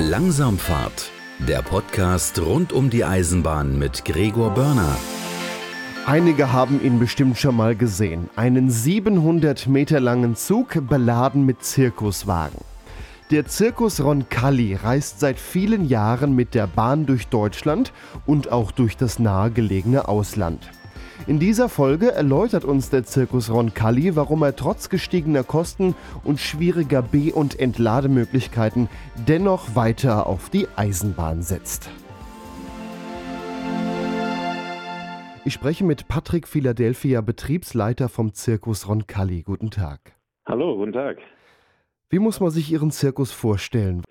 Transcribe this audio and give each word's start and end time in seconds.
Langsamfahrt, 0.00 1.10
der 1.40 1.60
Podcast 1.60 2.40
rund 2.40 2.72
um 2.72 2.88
die 2.88 3.04
Eisenbahn 3.04 3.76
mit 3.80 4.04
Gregor 4.04 4.54
Börner. 4.54 4.96
Einige 6.06 6.52
haben 6.52 6.80
ihn 6.84 7.00
bestimmt 7.00 7.36
schon 7.36 7.56
mal 7.56 7.74
gesehen. 7.74 8.30
Einen 8.36 8.70
700 8.70 9.66
Meter 9.66 9.98
langen 9.98 10.36
Zug 10.36 10.86
beladen 10.88 11.44
mit 11.44 11.64
Zirkuswagen. 11.64 12.60
Der 13.32 13.46
Zirkus 13.46 14.00
Roncalli 14.00 14.76
reist 14.76 15.18
seit 15.18 15.40
vielen 15.40 15.88
Jahren 15.88 16.32
mit 16.32 16.54
der 16.54 16.68
Bahn 16.68 17.04
durch 17.04 17.26
Deutschland 17.26 17.92
und 18.24 18.52
auch 18.52 18.70
durch 18.70 18.96
das 18.96 19.18
nahegelegene 19.18 20.06
Ausland. 20.06 20.70
In 21.26 21.38
dieser 21.38 21.68
Folge 21.68 22.12
erläutert 22.12 22.64
uns 22.64 22.90
der 22.90 23.04
Zirkus 23.04 23.50
Roncalli, 23.50 24.16
warum 24.16 24.42
er 24.42 24.56
trotz 24.56 24.88
gestiegener 24.88 25.44
Kosten 25.44 25.94
und 26.24 26.38
schwieriger 26.38 27.02
B- 27.02 27.32
und 27.32 27.58
Entlademöglichkeiten 27.58 28.88
dennoch 29.26 29.74
weiter 29.74 30.26
auf 30.26 30.48
die 30.48 30.68
Eisenbahn 30.76 31.42
setzt. 31.42 31.90
Ich 35.44 35.54
spreche 35.54 35.84
mit 35.84 36.08
Patrick 36.08 36.46
Philadelphia, 36.46 37.20
Betriebsleiter 37.20 38.08
vom 38.08 38.32
Zirkus 38.34 38.88
Roncalli. 38.88 39.42
Guten 39.42 39.70
Tag. 39.70 40.12
Hallo, 40.46 40.76
guten 40.76 40.92
Tag. 40.92 41.18
Wie 42.10 42.18
muss 42.18 42.40
man 42.40 42.50
sich 42.50 42.70
Ihren 42.70 42.90
Zirkus 42.90 43.32
vorstellen? 43.32 44.02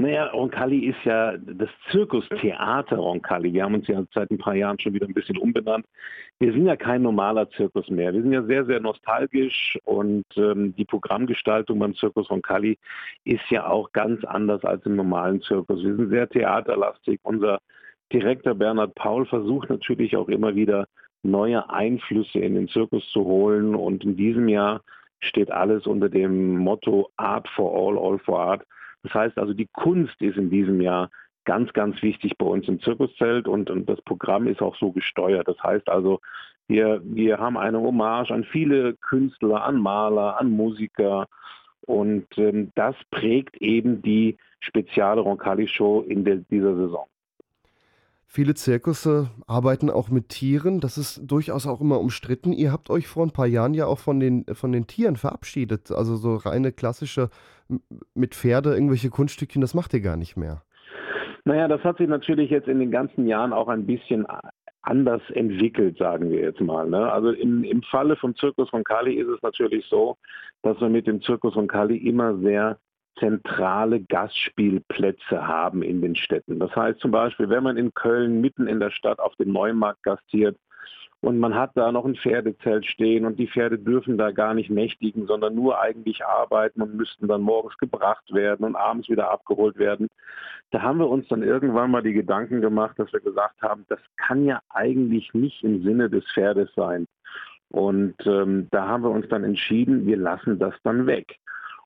Naja, 0.00 0.28
Roncalli 0.28 0.86
ist 0.86 1.04
ja 1.04 1.36
das 1.36 1.68
Zirkustheater 1.90 2.96
Roncalli. 2.96 3.52
Wir 3.52 3.64
haben 3.64 3.74
uns 3.74 3.86
ja 3.86 4.02
seit 4.14 4.30
ein 4.30 4.38
paar 4.38 4.54
Jahren 4.54 4.80
schon 4.80 4.94
wieder 4.94 5.06
ein 5.06 5.12
bisschen 5.12 5.36
umbenannt. 5.36 5.84
Wir 6.38 6.54
sind 6.54 6.64
ja 6.64 6.74
kein 6.74 7.02
normaler 7.02 7.50
Zirkus 7.50 7.86
mehr. 7.90 8.14
Wir 8.14 8.22
sind 8.22 8.32
ja 8.32 8.42
sehr, 8.44 8.64
sehr 8.64 8.80
nostalgisch 8.80 9.78
und 9.84 10.24
ähm, 10.38 10.74
die 10.74 10.86
Programmgestaltung 10.86 11.78
beim 11.78 11.94
Zirkus 11.94 12.30
Roncalli 12.30 12.78
ist 13.24 13.42
ja 13.50 13.66
auch 13.66 13.92
ganz 13.92 14.24
anders 14.24 14.64
als 14.64 14.86
im 14.86 14.96
normalen 14.96 15.42
Zirkus. 15.42 15.84
Wir 15.84 15.94
sind 15.94 16.08
sehr 16.08 16.26
theaterlastig. 16.30 17.20
Unser 17.22 17.58
Direktor 18.10 18.54
Bernhard 18.54 18.94
Paul 18.94 19.26
versucht 19.26 19.68
natürlich 19.68 20.16
auch 20.16 20.30
immer 20.30 20.54
wieder 20.54 20.86
neue 21.22 21.68
Einflüsse 21.68 22.38
in 22.38 22.54
den 22.54 22.68
Zirkus 22.68 23.06
zu 23.12 23.26
holen 23.26 23.74
und 23.74 24.02
in 24.02 24.16
diesem 24.16 24.48
Jahr 24.48 24.80
steht 25.18 25.50
alles 25.50 25.86
unter 25.86 26.08
dem 26.08 26.56
Motto 26.56 27.10
Art 27.18 27.46
for 27.50 27.70
All, 27.70 27.98
All 27.98 28.18
for 28.18 28.40
Art. 28.40 28.62
Das 29.02 29.14
heißt 29.14 29.38
also, 29.38 29.54
die 29.54 29.68
Kunst 29.72 30.20
ist 30.20 30.36
in 30.36 30.50
diesem 30.50 30.80
Jahr 30.80 31.10
ganz, 31.44 31.72
ganz 31.72 32.00
wichtig 32.02 32.36
bei 32.38 32.46
uns 32.46 32.68
im 32.68 32.80
Zirkuszelt 32.80 33.48
und, 33.48 33.70
und 33.70 33.88
das 33.88 34.00
Programm 34.02 34.46
ist 34.46 34.60
auch 34.60 34.76
so 34.76 34.92
gesteuert. 34.92 35.48
Das 35.48 35.60
heißt 35.62 35.88
also, 35.88 36.20
wir, 36.68 37.00
wir 37.04 37.38
haben 37.38 37.56
eine 37.56 37.80
Hommage 37.80 38.30
an 38.30 38.44
viele 38.44 38.94
Künstler, 38.94 39.64
an 39.64 39.80
Maler, 39.80 40.38
an 40.40 40.50
Musiker 40.50 41.26
und 41.86 42.26
ähm, 42.36 42.70
das 42.74 42.94
prägt 43.10 43.56
eben 43.56 44.02
die 44.02 44.36
spezielle 44.60 45.20
Roncalli-Show 45.20 46.02
in 46.02 46.24
der, 46.24 46.36
dieser 46.36 46.76
Saison. 46.76 47.06
Viele 48.32 48.54
Zirkusse 48.54 49.28
arbeiten 49.48 49.90
auch 49.90 50.08
mit 50.08 50.28
Tieren. 50.28 50.78
Das 50.78 50.98
ist 50.98 51.28
durchaus 51.28 51.66
auch 51.66 51.80
immer 51.80 51.98
umstritten. 51.98 52.52
Ihr 52.52 52.70
habt 52.70 52.88
euch 52.88 53.08
vor 53.08 53.26
ein 53.26 53.32
paar 53.32 53.48
Jahren 53.48 53.74
ja 53.74 53.86
auch 53.86 53.98
von 53.98 54.20
den, 54.20 54.44
von 54.52 54.70
den 54.70 54.86
Tieren 54.86 55.16
verabschiedet. 55.16 55.90
Also 55.90 56.14
so 56.14 56.36
reine 56.36 56.70
klassische 56.70 57.30
mit 58.14 58.36
Pferde, 58.36 58.72
irgendwelche 58.72 59.10
Kunststückchen, 59.10 59.60
das 59.60 59.74
macht 59.74 59.92
ihr 59.94 60.00
gar 60.00 60.16
nicht 60.16 60.36
mehr. 60.36 60.62
Naja, 61.44 61.66
das 61.66 61.82
hat 61.82 61.98
sich 61.98 62.06
natürlich 62.06 62.50
jetzt 62.50 62.68
in 62.68 62.78
den 62.78 62.92
ganzen 62.92 63.26
Jahren 63.26 63.52
auch 63.52 63.66
ein 63.66 63.84
bisschen 63.84 64.24
anders 64.82 65.22
entwickelt, 65.30 65.98
sagen 65.98 66.30
wir 66.30 66.40
jetzt 66.40 66.60
mal. 66.60 66.88
Ne? 66.88 67.10
Also 67.10 67.32
im, 67.32 67.64
im 67.64 67.82
Falle 67.82 68.14
vom 68.14 68.36
Zirkus 68.36 68.70
von 68.70 68.84
Kali 68.84 69.14
ist 69.14 69.28
es 69.28 69.42
natürlich 69.42 69.84
so, 69.86 70.16
dass 70.62 70.80
wir 70.80 70.88
mit 70.88 71.08
dem 71.08 71.20
Zirkus 71.20 71.54
von 71.54 71.66
Kali 71.66 71.96
immer 71.96 72.38
sehr 72.38 72.78
zentrale 73.20 74.00
Gastspielplätze 74.00 75.46
haben 75.46 75.82
in 75.82 76.00
den 76.00 76.16
Städten. 76.16 76.58
Das 76.58 76.74
heißt 76.74 77.00
zum 77.00 77.10
Beispiel, 77.10 77.48
wenn 77.48 77.62
man 77.62 77.76
in 77.76 77.94
Köln 77.94 78.40
mitten 78.40 78.66
in 78.66 78.80
der 78.80 78.90
Stadt 78.90 79.20
auf 79.20 79.36
dem 79.36 79.52
Neumarkt 79.52 80.02
gastiert 80.02 80.56
und 81.20 81.38
man 81.38 81.54
hat 81.54 81.72
da 81.74 81.92
noch 81.92 82.06
ein 82.06 82.16
Pferdezelt 82.16 82.86
stehen 82.86 83.26
und 83.26 83.38
die 83.38 83.46
Pferde 83.46 83.78
dürfen 83.78 84.16
da 84.16 84.30
gar 84.30 84.54
nicht 84.54 84.70
nächtigen, 84.70 85.26
sondern 85.26 85.54
nur 85.54 85.78
eigentlich 85.80 86.24
arbeiten 86.24 86.80
und 86.80 86.94
müssten 86.94 87.28
dann 87.28 87.42
morgens 87.42 87.76
gebracht 87.76 88.32
werden 88.32 88.64
und 88.64 88.74
abends 88.74 89.08
wieder 89.10 89.30
abgeholt 89.30 89.76
werden. 89.78 90.08
Da 90.70 90.80
haben 90.80 90.98
wir 90.98 91.08
uns 91.08 91.28
dann 91.28 91.42
irgendwann 91.42 91.90
mal 91.90 92.02
die 92.02 92.14
Gedanken 92.14 92.62
gemacht, 92.62 92.98
dass 92.98 93.12
wir 93.12 93.20
gesagt 93.20 93.60
haben, 93.60 93.84
das 93.88 94.00
kann 94.16 94.46
ja 94.46 94.62
eigentlich 94.70 95.34
nicht 95.34 95.62
im 95.62 95.82
Sinne 95.82 96.08
des 96.08 96.24
Pferdes 96.32 96.70
sein. 96.74 97.06
Und 97.70 98.14
ähm, 98.26 98.68
da 98.70 98.88
haben 98.88 99.04
wir 99.04 99.10
uns 99.10 99.28
dann 99.28 99.44
entschieden, 99.44 100.06
wir 100.06 100.16
lassen 100.16 100.58
das 100.58 100.74
dann 100.82 101.06
weg. 101.06 101.36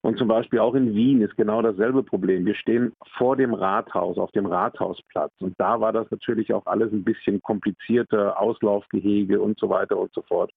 Und 0.04 0.18
zum 0.18 0.28
Beispiel 0.28 0.58
auch 0.58 0.74
in 0.74 0.94
Wien 0.94 1.22
ist 1.22 1.34
genau 1.34 1.62
dasselbe 1.62 2.02
Problem. 2.02 2.44
Wir 2.44 2.54
stehen 2.56 2.92
vor 3.16 3.36
dem 3.36 3.54
Rathaus, 3.54 4.18
auf 4.18 4.30
dem 4.32 4.44
Rathausplatz. 4.44 5.32
Und 5.40 5.54
da 5.58 5.80
war 5.80 5.94
das 5.94 6.10
natürlich 6.10 6.52
auch 6.52 6.66
alles 6.66 6.92
ein 6.92 7.04
bisschen 7.04 7.40
komplizierter, 7.40 8.38
Auslaufgehege 8.38 9.40
und 9.40 9.58
so 9.58 9.70
weiter 9.70 9.96
und 9.96 10.12
so 10.12 10.20
fort. 10.20 10.52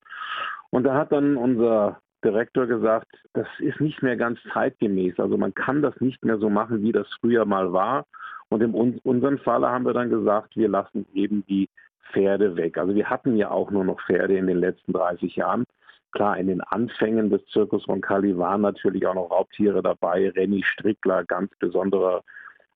Und 0.69 0.83
da 0.83 0.95
hat 0.95 1.13
dann 1.13 1.37
unser 1.37 2.01
Direktor 2.25 2.67
gesagt, 2.67 3.07
das 3.31 3.47
ist 3.59 3.79
nicht 3.79 4.03
mehr 4.03 4.17
ganz 4.17 4.37
zeitgemäß. 4.51 5.17
Also 5.17 5.37
man 5.37 5.53
kann 5.53 5.81
das 5.81 5.97
nicht 6.01 6.25
mehr 6.25 6.39
so 6.39 6.49
machen, 6.49 6.81
wie 6.81 6.91
das 6.91 7.07
früher 7.21 7.45
mal 7.45 7.71
war. 7.71 8.05
Und 8.49 8.61
in 8.61 8.73
unserem 8.73 9.37
Falle 9.37 9.69
haben 9.69 9.85
wir 9.85 9.93
dann 9.93 10.09
gesagt, 10.09 10.57
wir 10.57 10.67
lassen 10.67 11.05
eben 11.13 11.45
die 11.47 11.69
Pferde 12.11 12.57
weg. 12.57 12.77
Also 12.77 12.93
wir 12.95 13.09
hatten 13.09 13.37
ja 13.37 13.49
auch 13.49 13.71
nur 13.71 13.85
noch 13.85 14.01
Pferde 14.07 14.37
in 14.37 14.47
den 14.47 14.59
letzten 14.59 14.91
30 14.91 15.37
Jahren. 15.37 15.63
Klar, 16.12 16.38
in 16.38 16.47
den 16.47 16.62
Anfängen 16.62 17.29
des 17.29 17.45
Zirkus 17.47 17.88
Roncalli 17.88 18.38
waren 18.38 18.62
natürlich 18.62 19.06
auch 19.06 19.13
noch 19.13 19.29
Raubtiere 19.29 19.84
dabei. 19.84 20.29
Renny 20.29 20.63
Strickler, 20.63 21.25
ganz 21.25 21.51
besonderer 21.59 22.23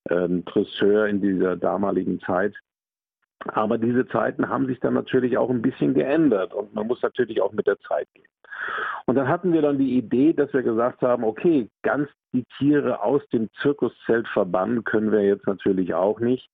ähm, 0.09 0.43
Dresseur 0.45 1.07
in 1.07 1.21
dieser 1.21 1.55
damaligen 1.55 2.19
Zeit. 2.19 2.55
Aber 3.47 3.77
diese 3.77 4.07
Zeiten 4.07 4.49
haben 4.49 4.67
sich 4.67 4.79
dann 4.79 4.93
natürlich 4.93 5.37
auch 5.37 5.49
ein 5.49 5.61
bisschen 5.61 5.93
geändert 5.93 6.53
und 6.53 6.75
man 6.75 6.87
muss 6.87 7.01
natürlich 7.01 7.41
auch 7.41 7.53
mit 7.53 7.65
der 7.67 7.79
Zeit 7.79 8.07
gehen. 8.13 8.27
Und 9.05 9.15
dann 9.15 9.27
hatten 9.27 9.51
wir 9.53 9.61
dann 9.61 9.79
die 9.79 9.97
Idee, 9.97 10.33
dass 10.33 10.53
wir 10.53 10.61
gesagt 10.61 11.01
haben, 11.01 11.23
okay, 11.23 11.69
ganz 11.81 12.07
die 12.33 12.45
Tiere 12.57 13.01
aus 13.01 13.27
dem 13.29 13.49
Zirkuszelt 13.61 14.27
verbannen 14.27 14.83
können 14.83 15.11
wir 15.11 15.21
jetzt 15.21 15.47
natürlich 15.47 15.93
auch 15.93 16.19
nicht. 16.19 16.49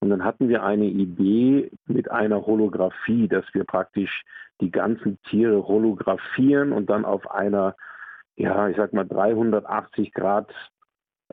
Und 0.00 0.10
dann 0.10 0.24
hatten 0.24 0.48
wir 0.48 0.62
eine 0.62 0.86
Idee 0.86 1.70
mit 1.86 2.10
einer 2.10 2.46
Holographie, 2.46 3.28
dass 3.28 3.44
wir 3.54 3.64
praktisch 3.64 4.24
die 4.60 4.70
ganzen 4.70 5.18
Tiere 5.22 5.66
holographieren 5.66 6.72
und 6.72 6.90
dann 6.90 7.04
auf 7.04 7.30
einer, 7.30 7.74
ja, 8.36 8.68
ich 8.68 8.76
sag 8.76 8.92
mal 8.92 9.04
380 9.04 10.12
Grad 10.12 10.52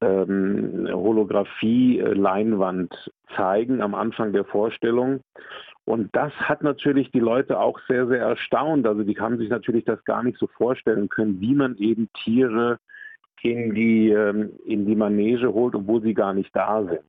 ähm, 0.01 0.87
Holographie-Leinwand 0.91 3.11
zeigen 3.35 3.81
am 3.81 3.95
Anfang 3.95 4.33
der 4.33 4.45
Vorstellung. 4.45 5.21
Und 5.85 6.15
das 6.15 6.31
hat 6.33 6.63
natürlich 6.63 7.11
die 7.11 7.19
Leute 7.19 7.59
auch 7.59 7.79
sehr, 7.87 8.07
sehr 8.07 8.21
erstaunt. 8.21 8.87
Also 8.87 9.03
die 9.03 9.19
haben 9.19 9.37
sich 9.37 9.49
natürlich 9.49 9.85
das 9.85 10.03
gar 10.05 10.23
nicht 10.23 10.39
so 10.39 10.47
vorstellen 10.47 11.09
können, 11.09 11.39
wie 11.41 11.55
man 11.55 11.75
eben 11.77 12.09
Tiere 12.23 12.79
in 13.41 13.75
die, 13.75 14.09
ähm, 14.09 14.51
in 14.65 14.85
die 14.85 14.95
Manege 14.95 15.53
holt, 15.53 15.75
obwohl 15.75 16.01
sie 16.01 16.13
gar 16.13 16.33
nicht 16.33 16.55
da 16.55 16.85
sind. 16.85 17.03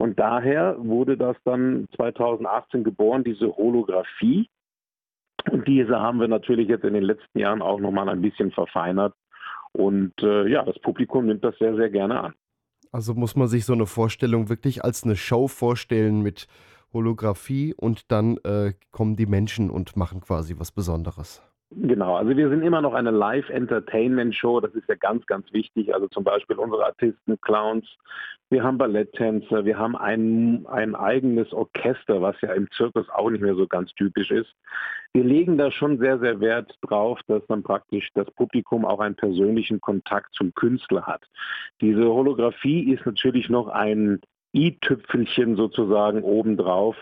Und 0.00 0.18
daher 0.18 0.76
wurde 0.78 1.18
das 1.18 1.36
dann 1.44 1.86
2018 1.94 2.84
geboren, 2.84 3.22
diese 3.22 3.54
Holographie. 3.54 4.48
Und 5.50 5.68
diese 5.68 6.00
haben 6.00 6.20
wir 6.20 6.26
natürlich 6.26 6.68
jetzt 6.68 6.84
in 6.84 6.94
den 6.94 7.02
letzten 7.02 7.38
Jahren 7.38 7.60
auch 7.60 7.78
nochmal 7.78 8.08
ein 8.08 8.22
bisschen 8.22 8.50
verfeinert. 8.50 9.12
Und 9.72 10.14
äh, 10.22 10.48
ja, 10.48 10.64
das 10.64 10.78
Publikum 10.78 11.26
nimmt 11.26 11.44
das 11.44 11.54
sehr, 11.58 11.76
sehr 11.76 11.90
gerne 11.90 12.18
an. 12.18 12.34
Also 12.90 13.12
muss 13.12 13.36
man 13.36 13.48
sich 13.48 13.66
so 13.66 13.74
eine 13.74 13.84
Vorstellung 13.84 14.48
wirklich 14.48 14.82
als 14.82 15.04
eine 15.04 15.16
Show 15.16 15.48
vorstellen 15.48 16.22
mit 16.22 16.46
Holographie 16.94 17.74
und 17.74 18.10
dann 18.10 18.38
äh, 18.38 18.72
kommen 18.92 19.16
die 19.16 19.26
Menschen 19.26 19.68
und 19.68 19.98
machen 19.98 20.22
quasi 20.22 20.58
was 20.58 20.72
Besonderes. 20.72 21.42
Genau, 21.72 22.16
also 22.16 22.36
wir 22.36 22.48
sind 22.48 22.62
immer 22.62 22.80
noch 22.80 22.94
eine 22.94 23.12
Live-Entertainment-Show, 23.12 24.58
das 24.58 24.74
ist 24.74 24.88
ja 24.88 24.96
ganz, 24.96 25.24
ganz 25.26 25.52
wichtig. 25.52 25.94
Also 25.94 26.08
zum 26.08 26.24
Beispiel 26.24 26.56
unsere 26.56 26.84
Artisten, 26.84 27.40
Clowns, 27.42 27.86
wir 28.50 28.64
haben 28.64 28.76
Balletttänzer, 28.76 29.64
wir 29.64 29.78
haben 29.78 29.96
ein, 29.96 30.66
ein 30.66 30.96
eigenes 30.96 31.52
Orchester, 31.52 32.20
was 32.20 32.34
ja 32.40 32.52
im 32.54 32.68
Zirkus 32.72 33.08
auch 33.10 33.30
nicht 33.30 33.42
mehr 33.42 33.54
so 33.54 33.68
ganz 33.68 33.94
typisch 33.94 34.32
ist. 34.32 34.52
Wir 35.12 35.22
legen 35.22 35.58
da 35.58 35.70
schon 35.70 35.98
sehr, 35.98 36.18
sehr 36.18 36.40
Wert 36.40 36.76
drauf, 36.82 37.20
dass 37.28 37.46
dann 37.46 37.62
praktisch 37.62 38.08
das 38.14 38.28
Publikum 38.32 38.84
auch 38.84 38.98
einen 38.98 39.14
persönlichen 39.14 39.80
Kontakt 39.80 40.34
zum 40.34 40.52
Künstler 40.54 41.06
hat. 41.06 41.22
Diese 41.80 42.04
Holographie 42.04 42.92
ist 42.92 43.06
natürlich 43.06 43.48
noch 43.48 43.68
ein 43.68 44.20
i-Tüpfelchen 44.52 45.54
sozusagen 45.54 46.24
obendrauf. 46.24 46.96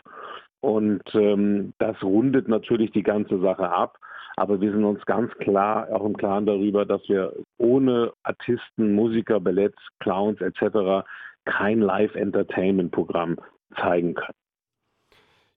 Und 0.61 1.03
ähm, 1.15 1.73
das 1.79 2.03
rundet 2.03 2.49
natürlich 2.49 2.91
die 2.91 3.03
ganze 3.03 3.41
Sache 3.41 3.71
ab. 3.71 3.99
Aber 4.39 4.61
wir 4.61 4.73
sind 4.73 4.85
uns 4.85 5.05
ganz 5.07 5.33
klar 5.39 5.89
auch 5.93 6.05
im 6.05 6.17
Klaren 6.17 6.47
darüber, 6.47 6.85
dass 6.85 7.03
wir 7.09 7.33
ohne 7.59 8.13
Artisten, 8.23 8.95
Musiker, 8.95 9.41
Balletts, 9.41 9.81
Clowns 10.01 10.41
etc. 10.41 11.07
kein 11.45 11.81
Live-Entertainment-Programm 11.81 13.37
zeigen 13.77 14.15
können. 14.15 14.35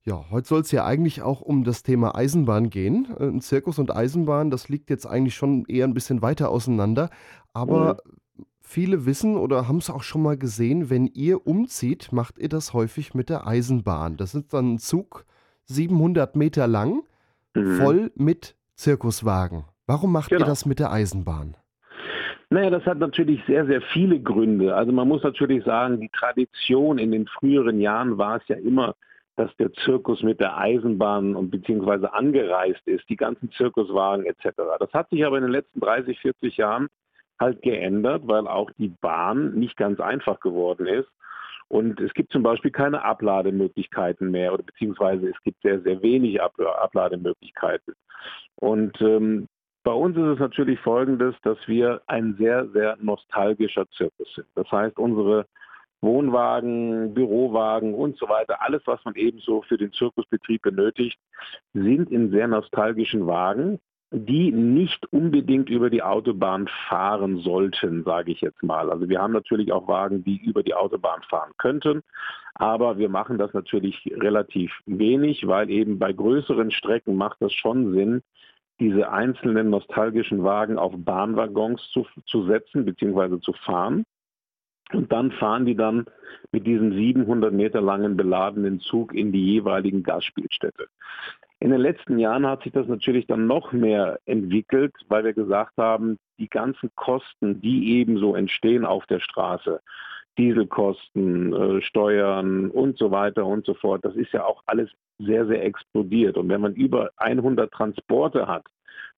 Ja, 0.03 0.25
heute 0.31 0.47
soll 0.47 0.61
es 0.61 0.71
ja 0.71 0.83
eigentlich 0.83 1.21
auch 1.21 1.41
um 1.41 1.63
das 1.63 1.83
Thema 1.83 2.15
Eisenbahn 2.15 2.71
gehen. 2.71 3.07
Äh, 3.19 3.25
ein 3.25 3.41
Zirkus 3.41 3.77
und 3.77 3.95
Eisenbahn, 3.95 4.49
das 4.49 4.67
liegt 4.67 4.89
jetzt 4.89 5.05
eigentlich 5.05 5.35
schon 5.35 5.65
eher 5.67 5.85
ein 5.85 5.93
bisschen 5.93 6.23
weiter 6.23 6.49
auseinander. 6.49 7.09
Aber 7.53 7.99
mhm 8.05 8.11
Viele 8.71 9.05
wissen 9.05 9.35
oder 9.35 9.67
haben 9.67 9.79
es 9.79 9.89
auch 9.89 10.01
schon 10.01 10.21
mal 10.21 10.37
gesehen, 10.37 10.89
wenn 10.89 11.05
ihr 11.07 11.45
umzieht, 11.45 12.13
macht 12.13 12.39
ihr 12.39 12.47
das 12.47 12.73
häufig 12.73 13.13
mit 13.13 13.27
der 13.27 13.45
Eisenbahn. 13.45 14.15
Das 14.15 14.33
ist 14.33 14.53
dann 14.53 14.75
ein 14.75 14.79
Zug 14.79 15.25
700 15.65 16.37
Meter 16.37 16.67
lang, 16.67 17.03
mhm. 17.53 17.75
voll 17.75 18.11
mit 18.15 18.55
Zirkuswagen. 18.81 19.65
Warum 19.85 20.11
macht 20.11 20.29
genau. 20.29 20.45
ihr 20.45 20.47
das 20.47 20.65
mit 20.65 20.79
der 20.79 20.91
Eisenbahn? 20.91 21.55
Naja, 22.49 22.69
das 22.69 22.85
hat 22.85 22.97
natürlich 22.97 23.41
sehr, 23.45 23.65
sehr 23.65 23.81
viele 23.93 24.19
Gründe. 24.19 24.75
Also 24.75 24.91
man 24.91 25.07
muss 25.07 25.23
natürlich 25.23 25.63
sagen, 25.63 26.01
die 26.01 26.09
Tradition 26.09 26.97
in 26.97 27.11
den 27.11 27.27
früheren 27.27 27.79
Jahren 27.79 28.17
war 28.17 28.37
es 28.37 28.47
ja 28.47 28.57
immer, 28.57 28.95
dass 29.37 29.55
der 29.57 29.71
Zirkus 29.85 30.21
mit 30.23 30.39
der 30.39 30.57
Eisenbahn 30.57 31.35
und 31.35 31.49
beziehungsweise 31.51 32.13
angereist 32.13 32.85
ist, 32.87 33.07
die 33.07 33.15
ganzen 33.15 33.51
Zirkuswagen 33.51 34.25
etc. 34.25 34.49
Das 34.79 34.91
hat 34.93 35.09
sich 35.09 35.25
aber 35.25 35.37
in 35.37 35.43
den 35.43 35.51
letzten 35.51 35.79
30, 35.79 36.19
40 36.19 36.57
Jahren 36.57 36.87
halt 37.39 37.61
geändert, 37.61 38.23
weil 38.25 38.47
auch 38.47 38.69
die 38.77 38.93
Bahn 39.01 39.53
nicht 39.53 39.77
ganz 39.77 39.99
einfach 39.99 40.39
geworden 40.39 40.87
ist. 40.87 41.07
Und 41.71 42.01
es 42.01 42.13
gibt 42.13 42.33
zum 42.33 42.43
Beispiel 42.43 42.69
keine 42.69 43.01
Ablademöglichkeiten 43.01 44.29
mehr 44.29 44.53
oder 44.53 44.63
beziehungsweise 44.63 45.29
es 45.29 45.41
gibt 45.41 45.61
sehr, 45.61 45.79
sehr 45.79 46.01
wenig 46.01 46.41
Ab 46.41 46.59
Ablademöglichkeiten. 46.59 47.93
Und 48.55 48.99
ähm, 48.99 49.47
bei 49.85 49.93
uns 49.93 50.17
ist 50.17 50.33
es 50.33 50.39
natürlich 50.39 50.81
folgendes, 50.81 51.33
dass 51.43 51.57
wir 51.67 52.01
ein 52.07 52.35
sehr, 52.37 52.67
sehr 52.71 52.97
nostalgischer 52.99 53.89
Zirkus 53.91 54.27
sind. 54.35 54.47
Das 54.55 54.69
heißt, 54.69 54.99
unsere 54.99 55.45
Wohnwagen, 56.01 57.13
Bürowagen 57.13 57.93
und 57.93 58.17
so 58.17 58.27
weiter, 58.27 58.61
alles, 58.61 58.81
was 58.85 58.99
man 59.05 59.15
ebenso 59.15 59.61
für 59.61 59.77
den 59.77 59.93
Zirkusbetrieb 59.93 60.63
benötigt, 60.63 61.17
sind 61.73 62.11
in 62.11 62.31
sehr 62.31 62.49
nostalgischen 62.49 63.27
Wagen, 63.27 63.79
die 64.11 64.51
nicht 64.51 65.05
unbedingt 65.13 65.69
über 65.69 65.89
die 65.89 66.03
Autobahn 66.03 66.67
fahren 66.89 67.37
sollten, 67.37 68.03
sage 68.03 68.33
ich 68.33 68.41
jetzt 68.41 68.61
mal. 68.61 68.91
Also 68.91 69.07
wir 69.07 69.21
haben 69.21 69.31
natürlich 69.31 69.71
auch 69.71 69.87
Wagen, 69.87 70.23
die 70.23 70.37
über 70.37 70.63
die 70.63 70.73
Autobahn 70.73 71.21
fahren 71.29 71.53
könnten, 71.57 72.03
aber 72.55 72.97
wir 72.97 73.07
machen 73.07 73.37
das 73.37 73.53
natürlich 73.53 74.11
relativ 74.17 74.71
wenig, 74.85 75.47
weil 75.47 75.69
eben 75.69 75.97
bei 75.97 76.11
größeren 76.11 76.71
Strecken 76.71 77.15
macht 77.15 77.37
das 77.41 77.53
schon 77.53 77.93
Sinn, 77.93 78.21
diese 78.81 79.11
einzelnen 79.11 79.69
nostalgischen 79.69 80.43
Wagen 80.43 80.77
auf 80.77 80.91
Bahnwaggons 80.97 81.81
zu, 81.91 82.05
zu 82.25 82.45
setzen 82.47 82.83
bzw. 82.83 83.39
zu 83.39 83.53
fahren. 83.53 84.03
Und 84.91 85.11
dann 85.13 85.31
fahren 85.31 85.65
die 85.65 85.75
dann 85.75 86.05
mit 86.51 86.67
diesem 86.67 86.91
700 86.91 87.53
Meter 87.53 87.79
langen 87.79 88.17
beladenen 88.17 88.81
Zug 88.81 89.13
in 89.13 89.31
die 89.31 89.45
jeweiligen 89.45 90.03
Gasspielstätte. 90.03 90.87
In 91.61 91.69
den 91.69 91.79
letzten 91.79 92.17
Jahren 92.17 92.47
hat 92.47 92.63
sich 92.63 92.71
das 92.71 92.87
natürlich 92.87 93.27
dann 93.27 93.45
noch 93.45 93.71
mehr 93.71 94.19
entwickelt, 94.25 94.93
weil 95.09 95.23
wir 95.23 95.33
gesagt 95.33 95.77
haben, 95.77 96.17
die 96.39 96.49
ganzen 96.49 96.89
Kosten, 96.95 97.61
die 97.61 97.99
ebenso 97.99 98.33
entstehen 98.33 98.83
auf 98.83 99.05
der 99.05 99.19
Straße, 99.19 99.79
Dieselkosten, 100.39 101.53
äh, 101.53 101.81
Steuern 101.83 102.71
und 102.71 102.97
so 102.97 103.11
weiter 103.11 103.45
und 103.45 103.63
so 103.67 103.75
fort, 103.75 104.03
das 104.03 104.15
ist 104.15 104.31
ja 104.31 104.43
auch 104.43 104.63
alles 104.65 104.89
sehr, 105.19 105.45
sehr 105.45 105.63
explodiert. 105.63 106.35
Und 106.35 106.49
wenn 106.49 106.61
man 106.61 106.73
über 106.73 107.11
100 107.17 107.71
Transporte 107.71 108.47
hat, 108.47 108.65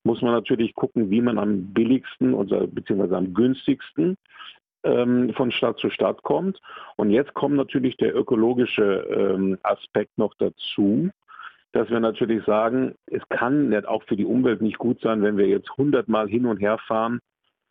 muss 0.03 0.21
man 0.21 0.33
natürlich 0.33 0.75
gucken, 0.75 1.09
wie 1.09 1.21
man 1.21 1.39
am 1.39 1.73
billigsten 1.73 2.33
oder 2.33 2.67
beziehungsweise 2.67 3.15
am 3.15 3.33
günstigsten 3.33 4.17
ähm, 4.83 5.33
von 5.33 5.49
Stadt 5.49 5.79
zu 5.79 5.89
Stadt 5.89 6.21
kommt. 6.23 6.59
Und 6.97 7.09
jetzt 7.09 7.33
kommt 7.35 7.55
natürlich 7.55 7.95
der 7.95 8.13
ökologische 8.13 9.07
ähm, 9.09 9.57
Aspekt 9.63 10.17
noch 10.17 10.33
dazu, 10.33 11.09
dass 11.73 11.89
wir 11.89 11.99
natürlich 11.99 12.45
sagen, 12.45 12.95
es 13.07 13.27
kann 13.29 13.69
nicht 13.69 13.87
auch 13.87 14.03
für 14.03 14.15
die 14.15 14.25
Umwelt 14.25 14.61
nicht 14.61 14.77
gut 14.77 15.01
sein, 15.01 15.21
wenn 15.23 15.37
wir 15.37 15.47
jetzt 15.47 15.69
hundertmal 15.75 16.27
hin 16.29 16.45
und 16.45 16.57
her 16.57 16.77
fahren, 16.77 17.19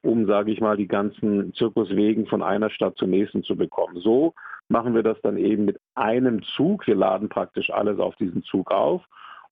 um, 0.03 0.27
sage 0.27 0.51
ich 0.51 0.61
mal, 0.61 0.77
die 0.77 0.89
ganzen 0.89 1.55
Zirkuswegen 1.55 2.27
von 2.27 2.43
einer 2.43 2.69
Stadt 2.69 2.97
zur 2.97 3.09
nächsten 3.09 3.45
zu 3.45 3.57
bekommen. 3.57 4.01
So 4.01 4.35
machen 4.69 4.95
wir 4.95 5.05
das 5.05 5.21
dann 5.23 5.37
eben 5.37 5.65
mit 5.65 5.79
einem 5.95 6.43
Zug. 6.43 6.87
Wir 6.87 6.97
laden 6.97 7.29
praktisch 7.29 7.71
alles 7.71 8.01
auf 8.01 8.17
diesen 8.17 8.43
Zug 8.43 8.73
auf 8.73 9.03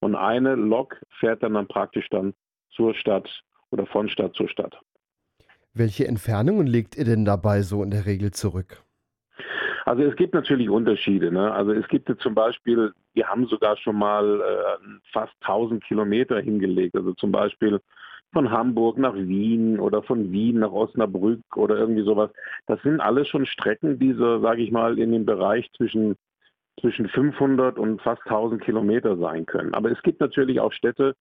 und 0.01 0.17
eine 0.17 0.57
Lok 0.57 0.97
fährt 1.21 1.43
dann, 1.45 1.55
dann 1.55 1.69
praktisch 1.69 2.09
dann 2.11 2.35
zur 2.71 2.95
Stadt 2.95 3.29
oder 3.71 3.87
von 3.87 4.09
Stadt 4.09 4.35
zu 4.35 4.49
Stadt. 4.49 4.77
Welche 5.73 6.09
Entfernungen 6.09 6.67
legt 6.67 6.97
ihr 6.97 7.05
denn 7.05 7.25
dabei 7.25 7.63
so 7.63 7.85
in 7.85 7.93
der 7.93 8.07
Regel 8.07 8.33
zurück? 8.33 8.83
Also 9.85 10.03
es 10.03 10.17
gibt 10.17 10.35
natürlich 10.35 10.69
Unterschiede. 10.69 11.31
Ne? 11.31 11.53
Also 11.53 11.73
es 11.73 11.87
gibt 11.89 12.11
zum 12.21 12.35
Beispiel, 12.35 12.93
wir 13.15 13.29
haben 13.29 13.47
sogar 13.47 13.77
schon 13.77 13.97
mal 13.97 14.41
äh, 14.41 15.01
fast 15.13 15.35
1000 15.41 15.83
Kilometer 15.85 16.41
hingelegt. 16.41 16.95
Also 16.97 17.13
zum 17.15 17.33
Beispiel 17.33 17.81
von 18.33 18.51
Hamburg 18.51 18.99
nach 18.99 19.15
Wien 19.15 19.81
oder 19.81 20.03
von 20.03 20.31
Wien 20.31 20.61
nach 20.61 20.73
Osnabrück 20.73 21.41
oder 21.57 21.77
irgendwie 21.77 22.05
sowas. 22.05 22.31
Das 22.67 22.81
sind 22.83 23.01
alles 23.01 23.29
schon 23.29 23.47
Strecken, 23.47 23.99
die 23.99 24.13
so, 24.13 24.41
sage 24.41 24.63
ich 24.63 24.71
mal, 24.71 24.99
in 24.99 25.13
dem 25.13 25.27
Bereich 25.27 25.71
zwischen 25.77 26.17
zwischen 26.81 27.09
500 27.09 27.79
und 27.79 28.01
fast 28.01 28.23
1000 28.25 28.63
Kilometer 28.63 29.17
sein 29.19 29.45
können. 29.47 29.75
Aber 29.75 29.91
es 29.91 30.01
gibt 30.03 30.21
natürlich 30.21 30.61
auch 30.61 30.73
Städte, 30.73 31.15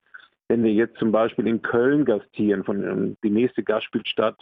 wenn 0.47 0.63
wir 0.63 0.71
jetzt 0.71 0.97
zum 0.97 1.11
Beispiel 1.11 1.47
in 1.47 1.61
Köln 1.61 2.05
gastieren, 2.05 2.63
von, 2.63 2.83
ähm, 2.83 3.17
die 3.23 3.29
nächste 3.29 3.63
Gastspielstadt 3.63 4.37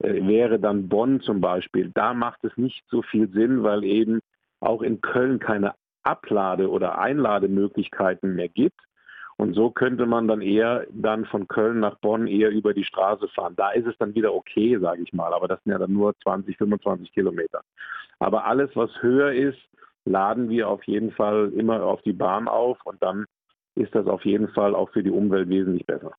äh, 0.00 0.26
wäre 0.26 0.58
dann 0.58 0.88
Bonn 0.88 1.20
zum 1.20 1.40
Beispiel, 1.40 1.90
da 1.94 2.14
macht 2.14 2.42
es 2.44 2.56
nicht 2.56 2.82
so 2.88 3.02
viel 3.02 3.28
Sinn, 3.30 3.62
weil 3.62 3.84
eben 3.84 4.20
auch 4.60 4.82
in 4.82 5.00
Köln 5.00 5.38
keine 5.38 5.74
Ablade- 6.04 6.70
oder 6.70 6.98
Einlademöglichkeiten 6.98 8.34
mehr 8.34 8.48
gibt. 8.48 8.80
Und 9.36 9.54
so 9.54 9.70
könnte 9.70 10.06
man 10.06 10.28
dann 10.28 10.42
eher 10.42 10.86
dann 10.92 11.24
von 11.24 11.48
Köln 11.48 11.80
nach 11.80 11.96
Bonn 11.96 12.28
eher 12.28 12.50
über 12.50 12.72
die 12.72 12.84
Straße 12.84 13.26
fahren. 13.28 13.54
Da 13.56 13.70
ist 13.70 13.86
es 13.86 13.98
dann 13.98 14.14
wieder 14.14 14.32
okay, 14.32 14.78
sage 14.78 15.02
ich 15.02 15.12
mal, 15.12 15.34
aber 15.34 15.48
das 15.48 15.60
sind 15.64 15.72
ja 15.72 15.78
dann 15.78 15.92
nur 15.92 16.14
20, 16.22 16.56
25 16.56 17.12
Kilometer. 17.12 17.62
Aber 18.20 18.44
alles, 18.44 18.70
was 18.74 18.90
höher 19.00 19.32
ist, 19.32 19.58
laden 20.04 20.48
wir 20.50 20.68
auf 20.68 20.84
jeden 20.84 21.10
Fall 21.10 21.52
immer 21.56 21.82
auf 21.82 22.02
die 22.02 22.12
Bahn 22.12 22.46
auf 22.46 22.78
und 22.84 23.02
dann 23.02 23.24
ist 23.74 23.94
das 23.94 24.06
auf 24.06 24.24
jeden 24.24 24.48
Fall 24.48 24.74
auch 24.74 24.90
für 24.90 25.02
die 25.02 25.10
Umwelt 25.10 25.48
wesentlich 25.48 25.84
besser. 25.84 26.12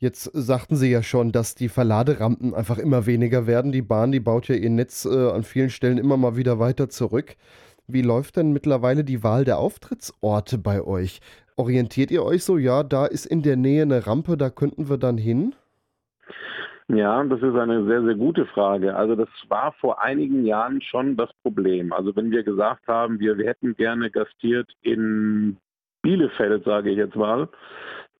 Jetzt 0.00 0.30
sagten 0.32 0.76
Sie 0.76 0.90
ja 0.90 1.02
schon, 1.02 1.32
dass 1.32 1.56
die 1.56 1.68
Verladerampen 1.68 2.54
einfach 2.54 2.78
immer 2.78 3.06
weniger 3.06 3.48
werden. 3.48 3.72
Die 3.72 3.82
Bahn, 3.82 4.12
die 4.12 4.20
baut 4.20 4.46
ja 4.46 4.54
ihr 4.54 4.70
Netz 4.70 5.04
äh, 5.04 5.30
an 5.30 5.42
vielen 5.42 5.70
Stellen 5.70 5.98
immer 5.98 6.16
mal 6.16 6.36
wieder 6.36 6.60
weiter 6.60 6.88
zurück. 6.88 7.34
Wie 7.90 8.02
läuft 8.02 8.36
denn 8.36 8.52
mittlerweile 8.52 9.02
die 9.02 9.22
Wahl 9.22 9.46
der 9.46 9.58
Auftrittsorte 9.58 10.58
bei 10.58 10.82
euch? 10.82 11.20
Orientiert 11.56 12.10
ihr 12.10 12.22
euch 12.22 12.44
so, 12.44 12.58
ja, 12.58 12.82
da 12.82 13.06
ist 13.06 13.24
in 13.24 13.40
der 13.40 13.56
Nähe 13.56 13.80
eine 13.80 14.06
Rampe, 14.06 14.36
da 14.36 14.50
könnten 14.50 14.90
wir 14.90 14.98
dann 14.98 15.16
hin? 15.16 15.54
Ja, 16.88 17.24
das 17.24 17.40
ist 17.40 17.56
eine 17.56 17.86
sehr, 17.86 18.02
sehr 18.02 18.14
gute 18.14 18.44
Frage. 18.44 18.94
Also 18.94 19.14
das 19.14 19.30
war 19.48 19.72
vor 19.72 20.02
einigen 20.02 20.44
Jahren 20.44 20.82
schon 20.82 21.16
das 21.16 21.30
Problem. 21.42 21.94
Also 21.94 22.14
wenn 22.14 22.30
wir 22.30 22.42
gesagt 22.42 22.86
haben, 22.88 23.20
wir, 23.20 23.38
wir 23.38 23.46
hätten 23.46 23.74
gerne 23.74 24.10
gastiert 24.10 24.70
in 24.82 25.56
Bielefeld, 26.02 26.64
sage 26.64 26.90
ich 26.90 26.98
jetzt 26.98 27.16
mal, 27.16 27.48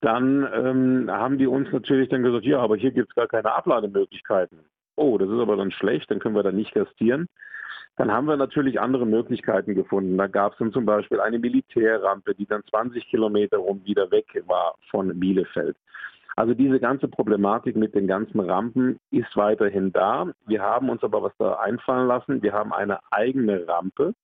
dann 0.00 0.48
ähm, 0.54 1.10
haben 1.10 1.36
die 1.36 1.46
uns 1.46 1.70
natürlich 1.72 2.08
dann 2.08 2.22
gesagt, 2.22 2.46
ja, 2.46 2.58
aber 2.58 2.76
hier 2.76 2.90
gibt 2.90 3.10
es 3.10 3.14
gar 3.14 3.28
keine 3.28 3.52
Ablademöglichkeiten. 3.52 4.60
Oh, 4.96 5.18
das 5.18 5.28
ist 5.28 5.38
aber 5.38 5.56
dann 5.56 5.72
schlecht, 5.72 6.10
dann 6.10 6.20
können 6.20 6.36
wir 6.36 6.42
da 6.42 6.52
nicht 6.52 6.72
gastieren. 6.72 7.28
Dann 7.98 8.12
haben 8.12 8.28
wir 8.28 8.36
natürlich 8.36 8.80
andere 8.80 9.04
Möglichkeiten 9.04 9.74
gefunden. 9.74 10.16
Da 10.16 10.28
gab 10.28 10.52
es 10.52 10.58
dann 10.58 10.72
zum 10.72 10.86
Beispiel 10.86 11.20
eine 11.20 11.40
Militärrampe, 11.40 12.32
die 12.32 12.46
dann 12.46 12.62
20 12.70 13.04
Kilometer 13.08 13.56
rum 13.56 13.84
wieder 13.84 14.08
weg 14.12 14.26
war 14.46 14.76
von 14.88 15.18
Bielefeld. 15.18 15.76
Also 16.36 16.54
diese 16.54 16.78
ganze 16.78 17.08
Problematik 17.08 17.74
mit 17.74 17.96
den 17.96 18.06
ganzen 18.06 18.38
Rampen 18.38 19.00
ist 19.10 19.36
weiterhin 19.36 19.92
da. 19.92 20.32
Wir 20.46 20.62
haben 20.62 20.88
uns 20.90 21.02
aber 21.02 21.24
was 21.24 21.32
da 21.38 21.54
einfallen 21.54 22.06
lassen. 22.06 22.40
Wir 22.40 22.52
haben 22.52 22.72
eine 22.72 23.00
eigene 23.10 23.66
Rampe, 23.66 24.14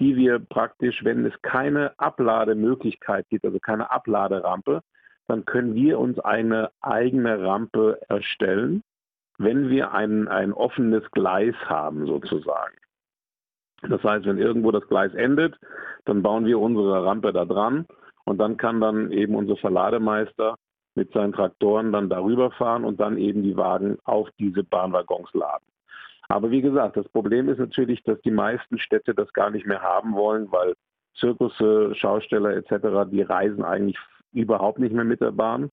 die 0.00 0.16
wir 0.16 0.40
praktisch, 0.40 1.04
wenn 1.04 1.24
es 1.24 1.40
keine 1.42 1.96
Ablademöglichkeit 2.00 3.28
gibt, 3.28 3.44
also 3.44 3.60
keine 3.60 3.92
Abladerampe, 3.92 4.80
dann 5.28 5.44
können 5.44 5.76
wir 5.76 6.00
uns 6.00 6.18
eine 6.18 6.72
eigene 6.80 7.40
Rampe 7.40 8.00
erstellen, 8.08 8.82
wenn 9.38 9.70
wir 9.70 9.92
ein, 9.92 10.26
ein 10.26 10.52
offenes 10.52 11.08
Gleis 11.12 11.54
haben 11.66 12.06
sozusagen. 12.06 12.74
Das 13.88 14.02
heißt, 14.02 14.26
wenn 14.26 14.38
irgendwo 14.38 14.70
das 14.70 14.86
Gleis 14.88 15.14
endet, 15.14 15.58
dann 16.04 16.22
bauen 16.22 16.46
wir 16.46 16.58
unsere 16.58 17.04
Rampe 17.04 17.32
da 17.32 17.44
dran 17.44 17.86
und 18.24 18.38
dann 18.38 18.56
kann 18.56 18.80
dann 18.80 19.10
eben 19.12 19.34
unser 19.34 19.56
Verlademeister 19.56 20.56
mit 20.94 21.12
seinen 21.12 21.32
Traktoren 21.32 21.92
dann 21.92 22.08
darüber 22.08 22.50
fahren 22.52 22.84
und 22.84 23.00
dann 23.00 23.18
eben 23.18 23.42
die 23.42 23.56
Wagen 23.56 23.98
auf 24.04 24.28
diese 24.38 24.62
Bahnwaggons 24.62 25.32
laden. 25.32 25.64
Aber 26.28 26.50
wie 26.50 26.62
gesagt, 26.62 26.96
das 26.96 27.08
Problem 27.08 27.48
ist 27.48 27.58
natürlich, 27.58 28.02
dass 28.04 28.20
die 28.22 28.30
meisten 28.30 28.78
Städte 28.78 29.14
das 29.14 29.32
gar 29.32 29.50
nicht 29.50 29.66
mehr 29.66 29.82
haben 29.82 30.14
wollen, 30.14 30.50
weil 30.50 30.74
Zirkusse, 31.16 31.94
Schausteller 31.94 32.56
etc., 32.56 33.10
die 33.10 33.22
reisen 33.22 33.64
eigentlich 33.64 33.98
überhaupt 34.32 34.78
nicht 34.78 34.94
mehr 34.94 35.04
mit 35.04 35.20
der 35.20 35.32
Bahn. 35.32 35.70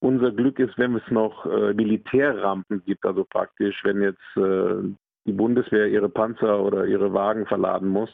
Unser 0.00 0.32
Glück 0.32 0.58
ist, 0.58 0.76
wenn 0.78 0.96
es 0.96 1.10
noch 1.10 1.46
äh, 1.46 1.72
Militärrampen 1.74 2.82
gibt, 2.84 3.04
also 3.04 3.24
praktisch, 3.24 3.82
wenn 3.84 4.02
jetzt 4.02 4.36
äh, 4.36 4.94
die 5.26 5.32
Bundeswehr 5.32 5.86
ihre 5.88 6.08
Panzer 6.08 6.62
oder 6.62 6.86
ihre 6.86 7.12
Wagen 7.12 7.46
verladen 7.46 7.88
muss. 7.88 8.10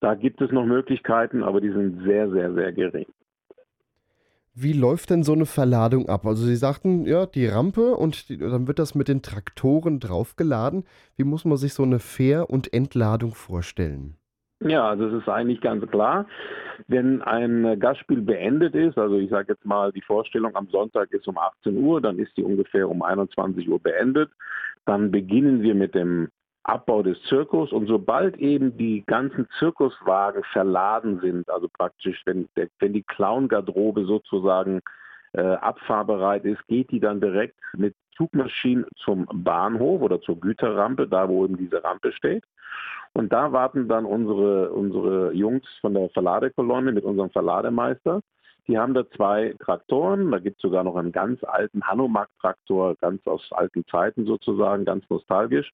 Da 0.00 0.14
gibt 0.14 0.40
es 0.40 0.50
noch 0.50 0.64
Möglichkeiten, 0.64 1.42
aber 1.42 1.60
die 1.60 1.72
sind 1.72 2.02
sehr, 2.04 2.30
sehr, 2.30 2.54
sehr 2.54 2.72
gering. 2.72 3.06
Wie 4.54 4.72
läuft 4.72 5.10
denn 5.10 5.22
so 5.22 5.32
eine 5.32 5.46
Verladung 5.46 6.08
ab? 6.08 6.26
Also 6.26 6.44
Sie 6.44 6.56
sagten, 6.56 7.06
ja, 7.06 7.24
die 7.26 7.46
Rampe 7.46 7.94
und 7.94 8.28
die, 8.28 8.38
dann 8.38 8.66
wird 8.66 8.78
das 8.78 8.94
mit 8.94 9.08
den 9.08 9.22
Traktoren 9.22 10.00
draufgeladen. 10.00 10.84
Wie 11.16 11.24
muss 11.24 11.44
man 11.44 11.56
sich 11.56 11.72
so 11.72 11.84
eine 11.84 11.98
Fähr- 11.98 12.50
und 12.50 12.72
Entladung 12.72 13.32
vorstellen? 13.32 14.16
Ja, 14.62 14.88
also 14.90 15.06
es 15.06 15.22
ist 15.22 15.28
eigentlich 15.28 15.60
ganz 15.62 15.86
klar, 15.90 16.26
wenn 16.86 17.22
ein 17.22 17.78
Gastspiel 17.80 18.20
beendet 18.20 18.74
ist, 18.74 18.98
also 18.98 19.16
ich 19.16 19.30
sage 19.30 19.52
jetzt 19.52 19.64
mal, 19.64 19.90
die 19.92 20.02
Vorstellung 20.02 20.54
am 20.54 20.68
Sonntag 20.68 21.10
ist 21.12 21.26
um 21.28 21.38
18 21.38 21.78
Uhr, 21.78 22.02
dann 22.02 22.18
ist 22.18 22.36
die 22.36 22.42
ungefähr 22.42 22.88
um 22.88 23.02
21 23.02 23.68
Uhr 23.70 23.80
beendet, 23.80 24.30
dann 24.90 25.12
beginnen 25.12 25.62
wir 25.62 25.76
mit 25.76 25.94
dem 25.94 26.30
Abbau 26.64 27.04
des 27.04 27.16
Zirkus 27.28 27.72
und 27.72 27.86
sobald 27.86 28.36
eben 28.38 28.76
die 28.76 29.04
ganzen 29.06 29.46
Zirkuswagen 29.60 30.42
verladen 30.52 31.20
sind, 31.20 31.48
also 31.48 31.68
praktisch, 31.68 32.20
wenn, 32.26 32.48
wenn 32.80 32.92
die 32.92 33.04
Clown-Garderobe 33.04 34.04
sozusagen 34.04 34.80
äh, 35.32 35.42
abfahrbereit 35.42 36.44
ist, 36.44 36.66
geht 36.66 36.90
die 36.90 36.98
dann 36.98 37.20
direkt 37.20 37.54
mit 37.76 37.94
Zugmaschinen 38.16 38.84
zum 38.96 39.28
Bahnhof 39.32 40.02
oder 40.02 40.20
zur 40.20 40.40
Güterrampe, 40.40 41.06
da 41.06 41.28
wo 41.28 41.44
eben 41.44 41.56
diese 41.56 41.84
Rampe 41.84 42.10
steht. 42.10 42.42
Und 43.12 43.32
da 43.32 43.52
warten 43.52 43.86
dann 43.86 44.04
unsere, 44.04 44.72
unsere 44.72 45.32
Jungs 45.34 45.68
von 45.80 45.94
der 45.94 46.08
Verladekolonne 46.10 46.90
mit 46.90 47.04
unserem 47.04 47.30
Verlademeister. 47.30 48.22
Die 48.70 48.78
haben 48.78 48.94
da 48.94 49.04
zwei 49.16 49.56
Traktoren. 49.58 50.30
Da 50.30 50.38
gibt 50.38 50.58
es 50.58 50.62
sogar 50.62 50.84
noch 50.84 50.94
einen 50.94 51.10
ganz 51.10 51.42
alten 51.42 51.82
Hanomag-Traktor, 51.82 52.94
ganz 53.00 53.26
aus 53.26 53.50
alten 53.50 53.84
Zeiten 53.86 54.26
sozusagen, 54.26 54.84
ganz 54.84 55.04
nostalgisch. 55.10 55.72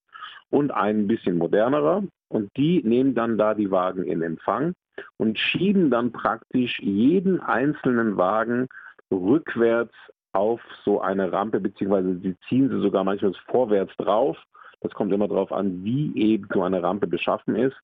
Und 0.49 0.71
einen 0.71 1.07
bisschen 1.07 1.37
modernerer. 1.37 2.03
Und 2.27 2.49
die 2.57 2.81
nehmen 2.83 3.13
dann 3.13 3.37
da 3.37 3.53
die 3.53 3.69
Wagen 3.69 4.03
in 4.03 4.23
Empfang 4.23 4.73
und 5.17 5.37
schieben 5.37 5.91
dann 5.91 6.11
praktisch 6.11 6.79
jeden 6.79 7.39
einzelnen 7.39 8.17
Wagen 8.17 8.67
rückwärts 9.11 9.93
auf 10.33 10.59
so 10.83 10.99
eine 10.99 11.31
Rampe, 11.31 11.59
beziehungsweise 11.59 12.17
sie 12.17 12.35
ziehen 12.49 12.69
sie 12.69 12.81
sogar 12.81 13.03
manchmal 13.03 13.33
vorwärts 13.45 13.95
drauf. 13.97 14.37
Das 14.81 14.91
kommt 14.93 15.13
immer 15.13 15.27
darauf 15.27 15.51
an, 15.51 15.83
wie 15.83 16.15
eben 16.15 16.47
so 16.51 16.63
eine 16.63 16.81
Rampe 16.81 17.05
beschaffen 17.05 17.55
ist. 17.55 17.77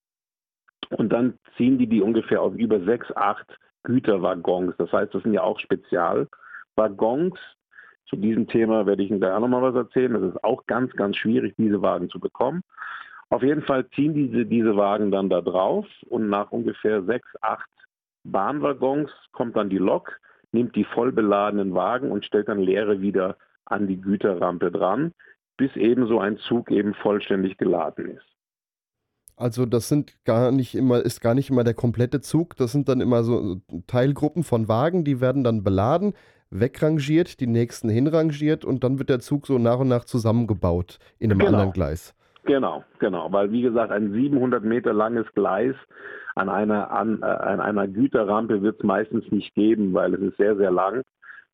Und 0.90 1.12
dann 1.12 1.38
ziehen 1.56 1.78
die 1.78 1.86
die 1.86 2.02
ungefähr 2.02 2.42
auf 2.42 2.54
über 2.54 2.80
sechs, 2.80 3.14
acht 3.14 3.46
Güterwaggons. 3.84 4.74
Das 4.78 4.92
heißt, 4.92 5.14
das 5.14 5.22
sind 5.22 5.32
ja 5.32 5.42
auch 5.42 5.58
Spezialwaggons. 5.60 7.38
Zu 8.06 8.16
diesem 8.16 8.46
Thema 8.48 8.84
werde 8.84 9.02
ich 9.02 9.10
Ihnen 9.10 9.20
gleich 9.20 9.32
auch 9.32 9.40
nochmal 9.40 9.62
was 9.62 9.74
erzählen. 9.74 10.14
Es 10.16 10.34
ist 10.34 10.44
auch 10.44 10.66
ganz, 10.66 10.92
ganz 10.92 11.16
schwierig, 11.16 11.54
diese 11.56 11.80
Wagen 11.80 12.10
zu 12.10 12.20
bekommen. 12.20 12.62
Auf 13.30 13.42
jeden 13.42 13.62
Fall 13.62 13.88
ziehen 13.90 14.14
diese, 14.14 14.44
diese 14.44 14.76
Wagen 14.76 15.10
dann 15.10 15.30
da 15.30 15.40
drauf 15.40 15.86
und 16.08 16.28
nach 16.28 16.52
ungefähr 16.52 17.02
sechs, 17.04 17.28
acht 17.40 17.68
Bahnwaggons 18.24 19.10
kommt 19.32 19.56
dann 19.56 19.70
die 19.70 19.78
Lok, 19.78 20.20
nimmt 20.52 20.76
die 20.76 20.84
voll 20.84 21.12
beladenen 21.12 21.74
Wagen 21.74 22.10
und 22.10 22.24
stellt 22.24 22.48
dann 22.48 22.60
leere 22.60 23.00
wieder 23.00 23.36
an 23.64 23.86
die 23.86 24.00
Güterrampe 24.00 24.70
dran, 24.70 25.12
bis 25.56 25.74
eben 25.76 26.06
so 26.06 26.20
ein 26.20 26.36
Zug 26.38 26.70
eben 26.70 26.94
vollständig 26.94 27.56
geladen 27.58 28.10
ist. 28.10 28.33
Also 29.36 29.66
das 29.66 29.88
sind 29.88 30.14
gar 30.24 30.52
nicht 30.52 30.74
immer, 30.74 31.00
ist 31.00 31.20
gar 31.20 31.34
nicht 31.34 31.50
immer 31.50 31.64
der 31.64 31.74
komplette 31.74 32.20
Zug, 32.20 32.56
das 32.56 32.72
sind 32.72 32.88
dann 32.88 33.00
immer 33.00 33.24
so 33.24 33.56
Teilgruppen 33.86 34.44
von 34.44 34.68
Wagen, 34.68 35.04
die 35.04 35.20
werden 35.20 35.42
dann 35.42 35.64
beladen, 35.64 36.14
wegrangiert, 36.50 37.40
die 37.40 37.48
nächsten 37.48 37.88
hinrangiert 37.88 38.64
und 38.64 38.84
dann 38.84 38.98
wird 38.98 39.08
der 39.08 39.18
Zug 39.18 39.46
so 39.46 39.58
nach 39.58 39.80
und 39.80 39.88
nach 39.88 40.04
zusammengebaut 40.04 40.98
in 41.18 41.30
einem 41.30 41.40
genau. 41.40 41.50
anderen 41.52 41.72
Gleis. 41.72 42.14
Genau, 42.44 42.84
genau, 43.00 43.32
weil 43.32 43.50
wie 43.50 43.62
gesagt, 43.62 43.90
ein 43.90 44.12
700 44.12 44.62
Meter 44.62 44.92
langes 44.92 45.26
Gleis 45.34 45.74
an 46.34 46.48
einer, 46.48 46.90
an, 46.90 47.22
äh, 47.22 47.26
an 47.26 47.60
einer 47.60 47.88
Güterrampe 47.88 48.62
wird 48.62 48.78
es 48.78 48.84
meistens 48.84 49.30
nicht 49.30 49.54
geben, 49.54 49.94
weil 49.94 50.14
es 50.14 50.20
ist 50.20 50.36
sehr, 50.36 50.56
sehr 50.56 50.70
lang. 50.70 51.02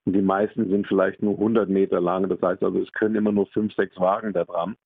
Und 0.05 0.15
die 0.15 0.23
meisten 0.23 0.69
sind 0.69 0.87
vielleicht 0.87 1.23
nur 1.23 1.35
100 1.35 1.69
Meter 1.69 2.01
lang. 2.01 2.29
Das 2.29 2.41
heißt 2.41 2.63
also, 2.63 2.79
es 2.81 2.93
können 2.93 3.15
immer 3.15 3.33
nur 3.33 3.47
fünf, 3.49 3.75
sechs 3.75 3.99
Wagen 4.01 4.33
da 4.33 4.45
dran. 4.45 4.77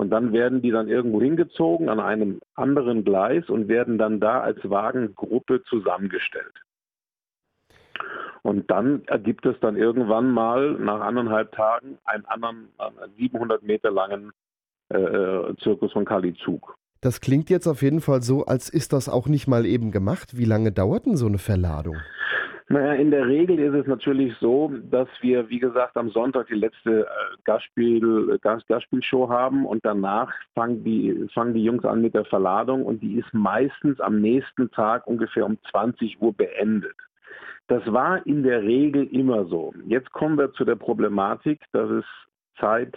Und 0.00 0.08
dann 0.08 0.32
werden 0.32 0.62
die 0.62 0.70
dann 0.70 0.88
irgendwo 0.88 1.20
hingezogen 1.20 1.90
an 1.90 2.00
einem 2.00 2.40
anderen 2.54 3.04
Gleis 3.04 3.50
und 3.50 3.68
werden 3.68 3.98
dann 3.98 4.18
da 4.18 4.40
als 4.40 4.58
Wagengruppe 4.64 5.62
zusammengestellt. 5.64 6.54
Und 8.40 8.70
dann 8.70 9.04
ergibt 9.08 9.44
es 9.44 9.60
dann 9.60 9.76
irgendwann 9.76 10.30
mal 10.30 10.72
nach 10.72 11.02
anderthalb 11.02 11.52
Tagen 11.52 11.98
einen 12.04 12.24
anderen 12.24 12.68
700 13.18 13.62
Meter 13.62 13.90
langen 13.90 14.32
äh, 14.88 15.54
Zirkus 15.62 15.92
von 15.92 16.06
Kali-Zug. 16.06 16.74
Das 17.02 17.20
klingt 17.20 17.50
jetzt 17.50 17.66
auf 17.66 17.82
jeden 17.82 18.00
Fall 18.00 18.22
so, 18.22 18.46
als 18.46 18.70
ist 18.70 18.94
das 18.94 19.10
auch 19.10 19.26
nicht 19.26 19.48
mal 19.48 19.66
eben 19.66 19.90
gemacht. 19.90 20.38
Wie 20.38 20.46
lange 20.46 20.72
dauert 20.72 21.04
denn 21.04 21.18
so 21.18 21.26
eine 21.26 21.36
Verladung? 21.36 21.98
Naja, 22.72 22.92
in 22.92 23.10
der 23.10 23.26
Regel 23.26 23.58
ist 23.58 23.74
es 23.74 23.88
natürlich 23.88 24.32
so, 24.38 24.72
dass 24.92 25.08
wir, 25.22 25.50
wie 25.50 25.58
gesagt, 25.58 25.96
am 25.96 26.08
Sonntag 26.10 26.46
die 26.46 26.54
letzte 26.54 27.00
äh, 27.00 27.06
Gastspiel, 27.42 28.38
Gast, 28.42 28.64
Gastspielshow 28.68 29.28
haben 29.28 29.66
und 29.66 29.84
danach 29.84 30.32
fangen 30.54 30.84
die, 30.84 31.26
fangen 31.34 31.52
die 31.52 31.64
Jungs 31.64 31.84
an 31.84 32.00
mit 32.00 32.14
der 32.14 32.26
Verladung 32.26 32.86
und 32.86 33.02
die 33.02 33.16
ist 33.16 33.34
meistens 33.34 33.98
am 33.98 34.20
nächsten 34.20 34.70
Tag 34.70 35.04
ungefähr 35.08 35.46
um 35.46 35.58
20 35.72 36.22
Uhr 36.22 36.32
beendet. 36.32 36.94
Das 37.66 37.82
war 37.92 38.24
in 38.24 38.44
der 38.44 38.62
Regel 38.62 39.08
immer 39.08 39.46
so. 39.46 39.74
Jetzt 39.88 40.12
kommen 40.12 40.38
wir 40.38 40.52
zu 40.52 40.64
der 40.64 40.76
Problematik, 40.76 41.60
dass 41.72 41.90
es 41.90 42.04
seit 42.60 42.96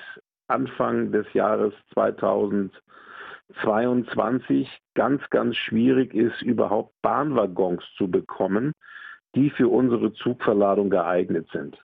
Anfang 0.49 1.11
des 1.11 1.25
Jahres 1.33 1.73
2022 1.95 4.69
ganz, 4.93 5.27
ganz 5.31 5.57
schwierig 5.57 6.13
ist, 6.13 6.43
überhaupt 6.43 6.93
Bahnwaggons 7.01 7.83
zu 7.97 8.07
bekommen 8.07 8.73
die 9.35 9.49
für 9.49 9.67
unsere 9.67 10.13
Zugverladung 10.13 10.89
geeignet 10.89 11.47
sind. 11.51 11.77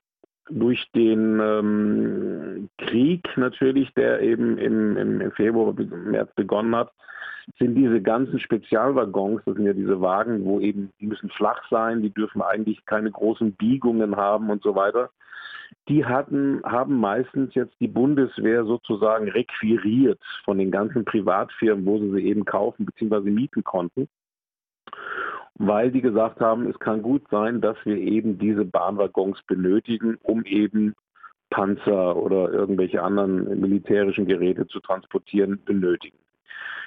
Durch 0.48 0.90
den 0.94 1.40
ähm, 1.40 2.68
Krieg 2.78 3.28
natürlich, 3.36 3.92
der 3.94 4.20
eben 4.20 4.58
im, 4.58 4.96
im, 4.96 5.32
Februar, 5.32 5.74
März 5.74 6.32
begonnen 6.34 6.74
hat, 6.74 6.92
sind 7.58 7.74
diese 7.74 8.00
ganzen 8.00 8.38
Spezialwaggons, 8.38 9.42
das 9.44 9.54
sind 9.56 9.66
ja 9.66 9.72
diese 9.72 10.00
Wagen, 10.00 10.44
wo 10.44 10.60
eben, 10.60 10.92
die 11.00 11.06
müssen 11.06 11.30
flach 11.30 11.62
sein, 11.70 12.02
die 12.02 12.10
dürfen 12.10 12.42
eigentlich 12.42 12.84
keine 12.86 13.10
großen 13.10 13.52
Biegungen 13.52 14.16
haben 14.16 14.50
und 14.50 14.62
so 14.62 14.74
weiter. 14.74 15.10
Die 15.88 16.04
hatten, 16.04 16.62
haben 16.64 16.98
meistens 16.98 17.54
jetzt 17.54 17.74
die 17.80 17.88
Bundeswehr 17.88 18.64
sozusagen 18.64 19.28
requiriert 19.28 20.20
von 20.44 20.58
den 20.58 20.70
ganzen 20.70 21.04
Privatfirmen, 21.04 21.86
wo 21.86 21.98
sie 21.98 22.10
sie 22.10 22.26
eben 22.26 22.44
kaufen 22.44 22.86
bzw. 22.86 23.30
mieten 23.30 23.64
konnten 23.64 24.08
weil 25.54 25.90
die 25.90 26.00
gesagt 26.00 26.40
haben, 26.40 26.68
es 26.68 26.78
kann 26.78 27.02
gut 27.02 27.22
sein, 27.30 27.60
dass 27.60 27.76
wir 27.84 27.96
eben 27.96 28.38
diese 28.38 28.64
Bahnwaggons 28.64 29.42
benötigen, 29.46 30.18
um 30.22 30.44
eben 30.44 30.94
Panzer 31.50 32.16
oder 32.16 32.52
irgendwelche 32.52 33.02
anderen 33.02 33.60
militärischen 33.60 34.26
Geräte 34.26 34.66
zu 34.68 34.80
transportieren, 34.80 35.60
benötigen. 35.64 36.16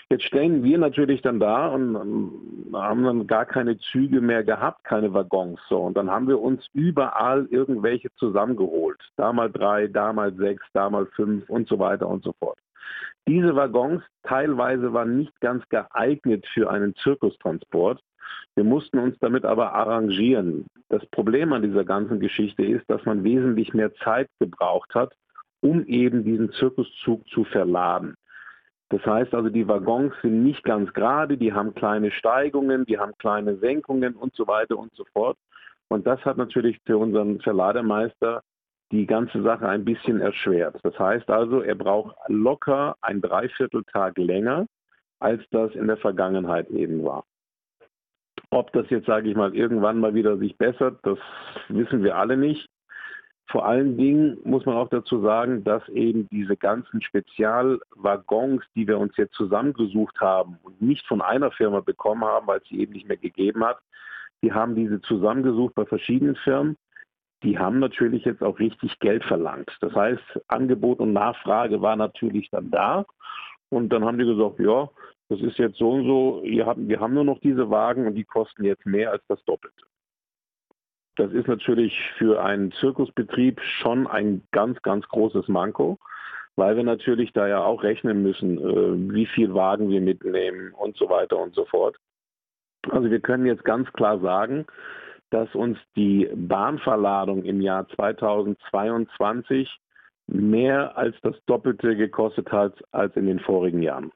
Jetzt 0.10 0.26
stellen 0.26 0.64
wir 0.64 0.78
natürlich 0.78 1.22
dann 1.22 1.40
da 1.40 1.68
und 1.70 1.96
haben 2.74 3.04
dann 3.04 3.26
gar 3.26 3.46
keine 3.46 3.78
Züge 3.80 4.22
mehr 4.22 4.44
gehabt, 4.44 4.84
keine 4.84 5.14
Waggons. 5.14 5.60
So. 5.70 5.80
Und 5.80 5.98
dann 5.98 6.12
haben 6.12 6.28
wir 6.28 6.40
uns 6.40 6.68
überall 6.74 7.48
irgendwelche 7.50 8.14
zusammengeholt. 8.16 9.00
Da 9.16 9.34
mal 9.34 9.52
drei, 9.52 9.88
da 9.88 10.14
mal 10.14 10.34
sechs, 10.36 10.64
da 10.74 10.90
mal 10.90 11.06
fünf 11.16 11.50
und 11.50 11.68
so 11.68 11.80
weiter 11.80 12.08
und 12.08 12.24
so 12.24 12.34
fort. 12.34 12.58
Diese 13.28 13.56
Waggons 13.56 14.04
teilweise 14.24 14.92
waren 14.94 15.18
nicht 15.18 15.40
ganz 15.40 15.68
geeignet 15.70 16.46
für 16.54 16.70
einen 16.70 16.94
Zirkustransport. 16.96 18.02
Wir 18.56 18.64
mussten 18.64 19.00
uns 19.00 19.18
damit 19.20 19.46
aber 19.46 19.74
arrangieren. 19.74 20.66
Das 20.90 21.06
Problem 21.08 21.54
an 21.54 21.64
dieser 21.64 21.84
ganzen 21.84 22.20
Geschichte 22.20 22.64
ist, 22.64 22.90
dass 22.90 23.04
man 23.06 23.24
wesentlich 23.24 23.74
mehr 23.74 23.94
Zeit 23.96 24.30
gebraucht 24.40 24.94
hat, 24.94 25.14
um 25.62 25.86
eben 25.86 26.24
diesen 26.24 26.52
Zirkuszug 26.52 27.28
zu 27.30 27.44
verladen. 27.46 28.16
Das 28.90 29.04
heißt 29.06 29.34
also, 29.34 29.50
die 29.50 29.68
Waggons 29.68 30.14
sind 30.22 30.44
nicht 30.44 30.64
ganz 30.64 30.94
gerade, 30.94 31.36
die 31.38 31.52
haben 31.52 31.74
kleine 31.74 32.12
Steigungen, 32.12 32.86
die 32.86 33.00
haben 33.00 33.14
kleine 33.18 33.58
Senkungen 33.58 34.14
und 34.14 34.36
so 34.36 34.46
weiter 34.46 34.78
und 34.78 34.94
so 34.94 35.04
fort. 35.14 35.38
Und 35.88 36.06
das 36.06 36.24
hat 36.26 36.38
natürlich 36.38 36.80
für 36.86 36.98
unseren 36.98 37.40
Verlademeister 37.40 38.44
die 38.92 39.08
ganze 39.08 39.42
Sache 39.42 39.68
ein 39.68 39.84
bisschen 39.84 40.22
erschwert. 40.22 40.80
Das 40.84 40.98
heißt 41.00 41.30
also, 41.30 41.62
er 41.62 41.74
braucht 41.74 42.16
locker 42.28 42.96
ein 43.02 43.22
Dreivierteltag 43.22 44.18
länger, 44.20 44.68
als 45.20 45.42
das 45.50 45.74
in 45.74 45.88
der 45.88 45.98
Vergangenheit 45.98 46.70
eben 46.70 47.04
war. 47.04 47.24
Ob 48.54 48.72
das 48.72 48.88
jetzt, 48.92 49.08
sage 49.08 49.30
ich 49.30 49.36
mal, 49.36 49.56
irgendwann 49.56 50.00
mal 50.00 50.14
wieder 50.14 50.38
sich 50.38 50.56
bessert, 50.58 51.00
das 51.02 51.18
wissen 51.70 52.04
wir 52.04 52.18
alle 52.18 52.38
nicht. 52.38 52.70
Vor 53.48 53.66
allen 53.66 53.98
Dingen 53.98 54.38
muss 54.44 54.64
man 54.68 54.76
auch 54.76 54.90
dazu 54.90 55.22
sagen, 55.22 55.64
dass 55.64 55.88
eben 55.90 56.30
diese 56.30 56.56
ganzen 56.56 57.02
Spezialwaggons, 57.02 58.64
die 58.76 58.88
wir 58.88 59.00
uns 59.00 59.18
jetzt 59.18 59.34
zusammengesucht 59.34 60.22
haben 60.22 60.60
und 60.62 60.80
nicht 60.84 61.04
von 61.08 61.22
einer 61.22 61.50
Firma 61.50 61.80
bekommen 61.80 62.24
haben, 62.26 62.46
weil 62.46 62.60
es 62.60 62.68
sie 62.70 62.80
eben 62.80 62.94
nicht 62.94 63.08
mehr 63.08 63.18
gegeben 63.18 63.66
hat, 63.66 63.80
die 64.44 64.54
haben 64.54 64.76
diese 64.76 65.02
zusammengesucht 65.02 65.74
bei 65.74 65.86
verschiedenen 65.86 66.36
Firmen. 66.36 66.78
Die 67.42 67.58
haben 67.58 67.80
natürlich 67.80 68.24
jetzt 68.24 68.44
auch 68.44 68.60
richtig 68.60 69.00
Geld 69.00 69.24
verlangt. 69.24 69.76
Das 69.82 69.96
heißt, 69.96 70.42
Angebot 70.48 71.00
und 71.00 71.12
Nachfrage 71.12 71.82
war 71.82 71.96
natürlich 71.96 72.52
dann 72.52 72.70
da. 72.70 73.06
Und 73.70 73.90
dann 73.90 74.06
haben 74.06 74.20
die 74.20 74.26
gesagt, 74.26 74.60
ja, 74.60 74.90
das 75.34 75.42
ist 75.42 75.58
jetzt 75.58 75.78
so 75.78 75.90
und 75.90 76.06
so, 76.06 76.42
wir 76.44 77.00
haben 77.00 77.14
nur 77.14 77.24
noch 77.24 77.40
diese 77.40 77.72
Wagen 77.72 78.06
und 78.06 78.14
die 78.14 78.24
kosten 78.24 78.64
jetzt 78.66 78.86
mehr 78.86 79.12
als 79.12 79.24
das 79.28 79.44
Doppelte. 79.46 79.84
Das 81.16 81.32
ist 81.32 81.48
natürlich 81.48 81.98
für 82.18 82.44
einen 82.44 82.72
Zirkusbetrieb 82.74 83.60
schon 83.62 84.06
ein 84.06 84.44
ganz, 84.52 84.80
ganz 84.84 85.08
großes 85.08 85.48
Manko, 85.48 85.98
weil 86.56 86.76
wir 86.76 86.84
natürlich 86.84 87.34
da 87.34 87.48
ja 87.48 87.64
auch 87.64 87.82
rechnen 87.82 88.22
müssen, 88.22 88.60
äh, 88.60 89.14
wie 89.14 89.26
viel 89.26 89.56
Wagen 89.56 89.90
wir 89.90 90.02
mitnehmen 90.02 90.72
und 90.74 90.98
so 90.98 91.10
weiter 91.10 91.40
und 91.40 91.56
so 91.56 91.66
fort. 91.66 91.98
Also 92.90 93.10
wir 93.10 93.20
können 93.20 93.48
jetzt 93.48 93.64
ganz 93.64 93.92
klar 93.94 94.20
sagen, 94.20 94.68
dass 95.32 95.54
uns 95.56 95.80
die 95.96 96.30
Bahnverladung 96.36 97.44
im 97.44 97.60
Jahr 97.60 97.88
2022 97.90 99.80
mehr 100.28 100.96
als 100.96 101.16
das 101.22 101.36
Doppelte 101.48 101.96
gekostet 101.96 102.52
hat 102.52 102.84
als 102.92 103.16
in 103.16 103.26
den 103.26 103.40
vorigen 103.40 103.82
Jahren. 103.82 104.12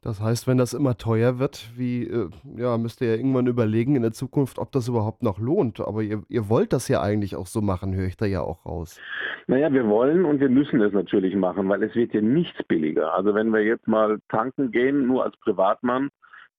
Das 0.00 0.22
heißt, 0.22 0.46
wenn 0.46 0.58
das 0.58 0.74
immer 0.74 0.96
teuer 0.96 1.40
wird, 1.40 1.70
wie, 1.76 2.04
äh, 2.04 2.30
ja, 2.56 2.78
müsst 2.78 3.00
ihr 3.00 3.08
ja 3.08 3.14
irgendwann 3.16 3.48
überlegen 3.48 3.96
in 3.96 4.02
der 4.02 4.12
Zukunft, 4.12 4.58
ob 4.58 4.70
das 4.70 4.86
überhaupt 4.86 5.24
noch 5.24 5.40
lohnt. 5.40 5.80
Aber 5.80 6.02
ihr, 6.02 6.22
ihr 6.28 6.48
wollt 6.48 6.72
das 6.72 6.86
ja 6.86 7.02
eigentlich 7.02 7.34
auch 7.34 7.46
so 7.46 7.60
machen, 7.60 7.96
höre 7.96 8.06
ich 8.06 8.16
da 8.16 8.24
ja 8.24 8.40
auch 8.40 8.64
raus. 8.64 9.00
Naja, 9.48 9.72
wir 9.72 9.88
wollen 9.88 10.24
und 10.24 10.38
wir 10.38 10.50
müssen 10.50 10.80
es 10.82 10.92
natürlich 10.92 11.34
machen, 11.34 11.68
weil 11.68 11.82
es 11.82 11.96
wird 11.96 12.14
ja 12.14 12.20
nichts 12.20 12.62
billiger. 12.64 13.12
Also 13.14 13.34
wenn 13.34 13.52
wir 13.52 13.64
jetzt 13.64 13.88
mal 13.88 14.18
tanken 14.28 14.70
gehen, 14.70 15.06
nur 15.06 15.24
als 15.24 15.36
Privatmann, 15.38 16.10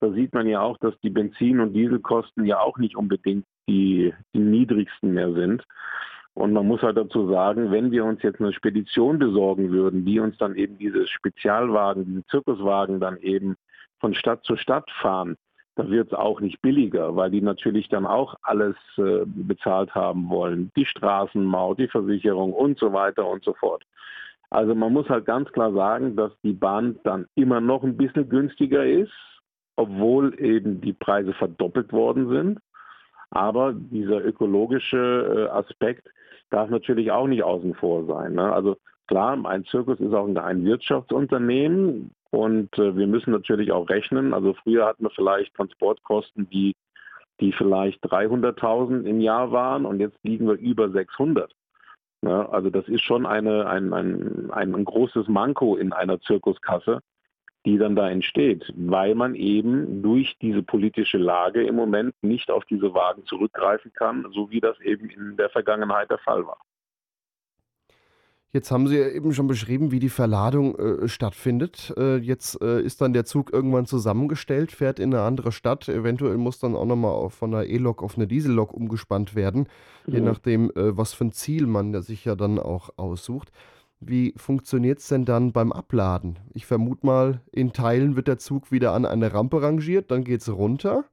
da 0.01 0.11
sieht 0.11 0.33
man 0.33 0.47
ja 0.47 0.61
auch, 0.61 0.77
dass 0.77 0.99
die 1.01 1.09
Benzin- 1.09 1.61
und 1.61 1.73
Dieselkosten 1.73 2.45
ja 2.45 2.59
auch 2.59 2.77
nicht 2.77 2.97
unbedingt 2.97 3.45
die, 3.69 4.13
die 4.33 4.39
niedrigsten 4.39 5.13
mehr 5.13 5.31
sind. 5.33 5.63
Und 6.39 6.53
man 6.53 6.67
muss 6.67 6.81
halt 6.81 6.95
dazu 6.95 7.27
sagen, 7.27 7.69
wenn 7.69 7.91
wir 7.91 8.05
uns 8.05 8.23
jetzt 8.23 8.39
eine 8.39 8.53
Spedition 8.53 9.19
besorgen 9.19 9.71
würden, 9.71 10.05
die 10.05 10.21
uns 10.21 10.37
dann 10.37 10.55
eben 10.55 10.77
diese 10.77 11.05
Spezialwagen, 11.05 12.05
diese 12.05 12.25
Zirkuswagen 12.27 13.01
dann 13.01 13.17
eben 13.17 13.57
von 13.99 14.13
Stadt 14.13 14.45
zu 14.45 14.55
Stadt 14.55 14.89
fahren, 15.01 15.35
dann 15.75 15.91
wird 15.91 16.07
es 16.07 16.17
auch 16.17 16.39
nicht 16.39 16.61
billiger, 16.61 17.13
weil 17.17 17.29
die 17.29 17.41
natürlich 17.41 17.89
dann 17.89 18.05
auch 18.05 18.35
alles 18.41 18.77
äh, 18.97 19.25
bezahlt 19.25 19.93
haben 19.93 20.29
wollen. 20.29 20.71
Die 20.77 20.85
Straßenmaut, 20.85 21.77
die 21.77 21.89
Versicherung 21.89 22.53
und 22.53 22.79
so 22.79 22.93
weiter 22.93 23.27
und 23.27 23.43
so 23.43 23.53
fort. 23.55 23.83
Also 24.49 24.73
man 24.75 24.93
muss 24.93 25.09
halt 25.09 25.25
ganz 25.25 25.51
klar 25.51 25.73
sagen, 25.73 26.15
dass 26.15 26.31
die 26.41 26.53
Bahn 26.53 26.99
dann 27.03 27.25
immer 27.35 27.59
noch 27.59 27.83
ein 27.83 27.97
bisschen 27.97 28.29
günstiger 28.29 28.85
ist, 28.85 29.11
obwohl 29.75 30.39
eben 30.39 30.79
die 30.79 30.93
Preise 30.93 31.33
verdoppelt 31.33 31.91
worden 31.91 32.29
sind. 32.29 32.59
Aber 33.31 33.73
dieser 33.73 34.23
ökologische 34.23 35.49
äh, 35.49 35.51
Aspekt 35.51 36.07
darf 36.49 36.69
natürlich 36.69 37.11
auch 37.11 37.27
nicht 37.27 37.43
außen 37.43 37.75
vor 37.75 38.05
sein. 38.05 38.33
Ne? 38.33 38.51
Also 38.51 38.77
klar, 39.07 39.37
ein 39.45 39.65
Zirkus 39.65 39.99
ist 39.99 40.13
auch 40.13 40.27
ein 40.27 40.65
Wirtschaftsunternehmen 40.65 42.11
und 42.31 42.77
äh, 42.77 42.95
wir 42.95 43.07
müssen 43.07 43.31
natürlich 43.31 43.71
auch 43.71 43.89
rechnen. 43.89 44.33
Also 44.33 44.53
früher 44.53 44.85
hatten 44.85 45.03
wir 45.03 45.11
vielleicht 45.11 45.55
Transportkosten, 45.55 46.49
die, 46.49 46.75
die 47.39 47.51
vielleicht 47.53 48.03
300.000 48.05 49.03
im 49.03 49.19
Jahr 49.19 49.51
waren 49.51 49.85
und 49.85 49.99
jetzt 49.99 50.17
liegen 50.23 50.47
wir 50.47 50.55
über 50.55 50.89
600. 50.89 51.51
Ne? 52.21 52.49
Also 52.49 52.69
das 52.69 52.87
ist 52.87 53.01
schon 53.01 53.25
eine, 53.25 53.67
ein, 53.67 53.93
ein, 53.93 54.51
ein 54.51 54.85
großes 54.85 55.27
Manko 55.27 55.75
in 55.75 55.93
einer 55.93 56.19
Zirkuskasse 56.21 57.01
die 57.65 57.77
dann 57.77 57.95
da 57.95 58.09
entsteht, 58.09 58.71
weil 58.75 59.15
man 59.15 59.35
eben 59.35 60.01
durch 60.01 60.37
diese 60.41 60.63
politische 60.63 61.17
Lage 61.17 61.63
im 61.65 61.75
Moment 61.75 62.15
nicht 62.21 62.49
auf 62.51 62.65
diese 62.65 62.93
Wagen 62.93 63.25
zurückgreifen 63.25 63.91
kann, 63.93 64.25
so 64.31 64.49
wie 64.49 64.61
das 64.61 64.79
eben 64.79 65.09
in 65.09 65.35
der 65.37 65.49
Vergangenheit 65.49 66.09
der 66.09 66.19
Fall 66.19 66.45
war. 66.45 66.59
Jetzt 68.51 68.71
haben 68.71 68.87
Sie 68.87 68.97
ja 68.97 69.07
eben 69.07 69.31
schon 69.33 69.45
beschrieben, 69.45 69.91
wie 69.91 69.99
die 69.99 70.09
Verladung 70.09 70.75
äh, 70.75 71.07
stattfindet. 71.07 71.93
Äh, 71.97 72.17
jetzt 72.17 72.59
äh, 72.63 72.81
ist 72.81 72.99
dann 72.99 73.13
der 73.13 73.23
Zug 73.23 73.53
irgendwann 73.53 73.85
zusammengestellt, 73.85 74.71
fährt 74.71 74.97
in 74.97 75.13
eine 75.13 75.23
andere 75.23 75.51
Stadt. 75.51 75.87
Eventuell 75.87 76.37
muss 76.37 76.57
dann 76.57 76.75
auch 76.75 76.85
nochmal 76.85 77.29
von 77.29 77.53
einer 77.53 77.65
E-Lok 77.65 78.01
auf 78.01 78.17
eine 78.17 78.25
Diesellok 78.25 78.73
umgespannt 78.73 79.35
werden, 79.35 79.67
mhm. 80.07 80.13
je 80.13 80.21
nachdem, 80.21 80.71
äh, 80.71 80.97
was 80.97 81.13
für 81.13 81.25
ein 81.25 81.31
Ziel 81.31 81.67
man 81.67 82.01
sich 82.01 82.25
ja 82.25 82.35
dann 82.35 82.57
auch 82.57 82.89
aussucht. 82.97 83.51
Wie 83.99 84.33
funktioniert 84.37 84.99
es 84.99 85.07
denn 85.09 85.25
dann 85.25 85.51
beim 85.51 85.71
Abladen? 85.71 86.39
Ich 86.53 86.65
vermute 86.65 87.05
mal, 87.05 87.41
in 87.51 87.73
Teilen 87.73 88.15
wird 88.15 88.27
der 88.27 88.37
Zug 88.37 88.71
wieder 88.71 88.93
an 88.93 89.05
eine 89.05 89.33
Rampe 89.33 89.61
rangiert, 89.61 90.09
dann 90.11 90.23
geht 90.23 90.41
es 90.41 90.51
runter. 90.51 91.03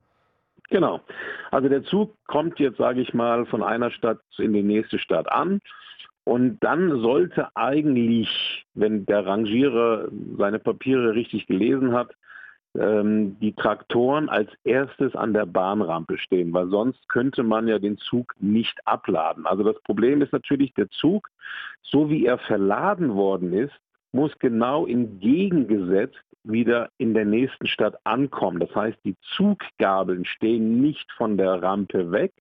Genau. 0.70 1.00
Also 1.50 1.68
der 1.68 1.82
Zug 1.84 2.16
kommt 2.26 2.58
jetzt, 2.58 2.78
sage 2.78 3.00
ich 3.00 3.14
mal, 3.14 3.46
von 3.46 3.62
einer 3.62 3.90
Stadt 3.90 4.20
in 4.38 4.52
die 4.52 4.62
nächste 4.62 4.98
Stadt 4.98 5.30
an. 5.30 5.60
Und 6.24 6.58
dann 6.60 7.00
sollte 7.00 7.48
eigentlich, 7.54 8.64
wenn 8.74 9.06
der 9.06 9.26
Rangierer 9.26 10.08
seine 10.36 10.58
Papiere 10.58 11.14
richtig 11.14 11.46
gelesen 11.46 11.92
hat, 11.92 12.14
ähm, 12.78 13.38
die 13.40 13.54
Traktoren 13.54 14.28
als 14.28 14.50
erstes 14.64 15.14
an 15.14 15.32
der 15.32 15.46
Bahnrampe 15.46 16.18
stehen, 16.18 16.52
weil 16.52 16.68
sonst 16.68 17.08
könnte 17.08 17.42
man 17.42 17.68
ja 17.68 17.78
den 17.78 17.98
Zug 17.98 18.34
nicht 18.38 18.78
abladen. 18.86 19.46
Also 19.46 19.62
das 19.62 19.80
Problem 19.82 20.22
ist 20.22 20.32
natürlich, 20.32 20.74
der 20.74 20.88
Zug, 20.90 21.28
so 21.82 22.10
wie 22.10 22.26
er 22.26 22.38
verladen 22.38 23.14
worden 23.14 23.52
ist, 23.52 23.74
muss 24.12 24.36
genau 24.38 24.86
entgegengesetzt 24.86 26.22
wieder 26.44 26.90
in 26.98 27.14
der 27.14 27.24
nächsten 27.24 27.66
Stadt 27.66 27.96
ankommen. 28.04 28.60
Das 28.60 28.74
heißt, 28.74 28.98
die 29.04 29.16
Zuggabeln 29.36 30.24
stehen 30.24 30.80
nicht 30.80 31.10
von 31.12 31.36
der 31.36 31.62
Rampe 31.62 32.12
weg, 32.12 32.32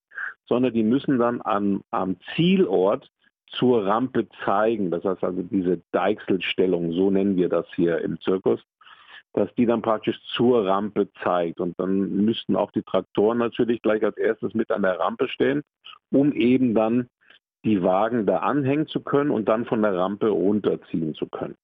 sondern 0.48 0.74
die 0.74 0.84
müssen 0.84 1.18
dann 1.18 1.42
am, 1.44 1.82
am 1.92 2.18
Zielort 2.36 3.10
zur 3.48 3.86
Rampe 3.86 4.28
zeigen. 4.44 4.92
Das 4.92 5.04
heißt 5.04 5.24
also 5.24 5.42
diese 5.44 5.82
Deichselstellung, 5.92 6.92
so 6.92 7.10
nennen 7.10 7.36
wir 7.36 7.50
das 7.50 7.66
hier 7.76 8.00
im 8.00 8.20
Zirkus 8.22 8.62
dass 9.36 9.54
die 9.56 9.66
dann 9.66 9.82
praktisch 9.82 10.18
zur 10.36 10.66
Rampe 10.66 11.10
zeigt. 11.24 11.60
Und 11.60 11.78
dann 11.78 12.24
müssten 12.24 12.56
auch 12.56 12.72
die 12.72 12.84
Traktoren 12.84 13.38
natürlich 13.38 13.82
gleich 13.82 14.04
als 14.04 14.18
erstes 14.18 14.54
mit 14.54 14.72
an 14.72 14.82
der 14.82 15.00
Rampe 15.00 15.28
stehen, 15.28 15.62
um 16.12 16.32
eben 16.34 16.74
dann 16.74 17.10
die 17.66 17.84
Wagen 17.84 18.26
da 18.26 18.38
anhängen 18.38 18.88
zu 18.88 19.02
können 19.02 19.32
und 19.32 19.50
dann 19.50 19.66
von 19.66 19.82
der 19.82 19.96
Rampe 19.96 20.30
runterziehen 20.30 21.16
zu 21.16 21.28
können. 21.28 21.56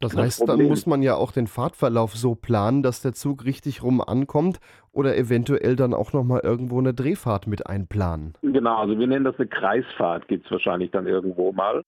Das 0.00 0.16
heißt, 0.16 0.40
das 0.40 0.46
dann 0.46 0.64
muss 0.64 0.84
man 0.84 1.00
ja 1.00 1.14
auch 1.14 1.30
den 1.30 1.46
Fahrtverlauf 1.46 2.16
so 2.16 2.34
planen, 2.34 2.82
dass 2.82 3.02
der 3.02 3.12
Zug 3.12 3.44
richtig 3.44 3.84
rum 3.84 4.00
ankommt 4.00 4.58
oder 4.90 5.16
eventuell 5.16 5.76
dann 5.76 5.94
auch 5.94 6.12
nochmal 6.12 6.40
irgendwo 6.42 6.80
eine 6.80 6.92
Drehfahrt 6.92 7.46
mit 7.46 7.68
einplanen. 7.68 8.34
Genau, 8.42 8.78
also 8.78 8.98
wir 8.98 9.06
nennen 9.06 9.24
das 9.24 9.38
eine 9.38 9.46
Kreisfahrt, 9.46 10.26
gibt 10.26 10.46
es 10.46 10.50
wahrscheinlich 10.50 10.90
dann 10.90 11.06
irgendwo 11.06 11.52
mal. 11.52 11.82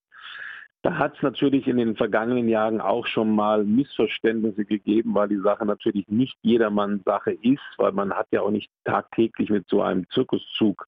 Da 0.84 0.98
hat 0.98 1.16
es 1.16 1.22
natürlich 1.22 1.66
in 1.66 1.78
den 1.78 1.96
vergangenen 1.96 2.46
Jahren 2.46 2.82
auch 2.82 3.06
schon 3.06 3.34
mal 3.34 3.64
Missverständnisse 3.64 4.66
gegeben, 4.66 5.14
weil 5.14 5.28
die 5.28 5.40
Sache 5.40 5.64
natürlich 5.64 6.06
nicht 6.08 6.36
jedermanns 6.42 7.02
Sache 7.04 7.32
ist, 7.32 7.62
weil 7.78 7.92
man 7.92 8.12
hat 8.12 8.26
ja 8.32 8.42
auch 8.42 8.50
nicht 8.50 8.70
tagtäglich 8.84 9.48
mit 9.48 9.66
so 9.66 9.80
einem 9.80 10.06
Zirkuszug 10.10 10.86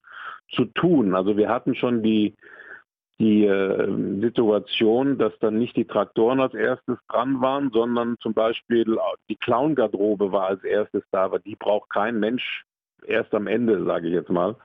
zu 0.50 0.66
tun. 0.66 1.14
Also 1.14 1.38
wir 1.38 1.48
hatten 1.48 1.74
schon 1.74 2.02
die, 2.02 2.36
die 3.18 3.46
äh, 3.46 4.20
Situation, 4.20 5.16
dass 5.16 5.32
dann 5.38 5.56
nicht 5.56 5.76
die 5.76 5.86
Traktoren 5.86 6.40
als 6.40 6.52
erstes 6.52 6.98
dran 7.08 7.40
waren, 7.40 7.70
sondern 7.70 8.18
zum 8.20 8.34
Beispiel 8.34 8.98
die 9.30 9.36
Clown-Garderobe 9.36 10.30
war 10.30 10.48
als 10.48 10.62
erstes 10.62 11.04
da, 11.10 11.24
aber 11.24 11.38
die 11.38 11.56
braucht 11.56 11.88
kein 11.88 12.20
Mensch 12.20 12.66
erst 13.06 13.34
am 13.34 13.46
Ende, 13.46 13.84
sage 13.84 14.08
ich 14.08 14.14
jetzt 14.14 14.30
mal. 14.30 14.56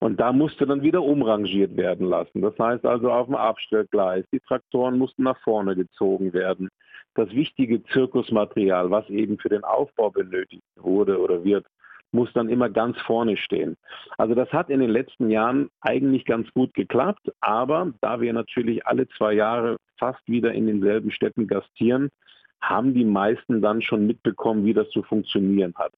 Und 0.00 0.18
da 0.18 0.32
musste 0.32 0.66
dann 0.66 0.82
wieder 0.82 1.02
umrangiert 1.02 1.76
werden 1.76 2.06
lassen. 2.06 2.40
Das 2.40 2.58
heißt 2.58 2.86
also 2.86 3.10
auf 3.12 3.26
dem 3.26 3.36
Abstellgleis, 3.36 4.24
die 4.32 4.40
Traktoren 4.40 4.98
mussten 4.98 5.24
nach 5.24 5.38
vorne 5.40 5.76
gezogen 5.76 6.32
werden. 6.32 6.68
Das 7.14 7.30
wichtige 7.32 7.82
Zirkusmaterial, 7.84 8.90
was 8.90 9.08
eben 9.10 9.38
für 9.38 9.48
den 9.48 9.64
Aufbau 9.64 10.10
benötigt 10.10 10.62
wurde 10.76 11.20
oder 11.20 11.44
wird, 11.44 11.66
muss 12.12 12.32
dann 12.32 12.48
immer 12.48 12.68
ganz 12.68 12.98
vorne 13.02 13.36
stehen. 13.36 13.76
Also 14.18 14.34
das 14.34 14.50
hat 14.52 14.70
in 14.70 14.80
den 14.80 14.90
letzten 14.90 15.30
Jahren 15.30 15.70
eigentlich 15.80 16.24
ganz 16.24 16.50
gut 16.52 16.74
geklappt, 16.74 17.30
aber 17.40 17.92
da 18.00 18.20
wir 18.20 18.32
natürlich 18.32 18.86
alle 18.86 19.06
zwei 19.08 19.34
Jahre 19.34 19.76
fast 19.98 20.26
wieder 20.26 20.52
in 20.52 20.66
denselben 20.66 21.10
Städten 21.10 21.46
gastieren, 21.46 22.10
haben 22.60 22.94
die 22.94 23.04
meisten 23.04 23.62
dann 23.62 23.80
schon 23.80 24.06
mitbekommen, 24.06 24.64
wie 24.64 24.74
das 24.74 24.88
zu 24.90 25.02
funktionieren 25.02 25.74
hat. 25.76 25.92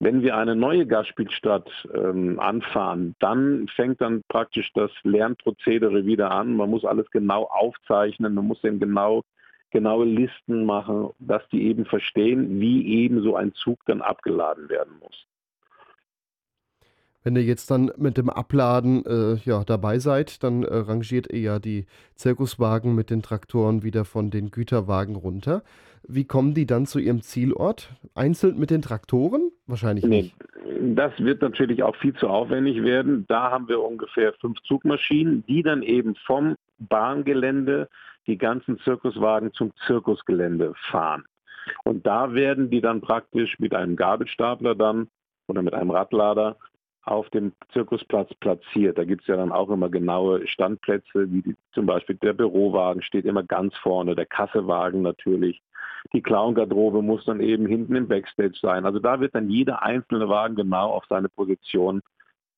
Wenn 0.00 0.22
wir 0.22 0.36
eine 0.36 0.54
neue 0.54 0.86
Gastspielstadt 0.86 1.68
ähm, 1.92 2.38
anfahren, 2.38 3.16
dann 3.18 3.66
fängt 3.74 4.00
dann 4.00 4.22
praktisch 4.28 4.70
das 4.74 4.92
Lernprozedere 5.02 6.06
wieder 6.06 6.30
an. 6.30 6.56
Man 6.56 6.70
muss 6.70 6.84
alles 6.84 7.10
genau 7.10 7.44
aufzeichnen, 7.44 8.34
man 8.34 8.46
muss 8.46 8.62
eben 8.62 8.78
genau 8.78 9.24
genaue 9.70 10.06
Listen 10.06 10.64
machen, 10.64 11.10
dass 11.18 11.46
die 11.48 11.64
eben 11.64 11.84
verstehen, 11.84 12.60
wie 12.60 12.86
eben 12.86 13.22
so 13.22 13.34
ein 13.36 13.52
Zug 13.54 13.80
dann 13.86 14.00
abgeladen 14.00 14.68
werden 14.68 14.94
muss. 15.00 15.26
Wenn 17.28 17.36
ihr 17.36 17.42
jetzt 17.42 17.70
dann 17.70 17.92
mit 17.98 18.16
dem 18.16 18.30
Abladen 18.30 19.04
äh, 19.04 19.34
ja, 19.44 19.62
dabei 19.62 19.98
seid, 19.98 20.42
dann 20.42 20.62
äh, 20.62 20.74
rangiert 20.74 21.30
ihr 21.30 21.40
ja 21.40 21.58
die 21.58 21.84
Zirkuswagen 22.14 22.94
mit 22.94 23.10
den 23.10 23.20
Traktoren 23.20 23.82
wieder 23.82 24.06
von 24.06 24.30
den 24.30 24.50
Güterwagen 24.50 25.14
runter. 25.14 25.62
Wie 26.04 26.24
kommen 26.24 26.54
die 26.54 26.64
dann 26.64 26.86
zu 26.86 26.98
ihrem 26.98 27.20
Zielort? 27.20 27.90
Einzeln 28.14 28.58
mit 28.58 28.70
den 28.70 28.80
Traktoren? 28.80 29.50
Wahrscheinlich 29.66 30.06
nee, 30.06 30.22
nicht. 30.22 30.36
Das 30.96 31.12
wird 31.18 31.42
natürlich 31.42 31.82
auch 31.82 31.96
viel 31.96 32.14
zu 32.14 32.28
aufwendig 32.28 32.82
werden. 32.82 33.26
Da 33.28 33.50
haben 33.50 33.68
wir 33.68 33.82
ungefähr 33.82 34.32
fünf 34.40 34.58
Zugmaschinen, 34.62 35.44
die 35.46 35.62
dann 35.62 35.82
eben 35.82 36.14
vom 36.24 36.56
Bahngelände 36.78 37.90
die 38.26 38.38
ganzen 38.38 38.78
Zirkuswagen 38.78 39.52
zum 39.52 39.72
Zirkusgelände 39.86 40.72
fahren. 40.90 41.24
Und 41.84 42.06
da 42.06 42.32
werden 42.32 42.70
die 42.70 42.80
dann 42.80 43.02
praktisch 43.02 43.58
mit 43.58 43.74
einem 43.74 43.96
Gabelstapler 43.96 44.74
dann 44.74 45.08
oder 45.46 45.60
mit 45.60 45.74
einem 45.74 45.90
Radlader 45.90 46.56
auf 47.10 47.28
dem 47.30 47.52
Zirkusplatz 47.72 48.32
platziert. 48.34 48.98
Da 48.98 49.04
gibt 49.04 49.22
es 49.22 49.28
ja 49.28 49.36
dann 49.36 49.52
auch 49.52 49.70
immer 49.70 49.88
genaue 49.88 50.46
Standplätze, 50.46 51.30
wie 51.32 51.42
die, 51.42 51.56
zum 51.72 51.86
Beispiel 51.86 52.16
der 52.16 52.32
Bürowagen 52.32 53.02
steht 53.02 53.24
immer 53.24 53.42
ganz 53.42 53.76
vorne, 53.78 54.14
der 54.14 54.26
Kassewagen 54.26 55.02
natürlich. 55.02 55.60
Die 56.12 56.22
Clown-Garderobe 56.22 57.02
muss 57.02 57.24
dann 57.24 57.40
eben 57.40 57.66
hinten 57.66 57.96
im 57.96 58.08
Backstage 58.08 58.58
sein. 58.60 58.86
Also 58.86 58.98
da 58.98 59.20
wird 59.20 59.34
dann 59.34 59.50
jeder 59.50 59.82
einzelne 59.82 60.28
Wagen 60.28 60.54
genau 60.54 60.90
auf 60.90 61.04
seine 61.08 61.28
Position 61.28 62.02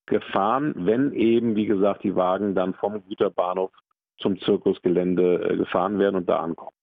gefahren, 0.06 0.74
wenn 0.76 1.12
eben, 1.12 1.56
wie 1.56 1.66
gesagt, 1.66 2.04
die 2.04 2.16
Wagen 2.16 2.54
dann 2.54 2.74
vom 2.74 3.02
Güterbahnhof 3.08 3.70
zum 4.18 4.38
Zirkusgelände 4.40 5.50
äh, 5.50 5.56
gefahren 5.56 5.98
werden 5.98 6.16
und 6.16 6.28
da 6.28 6.40
ankommen. 6.40 6.76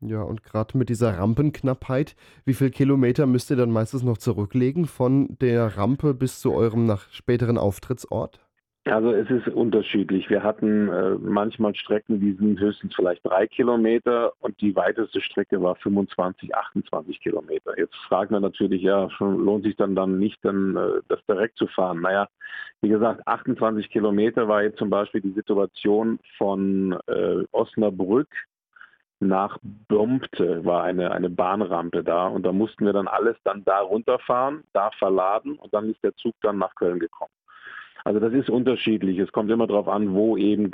Ja, 0.00 0.22
und 0.22 0.44
gerade 0.44 0.78
mit 0.78 0.88
dieser 0.88 1.18
Rampenknappheit, 1.18 2.14
wie 2.44 2.54
viele 2.54 2.70
Kilometer 2.70 3.26
müsst 3.26 3.50
ihr 3.50 3.56
dann 3.56 3.72
meistens 3.72 4.04
noch 4.04 4.18
zurücklegen 4.18 4.86
von 4.86 5.36
der 5.40 5.76
Rampe 5.76 6.14
bis 6.14 6.40
zu 6.40 6.52
eurem 6.52 6.86
nach 6.86 7.10
späteren 7.10 7.58
Auftrittsort? 7.58 8.40
Also 8.84 9.12
es 9.12 9.28
ist 9.28 9.48
unterschiedlich. 9.48 10.30
Wir 10.30 10.42
hatten 10.42 10.88
äh, 10.88 11.16
manchmal 11.20 11.74
Strecken, 11.74 12.20
die 12.20 12.32
sind 12.32 12.58
höchstens 12.58 12.94
vielleicht 12.94 13.24
drei 13.26 13.46
Kilometer 13.46 14.32
und 14.40 14.58
die 14.60 14.74
weiteste 14.74 15.20
Strecke 15.20 15.60
war 15.60 15.74
25, 15.76 16.54
28 16.54 17.20
Kilometer. 17.20 17.78
Jetzt 17.78 17.96
fragt 18.06 18.30
man 18.30 18.42
natürlich, 18.42 18.82
ja, 18.82 19.08
lohnt 19.18 19.64
sich 19.64 19.76
dann 19.76 19.94
dann 19.94 20.18
nicht, 20.18 20.38
dann 20.42 20.76
äh, 20.76 21.02
das 21.08 21.20
direkt 21.26 21.58
zu 21.58 21.66
fahren. 21.66 22.00
Naja, 22.00 22.28
wie 22.80 22.88
gesagt, 22.88 23.26
28 23.26 23.90
Kilometer 23.90 24.48
war 24.48 24.62
jetzt 24.62 24.78
zum 24.78 24.90
Beispiel 24.90 25.20
die 25.20 25.32
Situation 25.32 26.18
von 26.38 26.96
äh, 27.08 27.44
Osnabrück 27.52 28.28
nach 29.20 29.58
Bompte 29.62 30.64
war 30.64 30.84
eine, 30.84 31.10
eine 31.10 31.30
Bahnrampe 31.30 32.04
da 32.04 32.28
und 32.28 32.44
da 32.44 32.52
mussten 32.52 32.84
wir 32.84 32.92
dann 32.92 33.08
alles 33.08 33.36
dann 33.44 33.64
da 33.64 33.80
runterfahren, 33.80 34.64
da 34.72 34.90
verladen 34.98 35.58
und 35.58 35.74
dann 35.74 35.90
ist 35.90 36.02
der 36.04 36.14
Zug 36.16 36.34
dann 36.42 36.58
nach 36.58 36.74
Köln 36.76 37.00
gekommen. 37.00 37.32
Also 38.04 38.20
das 38.20 38.32
ist 38.32 38.48
unterschiedlich. 38.48 39.18
Es 39.18 39.32
kommt 39.32 39.50
immer 39.50 39.66
darauf 39.66 39.88
an, 39.88 40.14
wo 40.14 40.36
eben 40.36 40.70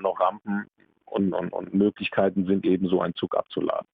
noch 0.00 0.20
Rampen 0.20 0.66
und, 1.04 1.32
und, 1.32 1.52
und 1.52 1.74
Möglichkeiten 1.74 2.46
sind, 2.46 2.64
eben 2.64 2.88
so 2.88 3.00
einen 3.00 3.14
Zug 3.14 3.36
abzuladen. 3.36 3.86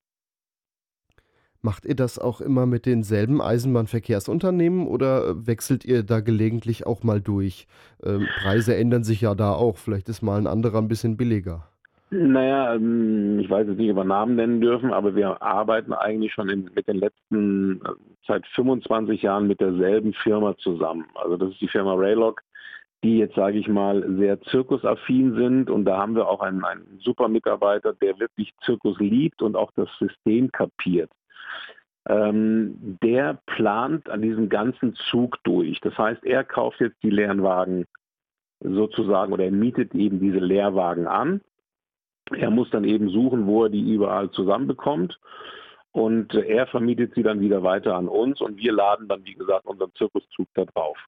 Macht 1.63 1.85
ihr 1.85 1.97
das 1.97 2.19
auch 2.19 2.41
immer 2.41 2.67
mit 2.67 2.87
denselben 2.87 3.41
Eisenbahnverkehrsunternehmen 3.41 4.87
oder 4.87 5.47
wechselt 5.47 5.85
ihr 5.85 6.05
da 6.05 6.21
gelegentlich 6.21 6.87
auch 6.87 7.03
mal 7.03 7.21
durch? 7.21 7.67
Ähm, 8.05 8.29
Preise 8.41 8.77
ändern 8.77 9.03
sich 9.03 9.23
ja 9.23 9.35
da 9.35 9.53
auch. 9.53 9.79
Vielleicht 9.79 10.09
ist 10.09 10.23
mal 10.23 10.39
ein 10.39 10.47
anderer 10.47 10.79
ein 10.79 10.87
bisschen 10.87 11.17
billiger. 11.17 11.69
Naja, 12.11 12.75
ähm, 12.75 13.41
ich 13.41 13.51
weiß 13.51 13.67
jetzt 13.67 13.79
nicht, 13.79 13.91
ob 13.91 13.97
wir 13.97 14.05
Namen 14.05 14.37
nennen 14.37 14.61
dürfen, 14.61 14.93
aber 14.93 15.17
wir 15.17 15.43
arbeiten 15.43 15.93
eigentlich 15.93 16.33
schon 16.33 16.49
in, 16.49 16.71
mit 16.75 16.87
den 16.87 16.99
letzten, 16.99 17.81
äh, 17.85 17.91
seit 18.27 18.47
25 18.49 19.23
Jahren 19.23 19.49
mit 19.49 19.61
derselben 19.61 20.13
Firma 20.13 20.57
zusammen. 20.59 21.07
Also 21.17 21.37
das 21.37 21.51
ist 21.51 21.61
die 21.61 21.69
Firma 21.69 21.95
Raylog, 21.95 22.43
die 23.03 23.19
jetzt, 23.19 23.35
sage 23.35 23.59
ich 23.59 23.67
mal, 23.67 24.05
sehr 24.19 24.41
zirkusaffin 24.43 25.35
sind. 25.35 25.69
Und 25.69 25.85
da 25.85 25.99
haben 25.99 26.15
wir 26.15 26.29
auch 26.29 26.41
einen, 26.41 26.65
einen 26.65 27.01
super 27.01 27.29
Mitarbeiter, 27.29 27.93
der 27.95 28.21
wirklich 28.21 28.55
Zirkus 28.65 28.99
liebt 29.01 29.43
und 29.43 29.57
auch 29.57 29.73
das 29.75 29.89
System 29.99 30.53
kapiert. 30.53 31.11
Ähm, 32.09 32.99
der 33.03 33.41
plant 33.47 34.09
an 34.09 34.23
diesem 34.23 34.49
ganzen 34.49 34.95
Zug 35.11 35.39
durch. 35.43 35.81
Das 35.81 35.99
heißt, 35.99 36.25
er 36.25 36.45
kauft 36.45 36.79
jetzt 36.79 37.03
die 37.03 37.11
leeren 37.11 37.43
Wagen 37.43 37.85
sozusagen 38.61 39.33
oder 39.33 39.45
er 39.45 39.51
mietet 39.51 39.93
eben 39.93 40.21
diese 40.21 40.39
Leerwagen 40.39 41.09
an 41.09 41.41
er 42.33 42.51
muss 42.51 42.71
dann 42.71 42.85
eben 42.85 43.09
suchen, 43.09 43.47
wo 43.47 43.65
er 43.65 43.71
die 43.71 43.93
überall 43.93 44.31
zusammenbekommt. 44.31 45.19
Und 45.93 46.35
er 46.35 46.67
vermietet 46.67 47.15
sie 47.15 47.23
dann 47.23 47.41
wieder 47.41 47.63
weiter 47.63 47.95
an 47.95 48.09
uns 48.09 48.41
und 48.43 48.59
wir 48.59 48.73
laden 48.73 49.09
dann, 49.09 49.25
wie 49.25 49.35
gesagt, 49.35 49.65
unseren 49.65 49.93
Zirkuszug 49.95 50.47
da 50.55 50.67
drauf. 50.67 50.99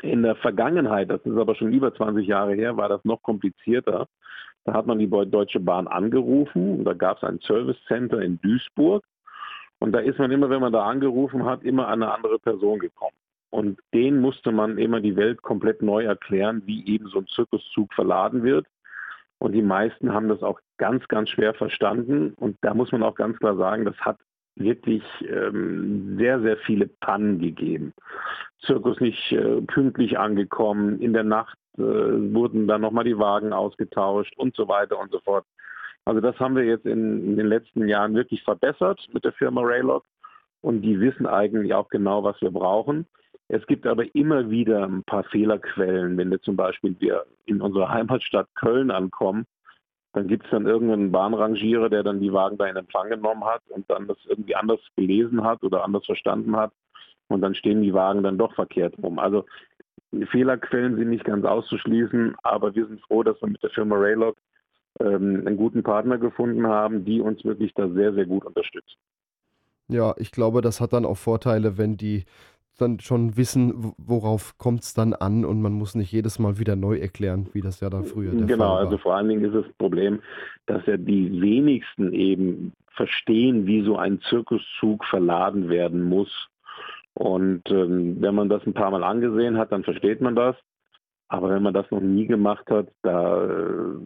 In 0.00 0.22
der 0.22 0.36
Vergangenheit, 0.36 1.10
das 1.10 1.20
ist 1.26 1.36
aber 1.36 1.54
schon 1.54 1.72
über 1.72 1.94
20 1.94 2.26
Jahre 2.26 2.54
her, 2.54 2.78
war 2.78 2.88
das 2.88 3.04
noch 3.04 3.22
komplizierter. 3.22 4.06
Da 4.64 4.72
hat 4.72 4.86
man 4.86 4.98
die 4.98 5.10
Deutsche 5.10 5.60
Bahn 5.60 5.88
angerufen 5.88 6.78
und 6.78 6.84
da 6.84 6.94
gab 6.94 7.18
es 7.18 7.24
ein 7.24 7.40
Service 7.40 7.76
Center 7.86 8.22
in 8.22 8.40
Duisburg. 8.40 9.04
Und 9.80 9.92
da 9.92 9.98
ist 9.98 10.18
man 10.18 10.30
immer, 10.30 10.48
wenn 10.48 10.60
man 10.60 10.72
da 10.72 10.84
angerufen 10.84 11.44
hat, 11.44 11.62
immer 11.64 11.88
an 11.88 12.02
eine 12.02 12.14
andere 12.14 12.38
Person 12.38 12.78
gekommen. 12.78 13.16
Und 13.50 13.80
denen 13.92 14.20
musste 14.20 14.52
man 14.52 14.78
immer 14.78 15.00
die 15.00 15.16
Welt 15.16 15.42
komplett 15.42 15.82
neu 15.82 16.04
erklären, 16.04 16.62
wie 16.64 16.86
eben 16.86 17.08
so 17.08 17.18
ein 17.18 17.26
Zirkuszug 17.26 17.92
verladen 17.92 18.44
wird. 18.44 18.66
Und 19.42 19.54
die 19.54 19.62
meisten 19.62 20.14
haben 20.14 20.28
das 20.28 20.40
auch 20.44 20.60
ganz, 20.78 21.08
ganz 21.08 21.28
schwer 21.28 21.52
verstanden. 21.52 22.32
Und 22.34 22.56
da 22.60 22.74
muss 22.74 22.92
man 22.92 23.02
auch 23.02 23.16
ganz 23.16 23.36
klar 23.40 23.56
sagen, 23.56 23.84
das 23.84 23.96
hat 23.96 24.16
wirklich 24.54 25.02
ähm, 25.28 26.16
sehr, 26.16 26.40
sehr 26.42 26.58
viele 26.58 26.86
Pannen 26.86 27.40
gegeben. 27.40 27.92
Zirkus 28.64 29.00
nicht 29.00 29.32
äh, 29.32 29.60
pünktlich 29.62 30.16
angekommen, 30.16 31.00
in 31.00 31.12
der 31.12 31.24
Nacht 31.24 31.58
äh, 31.76 31.80
wurden 31.82 32.68
dann 32.68 32.82
nochmal 32.82 33.02
die 33.02 33.18
Wagen 33.18 33.52
ausgetauscht 33.52 34.32
und 34.36 34.54
so 34.54 34.68
weiter 34.68 34.96
und 34.96 35.10
so 35.10 35.18
fort. 35.18 35.44
Also 36.04 36.20
das 36.20 36.38
haben 36.38 36.54
wir 36.54 36.64
jetzt 36.64 36.86
in, 36.86 37.30
in 37.30 37.36
den 37.36 37.46
letzten 37.46 37.88
Jahren 37.88 38.14
wirklich 38.14 38.44
verbessert 38.44 39.04
mit 39.12 39.24
der 39.24 39.32
Firma 39.32 39.62
Raylog 39.64 40.04
und 40.60 40.82
die 40.82 41.00
wissen 41.00 41.26
eigentlich 41.26 41.74
auch 41.74 41.88
genau, 41.88 42.22
was 42.22 42.40
wir 42.40 42.52
brauchen. 42.52 43.06
Es 43.48 43.66
gibt 43.66 43.86
aber 43.86 44.04
immer 44.14 44.50
wieder 44.50 44.84
ein 44.84 45.02
paar 45.04 45.24
Fehlerquellen. 45.24 46.16
Wenn 46.16 46.30
wir 46.30 46.40
zum 46.40 46.56
Beispiel 46.56 46.96
wir 47.00 47.26
in 47.44 47.60
unserer 47.60 47.90
Heimatstadt 47.90 48.48
Köln 48.54 48.90
ankommen, 48.90 49.44
dann 50.12 50.28
gibt 50.28 50.44
es 50.44 50.50
dann 50.50 50.66
irgendeinen 50.66 51.10
Bahnrangierer, 51.10 51.88
der 51.88 52.02
dann 52.02 52.20
die 52.20 52.32
Wagen 52.32 52.58
da 52.58 52.66
in 52.66 52.76
Empfang 52.76 53.08
genommen 53.08 53.44
hat 53.44 53.62
und 53.68 53.88
dann 53.90 54.06
das 54.06 54.18
irgendwie 54.26 54.54
anders 54.54 54.80
gelesen 54.96 55.42
hat 55.42 55.62
oder 55.62 55.84
anders 55.84 56.04
verstanden 56.04 56.56
hat. 56.56 56.72
Und 57.28 57.40
dann 57.40 57.54
stehen 57.54 57.82
die 57.82 57.94
Wagen 57.94 58.22
dann 58.22 58.36
doch 58.36 58.54
verkehrt 58.54 58.94
rum. 59.02 59.18
Also 59.18 59.46
Fehlerquellen 60.30 60.96
sind 60.96 61.08
nicht 61.08 61.24
ganz 61.24 61.44
auszuschließen, 61.44 62.34
aber 62.42 62.74
wir 62.74 62.86
sind 62.86 63.00
froh, 63.02 63.22
dass 63.22 63.40
wir 63.40 63.48
mit 63.48 63.62
der 63.62 63.70
Firma 63.70 63.96
Raylog 63.96 64.36
ähm, 65.00 65.44
einen 65.46 65.56
guten 65.56 65.82
Partner 65.82 66.18
gefunden 66.18 66.66
haben, 66.66 67.04
die 67.06 67.20
uns 67.20 67.42
wirklich 67.44 67.72
da 67.74 67.88
sehr, 67.88 68.12
sehr 68.12 68.26
gut 68.26 68.44
unterstützt. 68.44 68.96
Ja, 69.88 70.14
ich 70.18 70.30
glaube, 70.30 70.60
das 70.60 70.80
hat 70.80 70.92
dann 70.92 71.06
auch 71.06 71.16
Vorteile, 71.16 71.78
wenn 71.78 71.96
die 71.96 72.24
dann 72.78 73.00
schon 73.00 73.36
wissen, 73.36 73.94
worauf 73.98 74.56
kommt 74.58 74.82
es 74.82 74.94
dann 74.94 75.14
an 75.14 75.44
und 75.44 75.60
man 75.60 75.72
muss 75.72 75.94
nicht 75.94 76.12
jedes 76.12 76.38
Mal 76.38 76.58
wieder 76.58 76.76
neu 76.76 76.96
erklären, 76.96 77.48
wie 77.52 77.60
das 77.60 77.80
ja 77.80 77.90
da 77.90 78.02
früher 78.02 78.32
der 78.32 78.46
genau, 78.46 78.46
Fall 78.46 78.58
war. 78.58 78.78
Genau, 78.78 78.90
also 78.90 78.98
vor 78.98 79.14
allen 79.14 79.28
Dingen 79.28 79.44
ist 79.44 79.54
das 79.54 79.72
Problem, 79.78 80.20
dass 80.66 80.84
ja 80.86 80.96
die 80.96 81.40
wenigsten 81.40 82.12
eben 82.12 82.72
verstehen, 82.94 83.66
wie 83.66 83.82
so 83.82 83.96
ein 83.96 84.20
Zirkuszug 84.22 85.04
verladen 85.04 85.68
werden 85.68 86.02
muss. 86.02 86.48
Und 87.14 87.62
ähm, 87.70 88.16
wenn 88.20 88.34
man 88.34 88.48
das 88.48 88.66
ein 88.66 88.74
paar 88.74 88.90
Mal 88.90 89.04
angesehen 89.04 89.58
hat, 89.58 89.72
dann 89.72 89.84
versteht 89.84 90.20
man 90.20 90.34
das. 90.34 90.56
Aber 91.28 91.50
wenn 91.50 91.62
man 91.62 91.74
das 91.74 91.90
noch 91.90 92.00
nie 92.00 92.26
gemacht 92.26 92.70
hat, 92.70 92.88
da 93.02 93.44
äh, 93.44 93.96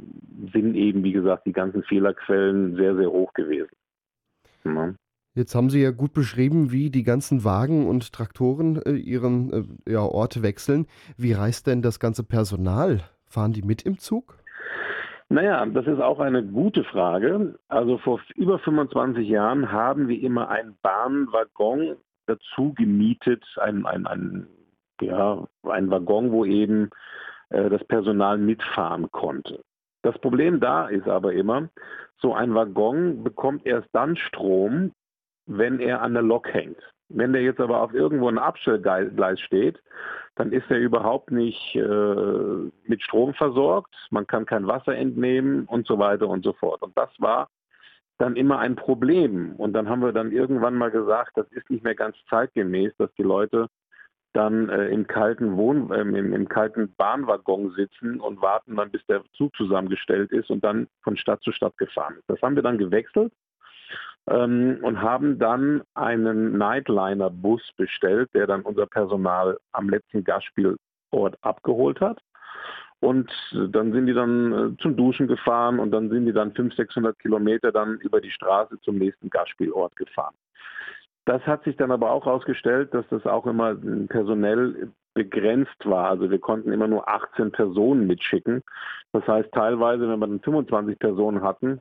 sind 0.52 0.76
eben, 0.76 1.02
wie 1.02 1.12
gesagt, 1.12 1.46
die 1.46 1.52
ganzen 1.52 1.82
Fehlerquellen 1.82 2.76
sehr, 2.76 2.96
sehr 2.96 3.10
hoch 3.10 3.32
gewesen. 3.32 3.74
Ja. 4.64 4.94
Jetzt 5.36 5.54
haben 5.54 5.68
Sie 5.68 5.82
ja 5.82 5.90
gut 5.90 6.14
beschrieben, 6.14 6.72
wie 6.72 6.88
die 6.88 7.02
ganzen 7.02 7.44
Wagen 7.44 7.86
und 7.86 8.10
Traktoren 8.10 8.80
äh, 8.86 8.92
ihren 8.92 9.78
äh, 9.86 9.92
ja, 9.92 10.00
Ort 10.00 10.42
wechseln. 10.42 10.86
Wie 11.18 11.34
reist 11.34 11.66
denn 11.66 11.82
das 11.82 12.00
ganze 12.00 12.24
Personal? 12.24 13.00
Fahren 13.26 13.52
die 13.52 13.60
mit 13.60 13.82
im 13.82 13.98
Zug? 13.98 14.38
Naja, 15.28 15.66
das 15.66 15.86
ist 15.86 16.00
auch 16.00 16.20
eine 16.20 16.42
gute 16.42 16.84
Frage. 16.84 17.58
Also 17.68 17.98
vor 17.98 18.18
über 18.34 18.58
25 18.58 19.28
Jahren 19.28 19.70
haben 19.70 20.08
wir 20.08 20.18
immer 20.22 20.48
einen 20.48 20.78
Bahnwaggon 20.80 21.96
dazu 22.24 22.72
gemietet, 22.72 23.44
ein, 23.60 23.84
ein, 23.84 24.06
ein, 24.06 24.46
ja, 25.02 25.46
ein 25.64 25.90
Waggon, 25.90 26.32
wo 26.32 26.46
eben 26.46 26.88
äh, 27.50 27.68
das 27.68 27.84
Personal 27.84 28.38
mitfahren 28.38 29.10
konnte. 29.10 29.62
Das 30.00 30.18
Problem 30.18 30.60
da 30.60 30.86
ist 30.86 31.06
aber 31.06 31.34
immer, 31.34 31.68
so 32.22 32.32
ein 32.32 32.54
Waggon 32.54 33.22
bekommt 33.22 33.66
erst 33.66 33.88
dann 33.92 34.16
Strom, 34.16 34.92
wenn 35.46 35.80
er 35.80 36.02
an 36.02 36.14
der 36.14 36.22
Lok 36.22 36.52
hängt. 36.52 36.78
Wenn 37.08 37.32
der 37.32 37.42
jetzt 37.42 37.60
aber 37.60 37.80
auf 37.82 37.94
irgendwo 37.94 38.28
ein 38.28 38.38
Abstellgleis 38.38 39.40
steht, 39.40 39.80
dann 40.34 40.52
ist 40.52 40.68
er 40.70 40.78
überhaupt 40.78 41.30
nicht 41.30 41.76
äh, 41.76 42.70
mit 42.84 43.02
Strom 43.02 43.32
versorgt, 43.34 43.94
man 44.10 44.26
kann 44.26 44.44
kein 44.44 44.66
Wasser 44.66 44.94
entnehmen 44.94 45.64
und 45.66 45.86
so 45.86 45.98
weiter 45.98 46.28
und 46.28 46.44
so 46.44 46.52
fort. 46.52 46.82
Und 46.82 46.96
das 46.98 47.10
war 47.18 47.48
dann 48.18 48.36
immer 48.36 48.58
ein 48.58 48.76
Problem. 48.76 49.54
Und 49.56 49.72
dann 49.72 49.88
haben 49.88 50.02
wir 50.02 50.12
dann 50.12 50.32
irgendwann 50.32 50.74
mal 50.74 50.90
gesagt, 50.90 51.32
das 51.36 51.46
ist 51.52 51.70
nicht 51.70 51.84
mehr 51.84 51.94
ganz 51.94 52.16
zeitgemäß, 52.28 52.92
dass 52.98 53.12
die 53.14 53.22
Leute 53.22 53.68
dann 54.32 54.68
äh, 54.68 54.88
im 54.88 55.06
kalten 55.06 55.56
Wohn 55.56 55.90
äh, 55.90 56.00
im, 56.00 56.32
im, 56.34 56.48
kalten 56.48 56.92
Bahnwaggon 56.96 57.70
sitzen 57.70 58.20
und 58.20 58.42
warten 58.42 58.76
dann, 58.76 58.90
bis 58.90 59.04
der 59.06 59.22
Zug 59.32 59.54
zusammengestellt 59.56 60.30
ist 60.32 60.50
und 60.50 60.62
dann 60.62 60.88
von 61.02 61.16
Stadt 61.16 61.42
zu 61.42 61.52
Stadt 61.52 61.78
gefahren 61.78 62.16
ist. 62.18 62.28
Das 62.28 62.42
haben 62.42 62.56
wir 62.56 62.62
dann 62.62 62.76
gewechselt 62.76 63.32
ähm, 64.28 64.78
und 64.82 65.00
haben 65.00 65.38
dann 65.38 65.82
einen 65.94 66.58
Nightliner-Bus 66.58 67.72
bestellt, 67.76 68.30
der 68.34 68.46
dann 68.46 68.62
unser 68.62 68.86
Personal 68.86 69.58
am 69.72 69.88
letzten 69.88 70.24
Gastspielort 70.24 70.78
abgeholt 71.40 72.00
hat. 72.00 72.20
Und 73.00 73.30
dann 73.52 73.92
sind 73.92 74.06
die 74.06 74.14
dann 74.14 74.52
äh, 74.52 74.76
zum 74.82 74.96
Duschen 74.96 75.26
gefahren 75.26 75.78
und 75.78 75.90
dann 75.90 76.08
sind 76.08 76.26
die 76.26 76.32
dann 76.32 76.52
500, 76.54 76.76
600 76.76 77.18
Kilometer 77.18 77.70
dann 77.70 77.98
über 77.98 78.20
die 78.20 78.30
Straße 78.30 78.80
zum 78.80 78.96
nächsten 78.96 79.28
Gastspielort 79.28 79.94
gefahren. 79.96 80.34
Das 81.26 81.42
hat 81.42 81.64
sich 81.64 81.76
dann 81.76 81.90
aber 81.90 82.10
auch 82.10 82.24
herausgestellt, 82.24 82.94
dass 82.94 83.06
das 83.08 83.26
auch 83.26 83.46
immer 83.46 83.74
personell 84.08 84.92
begrenzt 85.12 85.84
war. 85.84 86.08
Also 86.10 86.30
wir 86.30 86.38
konnten 86.38 86.72
immer 86.72 86.86
nur 86.86 87.08
18 87.08 87.50
Personen 87.50 88.06
mitschicken. 88.06 88.62
Das 89.12 89.26
heißt, 89.26 89.50
teilweise, 89.52 90.08
wenn 90.08 90.20
wir 90.20 90.26
dann 90.26 90.40
25 90.40 90.98
Personen 90.98 91.42
hatten, 91.42 91.80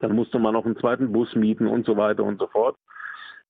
dann 0.00 0.14
musste 0.14 0.38
man 0.38 0.54
noch 0.54 0.66
einen 0.66 0.76
zweiten 0.76 1.12
Bus 1.12 1.34
mieten 1.34 1.66
und 1.66 1.86
so 1.86 1.96
weiter 1.96 2.24
und 2.24 2.38
so 2.38 2.46
fort. 2.46 2.76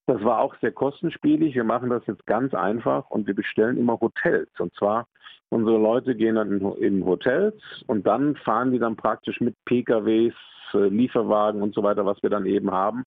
Das 0.06 0.22
war 0.22 0.40
auch 0.40 0.54
sehr 0.60 0.72
kostenspielig. 0.72 1.54
Wir 1.54 1.64
machen 1.64 1.90
das 1.90 2.06
jetzt 2.06 2.26
ganz 2.26 2.54
einfach 2.54 3.10
und 3.10 3.26
wir 3.26 3.34
bestellen 3.34 3.76
immer 3.76 3.98
Hotels. 4.00 4.48
Und 4.58 4.72
zwar, 4.74 5.08
unsere 5.48 5.78
Leute 5.78 6.14
gehen 6.14 6.36
dann 6.36 6.60
in, 6.76 7.04
Hotels 7.04 7.60
und 7.86 8.06
dann 8.06 8.36
fahren 8.36 8.70
die 8.70 8.78
dann 8.78 8.96
praktisch 8.96 9.40
mit 9.40 9.56
PKWs, 9.64 10.34
äh, 10.74 10.88
Lieferwagen 10.88 11.60
und 11.60 11.74
so 11.74 11.82
weiter, 11.82 12.06
was 12.06 12.22
wir 12.22 12.30
dann 12.30 12.46
eben 12.46 12.70
haben, 12.70 13.02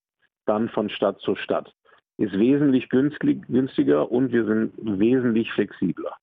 dann 0.46 0.68
von 0.70 0.90
Stadt 0.90 1.20
zu 1.22 1.36
Stadt. 1.36 1.72
Ist 2.18 2.38
wesentlich 2.38 2.90
günstiger 2.90 4.12
und 4.12 4.34
wir 4.34 4.44
sind 4.46 4.74
wesentlich 4.78 5.50
flexibler. 5.54 6.18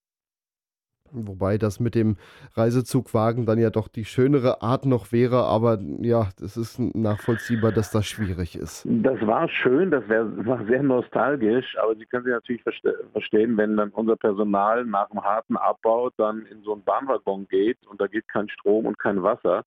Wobei 1.17 1.57
das 1.59 1.81
mit 1.81 1.95
dem 1.95 2.17
Reisezugwagen 2.55 3.47
dann 3.47 3.59
ja 3.59 3.71
doch 3.71 3.89
die 3.89 4.05
schönere 4.05 4.63
Art 4.63 4.85
noch 4.85 5.13
wäre, 5.13 5.45
aber 5.45 5.79
ja, 6.01 6.29
es 6.43 6.57
ist 6.57 6.79
nachvollziehbar, 6.79 7.73
dass 7.73 7.91
das 7.91 8.07
schwierig 8.07 8.57
ist. 8.57 8.87
Das 8.87 9.25
war 9.27 9.49
schön, 9.49 9.91
das 9.91 10.07
wär, 10.09 10.25
war 10.47 10.65
sehr 10.67 10.83
nostalgisch, 10.83 11.77
aber 11.83 11.97
Sie 11.97 12.05
können 12.07 12.25
sich 12.25 12.33
natürlich 12.33 12.63
verste 12.63 13.05
verstehen, 13.13 13.57
wenn 13.57 13.77
dann 13.77 13.91
unser 13.91 14.17
Personal 14.17 14.85
nach 14.85 15.11
einem 15.11 15.25
harten 15.25 15.57
Abbau 15.57 16.11
dann 16.17 16.45
in 16.47 16.63
so 16.63 16.75
einen 16.75 16.85
Bahnwaggon 16.85 17.49
geht 17.49 17.79
und 17.87 18.01
da 18.01 18.07
geht 18.07 18.29
kein 18.29 18.49
Strom 18.49 18.87
und 18.87 18.99
kein 18.99 19.23
Wasser, 19.23 19.65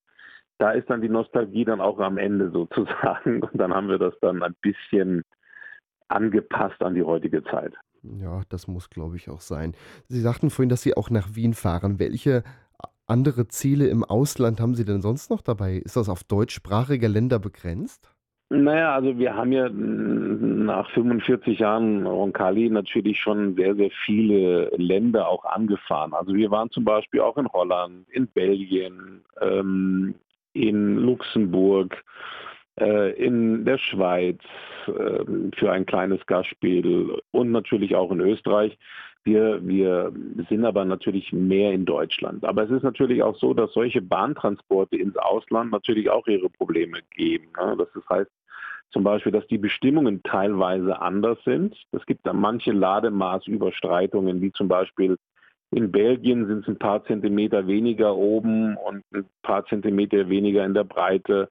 da 0.58 0.72
ist 0.72 0.88
dann 0.90 1.00
die 1.00 1.08
Nostalgie 1.08 1.64
dann 1.64 1.80
auch 1.80 1.98
am 1.98 2.18
Ende 2.18 2.50
sozusagen 2.52 3.42
und 3.42 3.58
dann 3.58 3.74
haben 3.74 3.88
wir 3.88 3.98
das 3.98 4.14
dann 4.20 4.42
ein 4.42 4.54
bisschen 4.60 5.22
angepasst 6.08 6.82
an 6.82 6.94
die 6.94 7.02
heutige 7.02 7.42
Zeit. 7.44 7.74
Ja, 8.02 8.42
das 8.48 8.66
muss, 8.66 8.90
glaube 8.90 9.16
ich, 9.16 9.28
auch 9.28 9.40
sein. 9.40 9.74
Sie 10.08 10.20
sagten 10.20 10.50
vorhin, 10.50 10.70
dass 10.70 10.82
Sie 10.82 10.96
auch 10.96 11.10
nach 11.10 11.34
Wien 11.34 11.54
fahren. 11.54 11.98
Welche 11.98 12.42
andere 13.06 13.48
Ziele 13.48 13.88
im 13.88 14.04
Ausland 14.04 14.60
haben 14.60 14.74
Sie 14.74 14.84
denn 14.84 15.02
sonst 15.02 15.30
noch 15.30 15.42
dabei? 15.42 15.74
Ist 15.74 15.96
das 15.96 16.08
auf 16.08 16.24
deutschsprachige 16.24 17.08
Länder 17.08 17.38
begrenzt? 17.38 18.10
Naja, 18.52 18.94
also 18.94 19.16
wir 19.16 19.34
haben 19.34 19.52
ja 19.52 19.68
nach 19.68 20.90
45 20.90 21.60
Jahren 21.60 22.04
Roncalli 22.04 22.68
natürlich 22.68 23.20
schon 23.20 23.54
sehr, 23.54 23.76
sehr 23.76 23.90
viele 24.04 24.70
Länder 24.76 25.28
auch 25.28 25.44
angefahren. 25.44 26.14
Also 26.14 26.34
wir 26.34 26.50
waren 26.50 26.68
zum 26.70 26.84
Beispiel 26.84 27.20
auch 27.20 27.36
in 27.36 27.46
Holland, 27.52 28.08
in 28.10 28.26
Belgien, 28.26 29.22
ähm, 29.40 30.16
in 30.52 30.96
Luxemburg, 30.96 32.02
in 32.84 33.64
der 33.64 33.78
Schweiz 33.78 34.40
äh, 34.86 35.24
für 35.56 35.72
ein 35.72 35.86
kleines 35.86 36.24
Gastspiel 36.26 37.18
und 37.30 37.50
natürlich 37.50 37.94
auch 37.94 38.10
in 38.10 38.20
Österreich. 38.20 38.78
Wir, 39.22 39.60
wir 39.66 40.12
sind 40.48 40.64
aber 40.64 40.86
natürlich 40.86 41.30
mehr 41.32 41.72
in 41.72 41.84
Deutschland. 41.84 42.42
Aber 42.44 42.62
es 42.62 42.70
ist 42.70 42.82
natürlich 42.82 43.22
auch 43.22 43.36
so, 43.36 43.52
dass 43.52 43.72
solche 43.74 44.00
Bahntransporte 44.00 44.96
ins 44.96 45.16
Ausland 45.18 45.72
natürlich 45.72 46.08
auch 46.08 46.26
ihre 46.26 46.48
Probleme 46.48 47.00
geben. 47.14 47.48
Ne? 47.58 47.76
Das 47.76 47.88
heißt 48.08 48.30
zum 48.92 49.04
Beispiel, 49.04 49.32
dass 49.32 49.46
die 49.46 49.58
Bestimmungen 49.58 50.22
teilweise 50.22 51.00
anders 51.00 51.38
sind. 51.44 51.76
Es 51.92 52.04
gibt 52.06 52.26
da 52.26 52.32
manche 52.32 52.72
Lademaßüberstreitungen, 52.72 54.40
wie 54.40 54.52
zum 54.52 54.68
Beispiel 54.68 55.16
in 55.72 55.92
Belgien 55.92 56.46
sind 56.46 56.62
es 56.62 56.68
ein 56.68 56.78
paar 56.78 57.04
Zentimeter 57.04 57.66
weniger 57.66 58.16
oben 58.16 58.76
und 58.76 59.04
ein 59.14 59.24
paar 59.42 59.64
Zentimeter 59.66 60.28
weniger 60.28 60.64
in 60.64 60.74
der 60.74 60.84
Breite. 60.84 61.48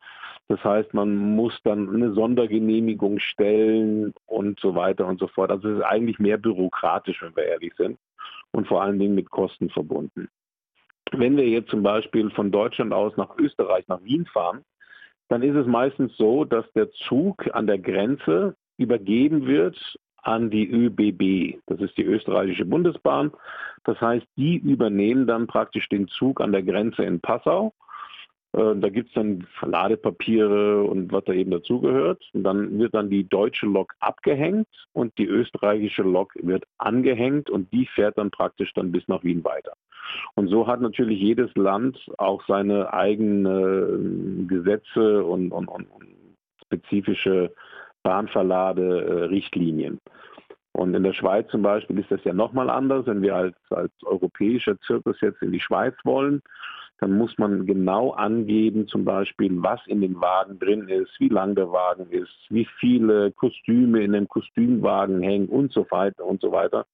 Das 0.49 0.61
heißt, 0.63 0.93
man 0.93 1.15
muss 1.15 1.57
dann 1.63 1.93
eine 1.93 2.13
Sondergenehmigung 2.13 3.19
stellen 3.19 4.13
und 4.25 4.59
so 4.59 4.75
weiter 4.75 5.07
und 5.07 5.19
so 5.19 5.27
fort. 5.27 5.51
Also 5.51 5.69
es 5.69 5.77
ist 5.77 5.85
eigentlich 5.85 6.19
mehr 6.19 6.37
bürokratisch, 6.37 7.21
wenn 7.21 7.35
wir 7.35 7.45
ehrlich 7.45 7.73
sind 7.77 7.97
und 8.51 8.67
vor 8.67 8.81
allen 8.81 8.99
Dingen 8.99 9.15
mit 9.15 9.29
Kosten 9.29 9.69
verbunden. 9.69 10.27
Wenn 11.11 11.37
wir 11.37 11.47
jetzt 11.47 11.69
zum 11.69 11.83
Beispiel 11.83 12.29
von 12.31 12.51
Deutschland 12.51 12.93
aus 12.93 13.15
nach 13.15 13.37
Österreich, 13.37 13.87
nach 13.87 14.03
Wien 14.03 14.25
fahren, 14.25 14.63
dann 15.29 15.43
ist 15.43 15.55
es 15.55 15.65
meistens 15.65 16.15
so, 16.17 16.43
dass 16.43 16.69
der 16.73 16.91
Zug 16.91 17.49
an 17.53 17.67
der 17.67 17.79
Grenze 17.79 18.55
übergeben 18.77 19.45
wird 19.47 19.77
an 20.23 20.49
die 20.49 20.69
ÖBB. 20.69 21.59
Das 21.67 21.79
ist 21.79 21.97
die 21.97 22.05
österreichische 22.05 22.65
Bundesbahn. 22.65 23.31
Das 23.83 23.99
heißt, 24.01 24.25
die 24.35 24.57
übernehmen 24.57 25.27
dann 25.27 25.47
praktisch 25.47 25.87
den 25.89 26.07
Zug 26.07 26.41
an 26.41 26.51
der 26.51 26.63
Grenze 26.63 27.03
in 27.03 27.19
Passau 27.19 27.73
äh, 28.53 28.75
da 28.75 28.89
gibt 28.89 29.09
es 29.09 29.13
dann 29.13 29.45
Ladepapiere 29.61 30.83
und 30.83 31.11
was 31.11 31.23
da 31.25 31.33
eben 31.33 31.51
dazugehört. 31.51 32.23
Und 32.33 32.43
dann 32.43 32.79
wird 32.79 32.93
dann 32.93 33.09
die 33.09 33.27
deutsche 33.27 33.65
Lok 33.65 33.93
abgehängt 33.99 34.67
und 34.93 35.17
die 35.17 35.25
österreichische 35.25 36.03
Lok 36.03 36.33
wird 36.35 36.65
angehängt 36.77 37.49
und 37.49 37.71
die 37.71 37.85
fährt 37.85 38.17
dann 38.17 38.31
praktisch 38.31 38.73
dann 38.73 38.91
bis 38.91 39.07
nach 39.07 39.23
Wien 39.23 39.43
weiter. 39.43 39.73
Und 40.35 40.47
so 40.47 40.65
hat 40.65 40.81
natürlich 40.81 41.19
jedes 41.19 41.53
Land 41.55 41.99
auch 42.17 42.43
seine 42.47 42.91
eigenen 42.93 44.47
Gesetze 44.47 45.23
und, 45.23 45.51
und, 45.51 45.67
und 45.67 45.87
spezifische 46.63 47.53
Bahnverlade-Richtlinien. 48.03 49.99
Und 50.73 50.93
in 50.93 51.03
der 51.03 51.13
Schweiz 51.13 51.49
zum 51.49 51.61
Beispiel 51.61 51.99
ist 51.99 52.11
das 52.11 52.23
ja 52.23 52.33
nochmal 52.33 52.69
anders, 52.69 53.05
wenn 53.07 53.21
wir 53.21 53.35
als, 53.35 53.55
als 53.69 53.91
europäischer 54.03 54.79
Zirkus 54.81 55.19
jetzt 55.21 55.41
in 55.41 55.51
die 55.51 55.59
Schweiz 55.59 55.95
wollen 56.03 56.41
dann 56.99 57.17
muss 57.17 57.37
man 57.37 57.65
genau 57.65 58.11
angeben, 58.11 58.87
zum 58.87 59.05
Beispiel, 59.05 59.51
was 59.61 59.79
in 59.87 60.01
dem 60.01 60.19
Wagen 60.19 60.59
drin 60.59 60.89
ist, 60.89 61.11
wie 61.19 61.29
lang 61.29 61.55
der 61.55 61.71
Wagen 61.71 62.09
ist, 62.11 62.35
wie 62.49 62.67
viele 62.79 63.31
Kostüme 63.31 64.03
in 64.03 64.11
dem 64.11 64.27
Kostümwagen 64.27 65.21
hängen 65.21 65.47
und 65.47 65.71
so 65.71 65.85
weiter 65.89 66.25
und 66.25 66.41
so 66.41 66.51
weiter. 66.51 66.85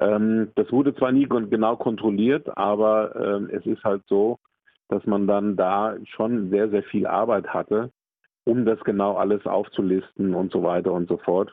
Ähm, 0.00 0.50
das 0.56 0.72
wurde 0.72 0.94
zwar 0.94 1.12
nie 1.12 1.28
genau 1.28 1.76
kontrolliert, 1.76 2.56
aber 2.56 3.14
ähm, 3.14 3.48
es 3.52 3.64
ist 3.64 3.84
halt 3.84 4.02
so, 4.08 4.38
dass 4.88 5.06
man 5.06 5.26
dann 5.26 5.56
da 5.56 5.96
schon 6.16 6.50
sehr, 6.50 6.68
sehr 6.70 6.82
viel 6.82 7.06
Arbeit 7.06 7.46
hatte, 7.48 7.90
um 8.44 8.64
das 8.64 8.80
genau 8.80 9.16
alles 9.16 9.46
aufzulisten 9.46 10.34
und 10.34 10.52
so 10.52 10.62
weiter 10.62 10.92
und 10.92 11.08
so 11.08 11.18
fort. 11.18 11.52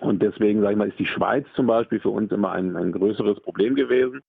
Und 0.00 0.22
deswegen, 0.22 0.60
sage 0.60 0.72
ich 0.72 0.78
mal, 0.78 0.88
ist 0.88 0.98
die 0.98 1.06
Schweiz 1.06 1.46
zum 1.54 1.66
Beispiel 1.66 2.00
für 2.00 2.10
uns 2.10 2.30
immer 2.32 2.52
ein, 2.52 2.76
ein 2.76 2.92
größeres 2.92 3.40
Problem 3.40 3.74
gewesen 3.74 4.22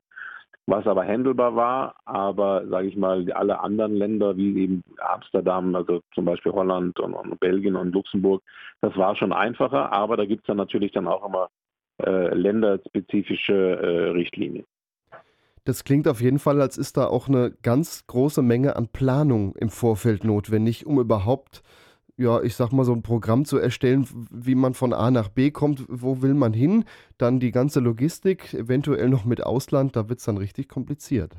was 0.68 0.86
aber 0.86 1.06
handelbar 1.06 1.56
war. 1.56 1.96
Aber 2.06 2.68
sage 2.68 2.88
ich 2.88 2.98
mal, 2.98 3.32
alle 3.32 3.60
anderen 3.60 3.96
Länder 3.96 4.38
wie 4.38 4.64
eben 4.64 4.84
Amsterdam, 5.00 5.74
also 5.76 6.02
zum 6.14 6.26
Beispiel 6.26 6.52
Holland 6.52 7.00
und, 7.00 7.14
und 7.14 7.40
Belgien 7.40 7.76
und 7.76 7.94
Luxemburg, 7.94 8.44
das 8.82 8.96
war 8.98 9.16
schon 9.16 9.34
einfacher. 9.34 9.92
Aber 9.92 10.18
da 10.18 10.26
gibt 10.26 10.44
es 10.44 10.48
dann 10.48 10.58
natürlich 10.58 10.92
dann 10.92 11.08
auch 11.08 11.26
immer 11.26 11.50
äh, 12.04 12.36
länderspezifische 12.36 13.54
äh, 13.54 14.10
Richtlinien. 14.12 14.66
Das 15.68 15.84
klingt 15.84 16.08
auf 16.08 16.22
jeden 16.22 16.40
Fall, 16.40 16.62
als 16.62 16.78
ist 16.78 16.96
da 16.96 17.08
auch 17.08 17.28
eine 17.28 17.52
ganz 17.62 18.08
große 18.08 18.42
Menge 18.42 18.78
an 18.78 18.88
Planung 18.88 19.54
im 19.58 19.68
Vorfeld 19.68 20.24
notwendig, 20.24 20.86
um 20.86 20.98
überhaupt 20.98 21.62
ja, 22.16 22.42
ich 22.42 22.56
sag 22.56 22.72
mal, 22.72 22.86
so 22.86 22.94
ein 22.94 23.04
Programm 23.04 23.44
zu 23.44 23.58
erstellen, 23.58 24.08
wie 24.32 24.56
man 24.56 24.74
von 24.76 24.94
A 24.94 25.12
nach 25.12 25.28
B 25.28 25.52
kommt, 25.52 25.84
wo 25.90 26.22
will 26.22 26.36
man 26.36 26.54
hin, 26.54 26.86
dann 27.18 27.42
die 27.42 27.52
ganze 27.52 27.82
Logistik, 27.82 28.54
eventuell 28.54 29.10
noch 29.10 29.26
mit 29.26 29.44
Ausland, 29.44 29.98
da 29.98 30.08
wird 30.08 30.20
es 30.20 30.26
dann 30.26 30.38
richtig 30.38 30.70
kompliziert. 30.70 31.34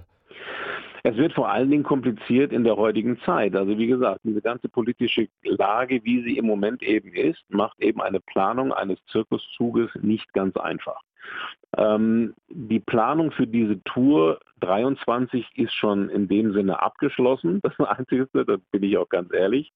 Es 1.04 1.16
wird 1.16 1.32
vor 1.32 1.48
allen 1.48 1.70
Dingen 1.70 1.82
kompliziert 1.82 2.52
in 2.52 2.64
der 2.64 2.76
heutigen 2.76 3.18
Zeit. 3.20 3.56
Also 3.56 3.78
wie 3.78 3.86
gesagt, 3.86 4.20
diese 4.24 4.42
ganze 4.42 4.68
politische 4.68 5.28
Lage, 5.42 6.04
wie 6.04 6.22
sie 6.22 6.36
im 6.36 6.44
Moment 6.44 6.82
eben 6.82 7.14
ist, 7.14 7.42
macht 7.48 7.80
eben 7.80 8.02
eine 8.02 8.20
Planung 8.20 8.74
eines 8.74 8.98
Zirkuszuges 9.06 9.90
nicht 10.02 10.32
ganz 10.34 10.54
einfach. 10.58 11.00
Ähm, 11.76 12.34
die 12.48 12.80
Planung 12.80 13.30
für 13.30 13.46
diese 13.46 13.82
Tour 13.84 14.40
23 14.60 15.46
ist 15.56 15.74
schon 15.74 16.08
in 16.08 16.28
dem 16.28 16.52
Sinne 16.52 16.80
abgeschlossen. 16.82 17.60
Das 17.62 17.78
Einzige, 17.80 18.28
da 18.32 18.56
bin 18.70 18.82
ich 18.82 18.96
auch 18.96 19.08
ganz 19.08 19.32
ehrlich. 19.32 19.72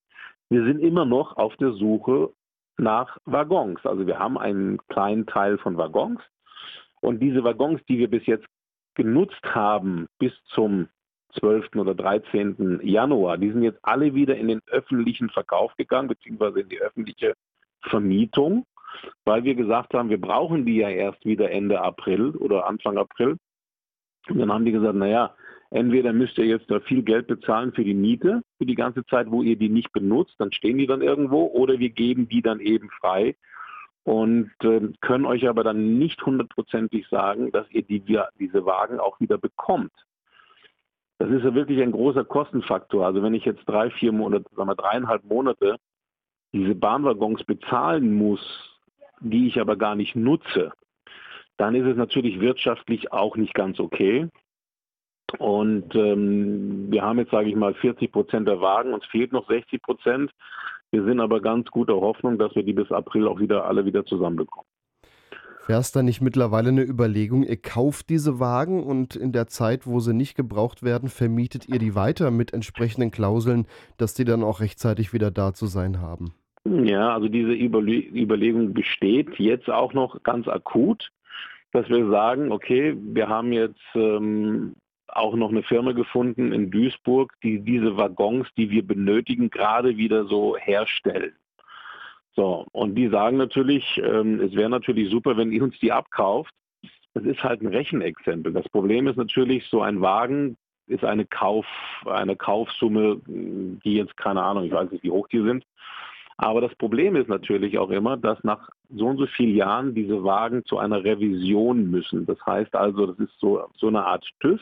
Wir 0.48 0.64
sind 0.64 0.80
immer 0.80 1.04
noch 1.04 1.36
auf 1.36 1.56
der 1.56 1.72
Suche 1.72 2.30
nach 2.78 3.18
Waggons. 3.24 3.84
Also 3.84 4.06
wir 4.06 4.18
haben 4.18 4.38
einen 4.38 4.78
kleinen 4.88 5.26
Teil 5.26 5.58
von 5.58 5.76
Waggons 5.76 6.20
und 7.00 7.20
diese 7.20 7.44
Waggons, 7.44 7.80
die 7.88 7.98
wir 7.98 8.08
bis 8.08 8.26
jetzt 8.26 8.46
genutzt 8.94 9.42
haben 9.44 10.06
bis 10.18 10.32
zum 10.46 10.88
12. 11.38 11.76
oder 11.76 11.94
13. 11.94 12.80
Januar, 12.82 13.38
die 13.38 13.50
sind 13.50 13.62
jetzt 13.62 13.78
alle 13.82 14.14
wieder 14.14 14.36
in 14.36 14.48
den 14.48 14.60
öffentlichen 14.66 15.30
Verkauf 15.30 15.74
gegangen, 15.76 16.08
beziehungsweise 16.08 16.60
in 16.60 16.68
die 16.68 16.80
öffentliche 16.80 17.34
Vermietung, 17.82 18.66
weil 19.24 19.44
wir 19.44 19.54
gesagt 19.54 19.94
haben, 19.94 20.10
wir 20.10 20.20
brauchen 20.20 20.66
die 20.66 20.76
ja 20.76 20.88
erst 20.88 21.24
wieder 21.24 21.50
Ende 21.50 21.80
April 21.80 22.30
oder 22.36 22.66
Anfang 22.66 22.98
April. 22.98 23.36
Und 24.28 24.38
dann 24.38 24.52
haben 24.52 24.64
die 24.64 24.72
gesagt, 24.72 24.94
naja, 24.94 25.34
Entweder 25.72 26.12
müsst 26.12 26.36
ihr 26.36 26.44
jetzt 26.44 26.70
da 26.70 26.80
viel 26.80 27.02
Geld 27.02 27.28
bezahlen 27.28 27.72
für 27.72 27.82
die 27.82 27.94
Miete, 27.94 28.42
für 28.58 28.66
die 28.66 28.74
ganze 28.74 29.06
Zeit, 29.06 29.30
wo 29.30 29.42
ihr 29.42 29.56
die 29.56 29.70
nicht 29.70 29.90
benutzt, 29.92 30.34
dann 30.36 30.52
stehen 30.52 30.76
die 30.76 30.86
dann 30.86 31.00
irgendwo, 31.00 31.46
oder 31.46 31.78
wir 31.78 31.88
geben 31.88 32.28
die 32.28 32.42
dann 32.42 32.60
eben 32.60 32.90
frei 33.00 33.36
und 34.04 34.52
äh, 34.62 34.80
können 35.00 35.24
euch 35.24 35.48
aber 35.48 35.64
dann 35.64 35.98
nicht 35.98 36.26
hundertprozentig 36.26 37.08
sagen, 37.08 37.52
dass 37.52 37.70
ihr 37.70 37.82
die, 37.82 38.00
diese 38.38 38.66
Wagen 38.66 39.00
auch 39.00 39.18
wieder 39.18 39.38
bekommt. 39.38 39.92
Das 41.18 41.30
ist 41.30 41.42
ja 41.42 41.54
wirklich 41.54 41.80
ein 41.80 41.92
großer 41.92 42.24
Kostenfaktor. 42.24 43.06
Also 43.06 43.22
wenn 43.22 43.32
ich 43.32 43.46
jetzt 43.46 43.64
drei, 43.64 43.88
vier 43.88 44.12
Monate, 44.12 44.44
sagen 44.54 44.68
wir 44.68 44.74
dreieinhalb 44.74 45.24
Monate 45.24 45.76
diese 46.52 46.74
Bahnwaggons 46.74 47.44
bezahlen 47.44 48.14
muss, 48.14 48.71
die 49.22 49.48
ich 49.48 49.60
aber 49.60 49.76
gar 49.76 49.94
nicht 49.94 50.16
nutze, 50.16 50.72
dann 51.56 51.74
ist 51.74 51.86
es 51.86 51.96
natürlich 51.96 52.40
wirtschaftlich 52.40 53.12
auch 53.12 53.36
nicht 53.36 53.54
ganz 53.54 53.78
okay. 53.78 54.28
Und 55.38 55.94
ähm, 55.94 56.90
wir 56.90 57.02
haben 57.02 57.18
jetzt, 57.18 57.30
sage 57.30 57.48
ich 57.48 57.56
mal, 57.56 57.74
40 57.74 58.12
Prozent 58.12 58.48
der 58.48 58.60
Wagen, 58.60 58.92
uns 58.92 59.06
fehlt 59.06 59.32
noch 59.32 59.48
60 59.48 59.80
Prozent. 59.80 60.30
Wir 60.90 61.04
sind 61.04 61.20
aber 61.20 61.40
ganz 61.40 61.70
guter 61.70 61.94
Hoffnung, 61.94 62.38
dass 62.38 62.54
wir 62.54 62.64
die 62.64 62.74
bis 62.74 62.92
April 62.92 63.26
auch 63.26 63.40
wieder 63.40 63.64
alle 63.64 63.86
wieder 63.86 64.04
zusammenbekommen. 64.04 64.66
Wäre 65.66 65.80
es 65.80 65.92
da 65.92 66.02
nicht 66.02 66.20
mittlerweile 66.20 66.70
eine 66.70 66.82
Überlegung, 66.82 67.44
ihr 67.44 67.56
kauft 67.56 68.10
diese 68.10 68.40
Wagen 68.40 68.82
und 68.82 69.14
in 69.14 69.30
der 69.30 69.46
Zeit, 69.46 69.86
wo 69.86 70.00
sie 70.00 70.12
nicht 70.12 70.34
gebraucht 70.34 70.82
werden, 70.82 71.08
vermietet 71.08 71.68
ihr 71.68 71.78
die 71.78 71.94
weiter 71.94 72.32
mit 72.32 72.52
entsprechenden 72.52 73.12
Klauseln, 73.12 73.66
dass 73.96 74.12
die 74.12 74.24
dann 74.24 74.42
auch 74.42 74.60
rechtzeitig 74.60 75.12
wieder 75.12 75.30
da 75.30 75.54
zu 75.54 75.66
sein 75.66 76.00
haben? 76.00 76.34
Ja, 76.64 77.14
also 77.14 77.28
diese 77.28 77.52
Überle 77.52 77.98
Überlegung 78.14 78.72
besteht 78.72 79.38
jetzt 79.38 79.68
auch 79.68 79.92
noch 79.94 80.22
ganz 80.22 80.46
akut, 80.46 81.10
dass 81.72 81.88
wir 81.88 82.08
sagen, 82.08 82.52
okay, 82.52 82.96
wir 82.96 83.28
haben 83.28 83.52
jetzt 83.52 83.80
ähm, 83.94 84.74
auch 85.08 85.34
noch 85.34 85.50
eine 85.50 85.62
Firma 85.62 85.92
gefunden 85.92 86.52
in 86.52 86.70
Duisburg, 86.70 87.32
die 87.42 87.60
diese 87.60 87.96
Waggons, 87.96 88.48
die 88.56 88.70
wir 88.70 88.86
benötigen, 88.86 89.50
gerade 89.50 89.96
wieder 89.96 90.24
so 90.26 90.56
herstellen. 90.56 91.32
So, 92.34 92.66
und 92.72 92.94
die 92.94 93.08
sagen 93.08 93.36
natürlich, 93.36 94.00
ähm, 94.02 94.40
es 94.40 94.54
wäre 94.54 94.70
natürlich 94.70 95.10
super, 95.10 95.36
wenn 95.36 95.52
ihr 95.52 95.62
uns 95.62 95.78
die 95.80 95.92
abkauft. 95.92 96.54
Das 97.14 97.24
ist 97.24 97.42
halt 97.42 97.60
ein 97.60 97.66
Rechenexempel. 97.66 98.52
Das 98.52 98.68
Problem 98.70 99.06
ist 99.06 99.16
natürlich, 99.16 99.66
so 99.68 99.82
ein 99.82 100.00
Wagen 100.00 100.56
ist 100.86 101.04
eine 101.04 101.26
Kauf, 101.26 101.66
eine 102.06 102.36
Kaufsumme, 102.36 103.20
die 103.26 103.94
jetzt 103.94 104.16
keine 104.16 104.42
Ahnung, 104.42 104.64
ich 104.64 104.72
weiß 104.72 104.90
nicht, 104.90 105.04
wie 105.04 105.10
hoch 105.10 105.28
die 105.28 105.42
sind. 105.42 105.64
Aber 106.42 106.60
das 106.60 106.74
Problem 106.74 107.14
ist 107.14 107.28
natürlich 107.28 107.78
auch 107.78 107.90
immer, 107.90 108.16
dass 108.16 108.42
nach 108.42 108.68
so 108.90 109.06
und 109.06 109.16
so 109.16 109.26
vielen 109.26 109.54
Jahren 109.54 109.94
diese 109.94 110.24
Wagen 110.24 110.64
zu 110.64 110.76
einer 110.76 111.04
Revision 111.04 111.88
müssen. 111.88 112.26
Das 112.26 112.36
heißt 112.44 112.74
also, 112.74 113.06
das 113.06 113.18
ist 113.20 113.38
so, 113.38 113.64
so 113.76 113.86
eine 113.86 114.04
Art 114.04 114.28
TÜV. 114.40 114.60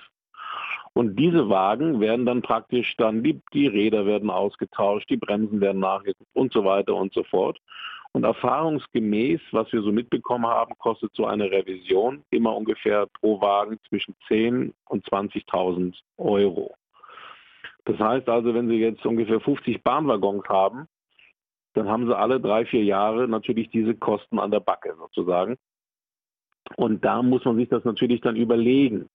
Und 0.93 1.17
diese 1.17 1.49
Wagen 1.49 1.99
werden 1.99 2.27
dann 2.27 2.43
praktisch 2.43 2.95
dann, 2.99 3.23
die, 3.23 3.41
die 3.55 3.67
Räder 3.67 4.05
werden 4.05 4.29
ausgetauscht, 4.29 5.09
die 5.09 5.17
Bremsen 5.17 5.63
werden 5.63 5.81
nachgeguckt 5.81 6.29
und 6.35 6.53
so 6.53 6.67
weiter 6.67 6.95
und 6.95 7.15
so 7.15 7.23
fort. 7.25 7.59
Und 8.13 8.25
erfahrungsgemäß, 8.25 9.41
was 9.53 9.73
wir 9.73 9.81
so 9.81 9.91
mitbekommen 9.91 10.49
haben, 10.49 10.75
kostet 10.77 11.15
so 11.15 11.25
eine 11.25 11.51
Revision 11.51 12.23
immer 12.29 12.55
ungefähr 12.55 13.07
pro 13.07 13.41
Wagen 13.41 13.79
zwischen 13.89 14.15
10.000 14.29 14.75
und 14.91 15.07
20.000 15.07 15.95
Euro. 16.19 16.75
Das 17.87 17.99
heißt 17.99 18.29
also, 18.29 18.53
wenn 18.53 18.69
Sie 18.69 18.77
jetzt 18.77 19.07
ungefähr 19.07 19.41
50 19.41 19.83
Bahnwaggons 19.83 20.47
haben, 20.47 20.87
dann 21.75 21.89
haben 21.89 22.07
Sie 22.07 22.17
alle 22.17 22.41
drei, 22.41 22.65
vier 22.67 22.85
Jahre 22.85 23.29
natürlich 23.29 23.71
diese 23.71 23.95
Kosten 23.95 24.39
an 24.39 24.51
der 24.51 24.61
Backe 24.61 24.95
sozusagen. 24.99 25.57
Und 26.77 27.05
da 27.05 27.23
muss 27.23 27.45
man 27.45 27.57
sich 27.57 27.69
das 27.69 27.85
natürlich 27.85 28.21
dann 28.21 28.37
überlegen. 28.37 29.09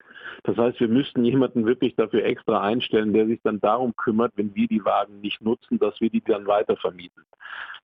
Das 0.43 0.57
heißt, 0.57 0.79
wir 0.79 0.89
müssten 0.89 1.23
jemanden 1.23 1.65
wirklich 1.65 1.95
dafür 1.95 2.25
extra 2.25 2.61
einstellen, 2.61 3.13
der 3.13 3.27
sich 3.27 3.39
dann 3.43 3.61
darum 3.61 3.95
kümmert, 3.95 4.33
wenn 4.35 4.53
wir 4.55 4.67
die 4.67 4.83
Wagen 4.83 5.21
nicht 5.21 5.41
nutzen, 5.41 5.79
dass 5.79 5.99
wir 6.01 6.09
die 6.09 6.21
dann 6.21 6.47
weiter 6.47 6.75
vermieten. 6.75 7.23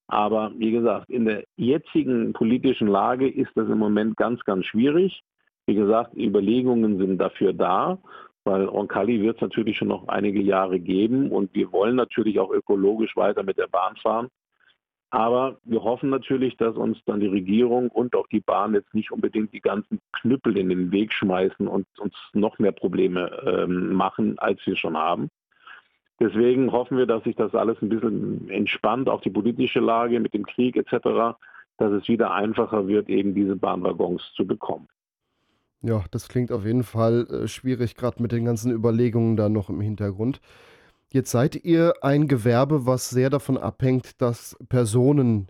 Aber 0.07 0.51
wie 0.57 0.71
gesagt, 0.71 1.09
in 1.09 1.25
der 1.25 1.45
jetzigen 1.55 2.33
politischen 2.33 2.87
Lage 2.87 3.29
ist 3.29 3.51
das 3.55 3.69
im 3.69 3.77
Moment 3.77 4.17
ganz, 4.17 4.43
ganz 4.43 4.65
schwierig. 4.65 5.23
Wie 5.67 5.75
gesagt, 5.75 6.17
Überlegungen 6.17 6.97
sind 6.97 7.17
dafür 7.17 7.53
da, 7.53 7.97
weil 8.43 8.65
Roncalli 8.65 9.21
wird 9.21 9.37
es 9.37 9.41
natürlich 9.41 9.77
schon 9.77 9.87
noch 9.87 10.07
einige 10.09 10.41
Jahre 10.41 10.79
geben 10.79 11.31
und 11.31 11.53
wir 11.53 11.71
wollen 11.71 11.95
natürlich 11.95 12.39
auch 12.39 12.51
ökologisch 12.51 13.15
weiter 13.15 13.43
mit 13.43 13.57
der 13.57 13.67
Bahn 13.67 13.95
fahren. 13.97 14.27
Aber 15.11 15.57
wir 15.65 15.83
hoffen 15.83 16.09
natürlich, 16.09 16.55
dass 16.55 16.77
uns 16.77 16.97
dann 17.05 17.19
die 17.19 17.27
Regierung 17.27 17.89
und 17.89 18.15
auch 18.15 18.27
die 18.27 18.39
Bahn 18.39 18.73
jetzt 18.73 18.93
nicht 18.93 19.11
unbedingt 19.11 19.53
die 19.53 19.59
ganzen 19.59 19.99
Knüppel 20.13 20.57
in 20.57 20.69
den 20.69 20.91
Weg 20.91 21.11
schmeißen 21.11 21.67
und 21.67 21.85
uns 21.99 22.13
noch 22.33 22.57
mehr 22.59 22.71
Probleme 22.71 23.29
ähm, 23.45 23.93
machen, 23.93 24.39
als 24.39 24.65
wir 24.65 24.77
schon 24.77 24.95
haben. 24.95 25.29
Deswegen 26.21 26.71
hoffen 26.71 26.97
wir, 26.97 27.07
dass 27.07 27.23
sich 27.25 27.35
das 27.35 27.53
alles 27.53 27.81
ein 27.81 27.89
bisschen 27.89 28.49
entspannt, 28.49 29.09
auch 29.09 29.21
die 29.21 29.29
politische 29.29 29.81
Lage 29.81 30.19
mit 30.19 30.33
dem 30.33 30.45
Krieg 30.45 30.77
etc., 30.77 31.35
dass 31.77 31.91
es 31.91 32.07
wieder 32.07 32.31
einfacher 32.31 32.87
wird, 32.87 33.09
eben 33.09 33.33
diese 33.33 33.57
Bahnwaggons 33.57 34.21
zu 34.35 34.47
bekommen. 34.47 34.87
Ja, 35.81 36.03
das 36.11 36.29
klingt 36.29 36.51
auf 36.51 36.63
jeden 36.63 36.83
Fall 36.83 37.27
äh, 37.29 37.47
schwierig, 37.47 37.95
gerade 37.95 38.21
mit 38.21 38.31
den 38.31 38.45
ganzen 38.45 38.71
Überlegungen 38.71 39.35
da 39.35 39.49
noch 39.49 39.69
im 39.69 39.81
Hintergrund. 39.81 40.39
Jetzt 41.13 41.31
seid 41.31 41.65
ihr 41.65 41.93
ein 42.01 42.29
Gewerbe, 42.29 42.85
was 42.85 43.09
sehr 43.09 43.29
davon 43.29 43.57
abhängt, 43.57 44.21
dass 44.21 44.57
Personen 44.69 45.47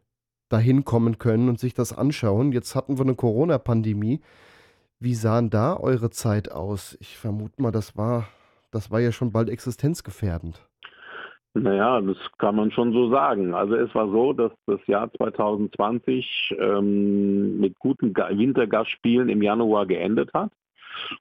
dahin 0.50 0.86
kommen 0.86 1.20
können 1.20 1.50
und 1.50 1.60
sich 1.60 1.76
das 1.76 1.96
anschauen. 1.96 2.52
Jetzt 2.52 2.76
hatten 2.76 2.98
wir 2.98 3.04
eine 3.04 3.14
Corona-Pandemie. 3.14 4.22
Wie 5.00 5.14
sahen 5.14 5.52
da 5.52 5.78
eure 5.78 6.10
Zeit 6.10 6.52
aus? 6.52 6.98
Ich 7.00 7.16
vermute 7.16 7.62
mal, 7.62 7.72
das 7.72 7.96
war, 7.96 8.28
das 8.72 8.90
war 8.90 9.00
ja 9.00 9.12
schon 9.12 9.32
bald 9.32 9.50
existenzgefährdend. 9.50 10.68
Naja, 11.54 12.02
das 12.02 12.18
kann 12.40 12.56
man 12.56 12.72
schon 12.72 12.92
so 12.92 13.12
sagen. 13.12 13.54
Also 13.54 13.76
es 13.76 13.94
war 13.94 14.10
so, 14.10 14.34
dass 14.34 14.52
das 14.66 14.80
Jahr 14.88 15.12
2020 15.14 16.56
ähm, 16.58 17.60
mit 17.60 17.78
guten 17.78 18.16
Wintergastspielen 18.16 19.30
im 19.30 19.44
Januar 19.44 19.86
geendet 19.86 20.34
hat. 20.34 20.52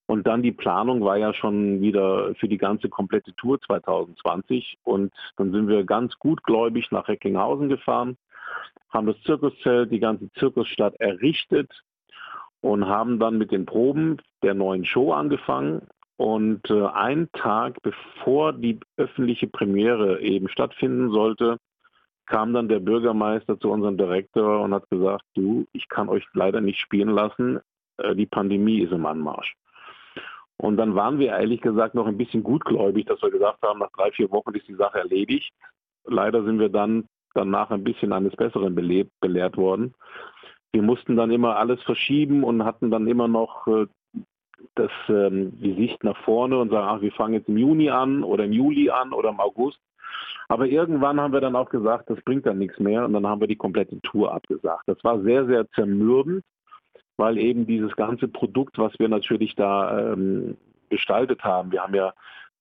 Und 0.06 0.26
dann 0.26 0.42
die 0.42 0.52
Planung 0.52 1.02
war 1.02 1.16
ja 1.16 1.34
schon 1.34 1.80
wieder 1.80 2.34
für 2.36 2.48
die 2.48 2.58
ganze 2.58 2.88
komplette 2.88 3.34
Tour 3.34 3.60
2020. 3.60 4.78
Und 4.82 5.12
dann 5.36 5.52
sind 5.52 5.68
wir 5.68 5.84
ganz 5.84 6.18
gutgläubig 6.18 6.90
nach 6.90 7.08
Recklinghausen 7.08 7.68
gefahren, 7.68 8.16
haben 8.90 9.06
das 9.06 9.20
Zirkuszelt, 9.22 9.90
die 9.92 10.00
ganze 10.00 10.30
Zirkusstadt 10.32 10.94
errichtet 11.00 11.70
und 12.60 12.86
haben 12.86 13.18
dann 13.18 13.38
mit 13.38 13.52
den 13.52 13.66
Proben 13.66 14.18
der 14.42 14.54
neuen 14.54 14.84
Show 14.84 15.12
angefangen. 15.12 15.86
Und 16.16 16.68
äh, 16.68 16.86
einen 16.86 17.32
Tag 17.32 17.80
bevor 17.82 18.52
die 18.52 18.78
öffentliche 18.98 19.46
Premiere 19.46 20.20
eben 20.20 20.48
stattfinden 20.48 21.10
sollte, 21.10 21.56
kam 22.26 22.52
dann 22.52 22.68
der 22.68 22.78
Bürgermeister 22.78 23.58
zu 23.58 23.70
unserem 23.70 23.96
Direktor 23.96 24.60
und 24.60 24.74
hat 24.74 24.88
gesagt, 24.90 25.24
du, 25.34 25.66
ich 25.72 25.88
kann 25.88 26.08
euch 26.08 26.24
leider 26.32 26.60
nicht 26.60 26.78
spielen 26.78 27.08
lassen, 27.08 27.60
die 28.14 28.26
Pandemie 28.26 28.80
ist 28.80 28.92
im 28.92 29.06
Anmarsch. 29.06 29.54
Und 30.56 30.76
dann 30.76 30.94
waren 30.94 31.18
wir 31.18 31.28
ehrlich 31.28 31.62
gesagt 31.62 31.94
noch 31.94 32.06
ein 32.06 32.18
bisschen 32.18 32.42
gutgläubig, 32.42 33.06
dass 33.06 33.22
wir 33.22 33.30
gesagt 33.30 33.62
haben, 33.62 33.78
nach 33.78 33.90
drei, 33.92 34.10
vier 34.10 34.30
Wochen 34.30 34.54
ist 34.54 34.68
die 34.68 34.74
Sache 34.74 34.98
erledigt. 34.98 35.50
Leider 36.04 36.44
sind 36.44 36.58
wir 36.58 36.68
dann 36.68 37.06
danach 37.34 37.70
ein 37.70 37.82
bisschen 37.82 38.12
eines 38.12 38.36
Besseren 38.36 38.74
belehrt 38.74 39.56
worden. 39.56 39.94
Wir 40.72 40.82
mussten 40.82 41.16
dann 41.16 41.30
immer 41.30 41.56
alles 41.56 41.82
verschieben 41.82 42.44
und 42.44 42.64
hatten 42.64 42.90
dann 42.90 43.06
immer 43.08 43.26
noch 43.26 43.66
äh, 43.68 43.86
das, 44.74 44.90
ähm, 45.08 45.58
die 45.60 45.74
Sicht 45.74 46.04
nach 46.04 46.16
vorne 46.24 46.58
und 46.58 46.70
sagen, 46.70 46.88
ach, 46.88 47.00
wir 47.00 47.12
fangen 47.12 47.34
jetzt 47.34 47.48
im 47.48 47.56
Juni 47.56 47.88
an 47.88 48.22
oder 48.22 48.44
im 48.44 48.52
Juli 48.52 48.90
an 48.90 49.12
oder 49.12 49.30
im 49.30 49.40
August. 49.40 49.78
Aber 50.48 50.66
irgendwann 50.66 51.20
haben 51.20 51.32
wir 51.32 51.40
dann 51.40 51.56
auch 51.56 51.70
gesagt, 51.70 52.10
das 52.10 52.20
bringt 52.22 52.44
dann 52.44 52.58
nichts 52.58 52.78
mehr 52.78 53.04
und 53.04 53.14
dann 53.14 53.26
haben 53.26 53.40
wir 53.40 53.48
die 53.48 53.56
komplette 53.56 54.00
Tour 54.02 54.32
abgesagt. 54.34 54.82
Das 54.86 55.02
war 55.04 55.20
sehr, 55.22 55.46
sehr 55.46 55.68
zermürbend 55.70 56.44
weil 57.20 57.38
eben 57.38 57.66
dieses 57.66 57.94
ganze 57.96 58.28
Produkt, 58.28 58.78
was 58.78 58.98
wir 58.98 59.08
natürlich 59.08 59.54
da 59.54 60.12
ähm, 60.12 60.56
gestaltet 60.88 61.44
haben, 61.44 61.70
wir 61.70 61.82
haben 61.82 61.94
ja 61.94 62.14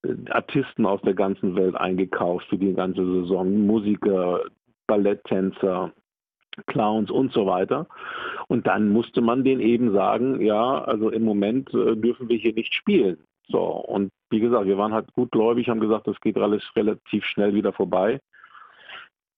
äh, 0.04 0.14
Artisten 0.30 0.86
aus 0.86 1.02
der 1.02 1.14
ganzen 1.14 1.56
Welt 1.56 1.76
eingekauft 1.76 2.46
für 2.50 2.58
die 2.58 2.74
ganze 2.74 3.06
Saison, 3.06 3.66
Musiker, 3.66 4.42
Balletttänzer, 4.86 5.94
Clowns 6.68 7.10
und 7.10 7.32
so 7.32 7.46
weiter. 7.46 7.88
Und 8.50 8.68
dann 8.68 8.90
musste 8.90 9.22
man 9.22 9.46
denen 9.46 9.62
eben 9.62 9.94
sagen, 9.94 10.42
ja, 10.42 10.84
also 10.84 11.10
im 11.10 11.24
Moment 11.24 11.74
äh, 11.74 11.96
dürfen 11.96 12.28
wir 12.28 12.38
hier 12.38 12.54
nicht 12.54 12.74
spielen. 12.74 13.18
So, 13.48 13.62
und 13.64 14.12
wie 14.30 14.42
gesagt, 14.42 14.68
wir 14.68 14.78
waren 14.78 14.94
halt 14.94 15.14
gutgläubig, 15.14 15.70
haben 15.70 15.80
gesagt, 15.80 16.06
das 16.06 16.20
geht 16.20 16.38
alles 16.38 16.64
relativ 16.76 17.24
schnell 17.24 17.54
wieder 17.54 17.72
vorbei. 17.72 18.20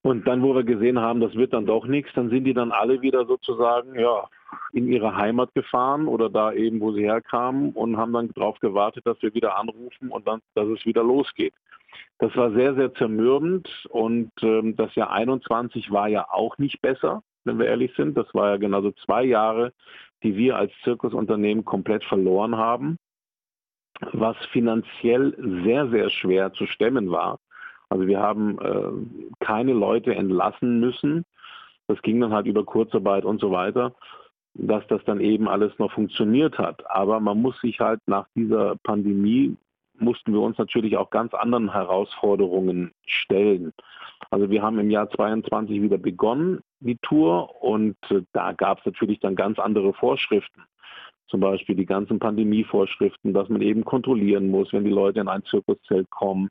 Und 0.01 0.27
dann, 0.27 0.41
wo 0.41 0.55
wir 0.55 0.63
gesehen 0.63 0.99
haben, 0.99 1.19
das 1.19 1.35
wird 1.35 1.53
dann 1.53 1.67
doch 1.67 1.85
nichts, 1.85 2.11
dann 2.15 2.31
sind 2.31 2.45
die 2.45 2.55
dann 2.55 2.71
alle 2.71 3.03
wieder 3.03 3.27
sozusagen, 3.27 3.99
ja, 3.99 4.27
in 4.73 4.87
ihre 4.87 5.15
Heimat 5.15 5.53
gefahren 5.53 6.07
oder 6.07 6.29
da 6.29 6.53
eben, 6.53 6.79
wo 6.79 6.91
sie 6.91 7.03
herkamen 7.03 7.71
und 7.71 7.97
haben 7.97 8.13
dann 8.13 8.31
darauf 8.33 8.59
gewartet, 8.59 9.05
dass 9.05 9.21
wir 9.21 9.33
wieder 9.33 9.57
anrufen 9.57 10.09
und 10.09 10.27
dann, 10.27 10.41
dass 10.55 10.67
es 10.67 10.85
wieder 10.85 11.03
losgeht. 11.03 11.53
Das 12.19 12.35
war 12.35 12.51
sehr, 12.51 12.75
sehr 12.75 12.93
zermürbend 12.93 13.67
und 13.89 14.31
ähm, 14.41 14.75
das 14.75 14.93
Jahr 14.95 15.11
21 15.11 15.91
war 15.91 16.07
ja 16.07 16.27
auch 16.29 16.57
nicht 16.57 16.81
besser, 16.81 17.23
wenn 17.43 17.59
wir 17.59 17.67
ehrlich 17.67 17.93
sind. 17.95 18.17
Das 18.17 18.33
war 18.33 18.51
ja 18.51 18.57
genauso 18.57 18.91
zwei 19.05 19.23
Jahre, 19.23 19.73
die 20.23 20.37
wir 20.37 20.55
als 20.55 20.71
Zirkusunternehmen 20.83 21.65
komplett 21.65 22.03
verloren 22.03 22.55
haben, 22.55 22.97
was 24.13 24.37
finanziell 24.51 25.35
sehr, 25.63 25.89
sehr 25.89 26.09
schwer 26.09 26.53
zu 26.53 26.65
stemmen 26.67 27.11
war. 27.11 27.39
Also 27.89 28.07
wir 28.07 28.19
haben 28.19 28.57
äh, 28.59 29.43
keine 29.43 29.73
Leute 29.73 30.15
entlassen 30.15 30.79
müssen. 30.79 31.25
Das 31.87 32.01
ging 32.03 32.21
dann 32.21 32.31
halt 32.31 32.45
über 32.45 32.63
Kurzarbeit 32.63 33.25
und 33.25 33.41
so 33.41 33.51
weiter 33.51 33.93
dass 34.53 34.85
das 34.87 35.03
dann 35.05 35.21
eben 35.21 35.47
alles 35.47 35.77
noch 35.79 35.91
funktioniert 35.91 36.57
hat. 36.57 36.89
Aber 36.89 37.19
man 37.19 37.41
muss 37.41 37.59
sich 37.61 37.79
halt 37.79 37.99
nach 38.05 38.27
dieser 38.35 38.75
Pandemie, 38.83 39.57
mussten 39.97 40.33
wir 40.33 40.41
uns 40.41 40.57
natürlich 40.57 40.97
auch 40.97 41.09
ganz 41.09 41.33
anderen 41.33 41.71
Herausforderungen 41.71 42.91
stellen. 43.05 43.71
Also 44.29 44.49
wir 44.49 44.61
haben 44.61 44.79
im 44.79 44.89
Jahr 44.89 45.09
22 45.09 45.81
wieder 45.81 45.97
begonnen, 45.97 46.61
die 46.79 46.97
Tour, 46.97 47.61
und 47.63 47.97
äh, 48.09 48.21
da 48.33 48.51
gab 48.53 48.79
es 48.79 48.85
natürlich 48.85 49.19
dann 49.19 49.35
ganz 49.35 49.59
andere 49.59 49.93
Vorschriften. 49.93 50.63
zum 51.27 51.39
Beispiel 51.39 51.75
die 51.75 51.85
ganzen 51.85 52.19
Pandemievorschriften, 52.19 53.33
dass 53.33 53.47
man 53.47 53.61
eben 53.61 53.85
kontrollieren 53.85 54.49
muss, 54.49 54.73
wenn 54.73 54.83
die 54.83 54.89
Leute 54.89 55.21
in 55.21 55.29
ein 55.29 55.45
Zirkuszelt 55.45 56.09
kommen. 56.09 56.49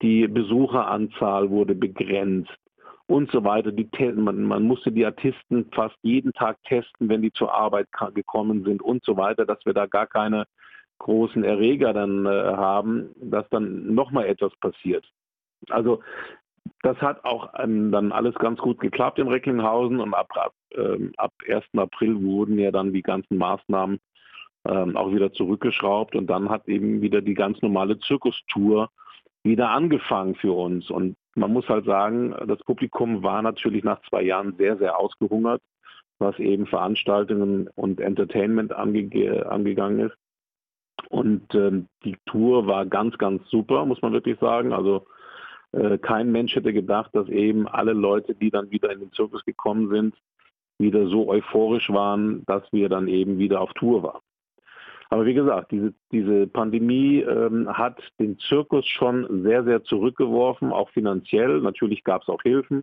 Die 0.00 0.26
Besucheranzahl 0.28 1.50
wurde 1.50 1.74
begrenzt 1.74 2.56
und 3.06 3.30
so 3.30 3.44
weiter. 3.44 3.72
Die, 3.72 3.88
man, 4.12 4.42
man, 4.42 4.62
musste 4.62 4.90
die 4.92 5.04
Artisten 5.04 5.70
fast 5.72 5.96
jeden 6.02 6.32
Tag 6.32 6.62
testen, 6.64 7.08
wenn 7.08 7.22
die 7.22 7.32
zur 7.32 7.54
Arbeit 7.54 7.88
gekommen 8.14 8.64
sind 8.64 8.82
und 8.82 9.04
so 9.04 9.16
weiter, 9.16 9.44
dass 9.44 9.64
wir 9.64 9.74
da 9.74 9.86
gar 9.86 10.06
keine 10.06 10.46
großen 10.98 11.44
Erreger 11.44 11.92
dann 11.92 12.24
äh, 12.26 12.28
haben, 12.28 13.10
dass 13.16 13.48
dann 13.50 13.94
nochmal 13.94 14.26
etwas 14.26 14.52
passiert. 14.60 15.04
Also 15.68 16.02
das 16.82 16.96
hat 16.98 17.24
auch 17.24 17.52
ähm, 17.58 17.92
dann 17.92 18.12
alles 18.12 18.34
ganz 18.36 18.58
gut 18.58 18.80
geklappt 18.80 19.18
in 19.18 19.28
Recklinghausen 19.28 20.00
und 20.00 20.14
ab, 20.14 20.28
ab, 20.34 20.54
ähm, 20.74 21.12
ab 21.16 21.32
1. 21.46 21.64
April 21.76 22.22
wurden 22.22 22.58
ja 22.58 22.70
dann 22.70 22.92
die 22.92 23.02
ganzen 23.02 23.36
Maßnahmen 23.36 23.98
ähm, 24.66 24.96
auch 24.96 25.12
wieder 25.12 25.32
zurückgeschraubt 25.32 26.14
und 26.16 26.26
dann 26.28 26.48
hat 26.48 26.68
eben 26.68 27.02
wieder 27.02 27.20
die 27.20 27.34
ganz 27.34 27.60
normale 27.60 27.98
Zirkustour 27.98 28.88
wieder 29.42 29.70
angefangen 29.70 30.36
für 30.36 30.52
uns. 30.52 30.90
Und 30.90 31.16
man 31.34 31.52
muss 31.52 31.68
halt 31.68 31.84
sagen, 31.84 32.34
das 32.46 32.58
Publikum 32.60 33.22
war 33.22 33.42
natürlich 33.42 33.84
nach 33.84 34.00
zwei 34.08 34.22
Jahren 34.22 34.56
sehr, 34.56 34.76
sehr 34.78 34.98
ausgehungert, 34.98 35.62
was 36.18 36.38
eben 36.38 36.66
Veranstaltungen 36.66 37.68
und 37.74 38.00
Entertainment 38.00 38.72
ange 38.72 39.46
angegangen 39.48 40.00
ist. 40.00 40.16
Und 41.08 41.54
ähm, 41.54 41.88
die 42.04 42.16
Tour 42.26 42.66
war 42.66 42.86
ganz, 42.86 43.18
ganz 43.18 43.42
super, 43.50 43.84
muss 43.84 44.00
man 44.02 44.12
wirklich 44.12 44.38
sagen. 44.38 44.72
Also 44.72 45.06
äh, 45.72 45.98
kein 45.98 46.30
Mensch 46.30 46.54
hätte 46.54 46.72
gedacht, 46.72 47.10
dass 47.14 47.28
eben 47.28 47.68
alle 47.68 47.92
Leute, 47.92 48.34
die 48.34 48.50
dann 48.50 48.70
wieder 48.70 48.90
in 48.92 49.00
den 49.00 49.12
Zirkus 49.12 49.44
gekommen 49.44 49.88
sind, 49.90 50.14
wieder 50.78 51.06
so 51.08 51.28
euphorisch 51.28 51.90
waren, 51.90 52.44
dass 52.46 52.62
wir 52.72 52.88
dann 52.88 53.08
eben 53.08 53.38
wieder 53.38 53.60
auf 53.60 53.72
Tour 53.74 54.02
waren. 54.02 54.20
Aber 55.10 55.26
wie 55.26 55.34
gesagt, 55.34 55.70
diese, 55.70 55.94
diese 56.12 56.46
Pandemie 56.46 57.20
ähm, 57.20 57.68
hat 57.68 58.00
den 58.18 58.38
Zirkus 58.38 58.86
schon 58.86 59.42
sehr, 59.42 59.64
sehr 59.64 59.84
zurückgeworfen, 59.84 60.72
auch 60.72 60.90
finanziell. 60.90 61.60
Natürlich 61.60 62.04
gab 62.04 62.22
es 62.22 62.28
auch 62.28 62.42
Hilfen. 62.42 62.82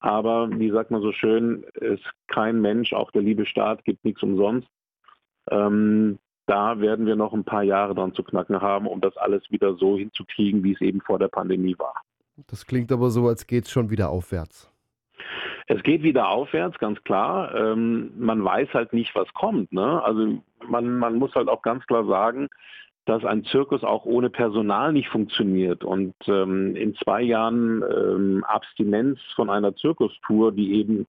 Aber 0.00 0.48
wie 0.50 0.70
sagt 0.70 0.90
man 0.90 1.02
so 1.02 1.12
schön, 1.12 1.64
ist 1.74 2.04
kein 2.28 2.60
Mensch, 2.60 2.92
auch 2.92 3.10
der 3.10 3.22
liebe 3.22 3.44
Staat, 3.44 3.84
gibt 3.84 4.04
nichts 4.04 4.22
umsonst. 4.22 4.68
Ähm, 5.50 6.18
da 6.46 6.80
werden 6.80 7.06
wir 7.06 7.16
noch 7.16 7.32
ein 7.32 7.44
paar 7.44 7.62
Jahre 7.62 7.94
dran 7.94 8.14
zu 8.14 8.24
knacken 8.24 8.60
haben, 8.60 8.86
um 8.86 9.00
das 9.00 9.16
alles 9.16 9.42
wieder 9.50 9.74
so 9.74 9.96
hinzukriegen, 9.96 10.64
wie 10.64 10.72
es 10.72 10.80
eben 10.80 11.00
vor 11.00 11.18
der 11.18 11.28
Pandemie 11.28 11.78
war. 11.78 11.94
Das 12.46 12.66
klingt 12.66 12.90
aber 12.90 13.10
so, 13.10 13.28
als 13.28 13.46
geht 13.46 13.66
es 13.66 13.70
schon 13.70 13.90
wieder 13.90 14.08
aufwärts. 14.08 14.72
Es 15.70 15.84
geht 15.84 16.02
wieder 16.02 16.28
aufwärts, 16.28 16.78
ganz 16.78 17.00
klar. 17.04 17.54
Ähm, 17.54 18.10
man 18.18 18.44
weiß 18.44 18.74
halt 18.74 18.92
nicht, 18.92 19.14
was 19.14 19.32
kommt. 19.34 19.72
Ne? 19.72 20.02
Also 20.02 20.42
man, 20.66 20.98
man 20.98 21.14
muss 21.14 21.32
halt 21.36 21.48
auch 21.48 21.62
ganz 21.62 21.86
klar 21.86 22.04
sagen, 22.06 22.48
dass 23.04 23.24
ein 23.24 23.44
Zirkus 23.44 23.84
auch 23.84 24.04
ohne 24.04 24.30
Personal 24.30 24.92
nicht 24.92 25.08
funktioniert. 25.08 25.84
Und 25.84 26.14
ähm, 26.26 26.74
in 26.74 26.96
zwei 26.96 27.22
Jahren 27.22 27.84
ähm, 27.84 28.44
Abstinenz 28.48 29.20
von 29.36 29.48
einer 29.48 29.76
Zirkustour, 29.76 30.50
die 30.50 30.74
eben 30.74 31.06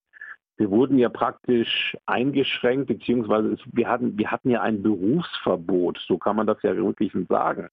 wir 0.58 0.70
wurden 0.70 0.96
ja 0.98 1.08
praktisch 1.08 1.96
eingeschränkt, 2.06 2.86
beziehungsweise 2.86 3.56
wir 3.72 3.88
hatten, 3.88 4.16
wir 4.16 4.30
hatten 4.30 4.50
ja 4.50 4.60
ein 4.60 4.80
Berufsverbot, 4.80 5.98
so 6.06 6.18
kann 6.18 6.36
man 6.36 6.46
das 6.46 6.62
ja 6.62 6.76
wirklich 6.76 7.12
sagen. 7.28 7.68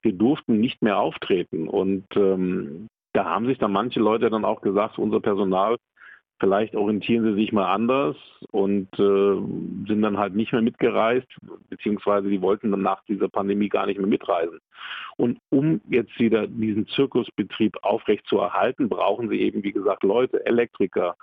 Wir 0.00 0.12
durften 0.14 0.58
nicht 0.60 0.80
mehr 0.80 0.98
auftreten 0.98 1.68
und 1.68 2.06
ähm, 2.16 2.88
da 3.12 3.24
haben 3.26 3.46
sich 3.46 3.58
dann 3.58 3.72
manche 3.72 4.00
Leute 4.00 4.30
dann 4.30 4.46
auch 4.46 4.62
gesagt, 4.62 4.98
unser 4.98 5.20
Personal, 5.20 5.76
vielleicht 6.42 6.74
orientieren 6.74 7.24
sie 7.24 7.40
sich 7.40 7.52
mal 7.52 7.72
anders 7.72 8.16
und 8.50 8.88
äh, 8.98 9.86
sind 9.86 10.02
dann 10.02 10.18
halt 10.18 10.34
nicht 10.34 10.50
mehr 10.52 10.60
mitgereist, 10.60 11.28
beziehungsweise 11.70 12.28
die 12.28 12.42
wollten 12.42 12.72
dann 12.72 12.82
nach 12.82 13.00
dieser 13.04 13.28
Pandemie 13.28 13.68
gar 13.68 13.86
nicht 13.86 13.98
mehr 13.98 14.08
mitreisen. 14.08 14.58
Und 15.16 15.38
um 15.50 15.80
jetzt 15.88 16.18
wieder 16.18 16.48
diesen 16.48 16.88
Zirkusbetrieb 16.88 17.76
aufrecht 17.82 18.26
zu 18.26 18.38
erhalten, 18.38 18.88
brauchen 18.88 19.28
sie 19.28 19.40
eben, 19.40 19.62
wie 19.62 19.70
gesagt, 19.70 20.02
Leute, 20.02 20.44
Elektriker, 20.44 21.14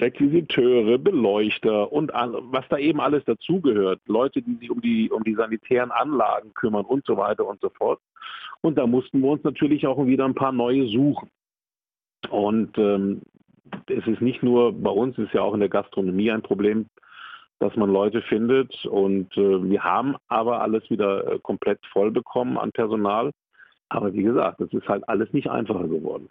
Requisiteure, 0.00 0.98
Beleuchter 0.98 1.92
und 1.92 2.10
was 2.12 2.64
da 2.68 2.78
eben 2.78 3.00
alles 3.00 3.24
dazugehört. 3.24 4.00
Leute, 4.08 4.42
die 4.42 4.56
sich 4.56 4.68
um 4.68 4.80
die, 4.80 5.10
um 5.12 5.22
die 5.22 5.34
sanitären 5.34 5.92
Anlagen 5.92 6.52
kümmern 6.54 6.84
und 6.84 7.06
so 7.06 7.16
weiter 7.16 7.46
und 7.46 7.60
so 7.60 7.68
fort. 7.68 8.00
Und 8.62 8.78
da 8.78 8.88
mussten 8.88 9.20
wir 9.20 9.28
uns 9.28 9.44
natürlich 9.44 9.86
auch 9.86 10.04
wieder 10.04 10.24
ein 10.24 10.34
paar 10.34 10.50
neue 10.50 10.88
suchen. 10.88 11.30
Und 12.30 12.76
ähm, 12.78 13.22
es 13.88 14.06
ist 14.06 14.20
nicht 14.20 14.42
nur 14.42 14.72
bei 14.72 14.90
uns, 14.90 15.16
es 15.18 15.26
ist 15.26 15.34
ja 15.34 15.42
auch 15.42 15.54
in 15.54 15.60
der 15.60 15.68
Gastronomie 15.68 16.30
ein 16.30 16.42
Problem, 16.42 16.86
dass 17.58 17.74
man 17.76 17.90
Leute 17.90 18.22
findet. 18.22 18.84
Und 18.86 19.36
äh, 19.36 19.70
wir 19.70 19.82
haben 19.82 20.16
aber 20.28 20.60
alles 20.60 20.88
wieder 20.90 21.32
äh, 21.32 21.38
komplett 21.40 21.80
voll 21.92 22.10
bekommen 22.10 22.58
an 22.58 22.72
Personal. 22.72 23.30
Aber 23.88 24.12
wie 24.12 24.22
gesagt, 24.22 24.60
es 24.60 24.72
ist 24.72 24.88
halt 24.88 25.08
alles 25.08 25.32
nicht 25.32 25.48
einfacher 25.48 25.88
geworden. 25.88 26.28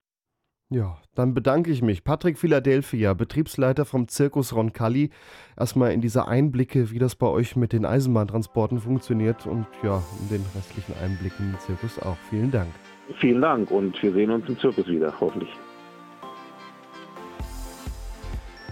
Ja, 0.69 0.97
dann 1.13 1.35
bedanke 1.35 1.71
ich 1.71 1.83
mich. 1.83 2.03
Patrick 2.03 2.39
Philadelphia, 2.39 3.13
Betriebsleiter 3.13 3.85
vom 3.85 4.07
Zirkus 4.07 4.55
Roncalli, 4.55 5.11
erstmal 5.57 5.91
in 5.91 6.01
diese 6.01 6.27
Einblicke, 6.27 6.89
wie 6.89 6.97
das 6.97 7.15
bei 7.15 7.27
euch 7.27 7.55
mit 7.55 7.71
den 7.71 7.85
Eisenbahntransporten 7.85 8.79
funktioniert 8.79 9.45
und 9.45 9.67
ja, 9.83 10.01
in 10.21 10.29
den 10.29 10.45
restlichen 10.55 10.93
Einblicken 11.03 11.51
im 11.53 11.59
Zirkus 11.59 11.99
auch. 11.99 12.17
Vielen 12.31 12.49
Dank. 12.49 12.69
Vielen 13.19 13.41
Dank 13.41 13.69
und 13.69 14.01
wir 14.01 14.11
sehen 14.11 14.31
uns 14.31 14.49
im 14.49 14.57
Zirkus 14.57 14.87
wieder, 14.87 15.13
hoffentlich. 15.19 15.49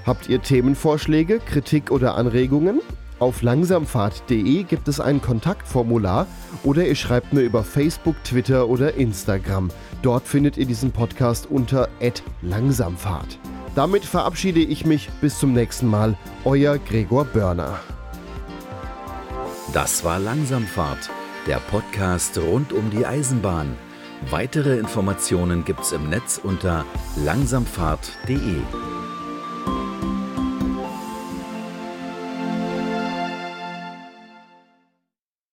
Habt 0.06 0.28
ihr 0.28 0.42
Themenvorschläge, 0.42 1.40
Kritik 1.40 1.92
oder 1.92 2.16
Anregungen? 2.16 2.82
Auf 3.20 3.42
langsamfahrt.de 3.42 4.64
gibt 4.64 4.88
es 4.90 5.00
ein 5.00 5.22
Kontaktformular 5.22 6.28
oder 6.64 6.86
ihr 6.86 6.96
schreibt 6.96 7.32
mir 7.32 7.42
über 7.42 7.64
Facebook, 7.64 8.22
Twitter 8.26 8.68
oder 8.68 8.96
Instagram. 8.96 9.72
Dort 10.02 10.28
findet 10.28 10.58
ihr 10.58 10.66
diesen 10.66 10.92
Podcast 10.92 11.50
unter 11.50 11.88
@langsamfahrt. 12.42 13.40
Damit 13.76 14.04
verabschiede 14.04 14.60
ich 14.60 14.86
mich 14.86 15.10
bis 15.22 15.40
zum 15.40 15.54
nächsten 15.54 15.88
Mal. 15.88 16.18
Euer 16.44 16.78
Gregor 16.78 17.24
Börner. 17.26 17.80
Das 19.74 20.04
war 20.04 20.20
Langsamfahrt, 20.20 21.10
der 21.48 21.58
Podcast 21.58 22.38
rund 22.38 22.74
um 22.74 22.90
die 22.92 23.06
Eisenbahn. 23.06 23.76
Weitere 24.30 24.78
Informationen 24.78 25.64
gibt's 25.66 25.92
im 25.94 26.10
Netz 26.10 26.40
unter 26.44 26.86
langsamfahrt.de. 27.16 28.58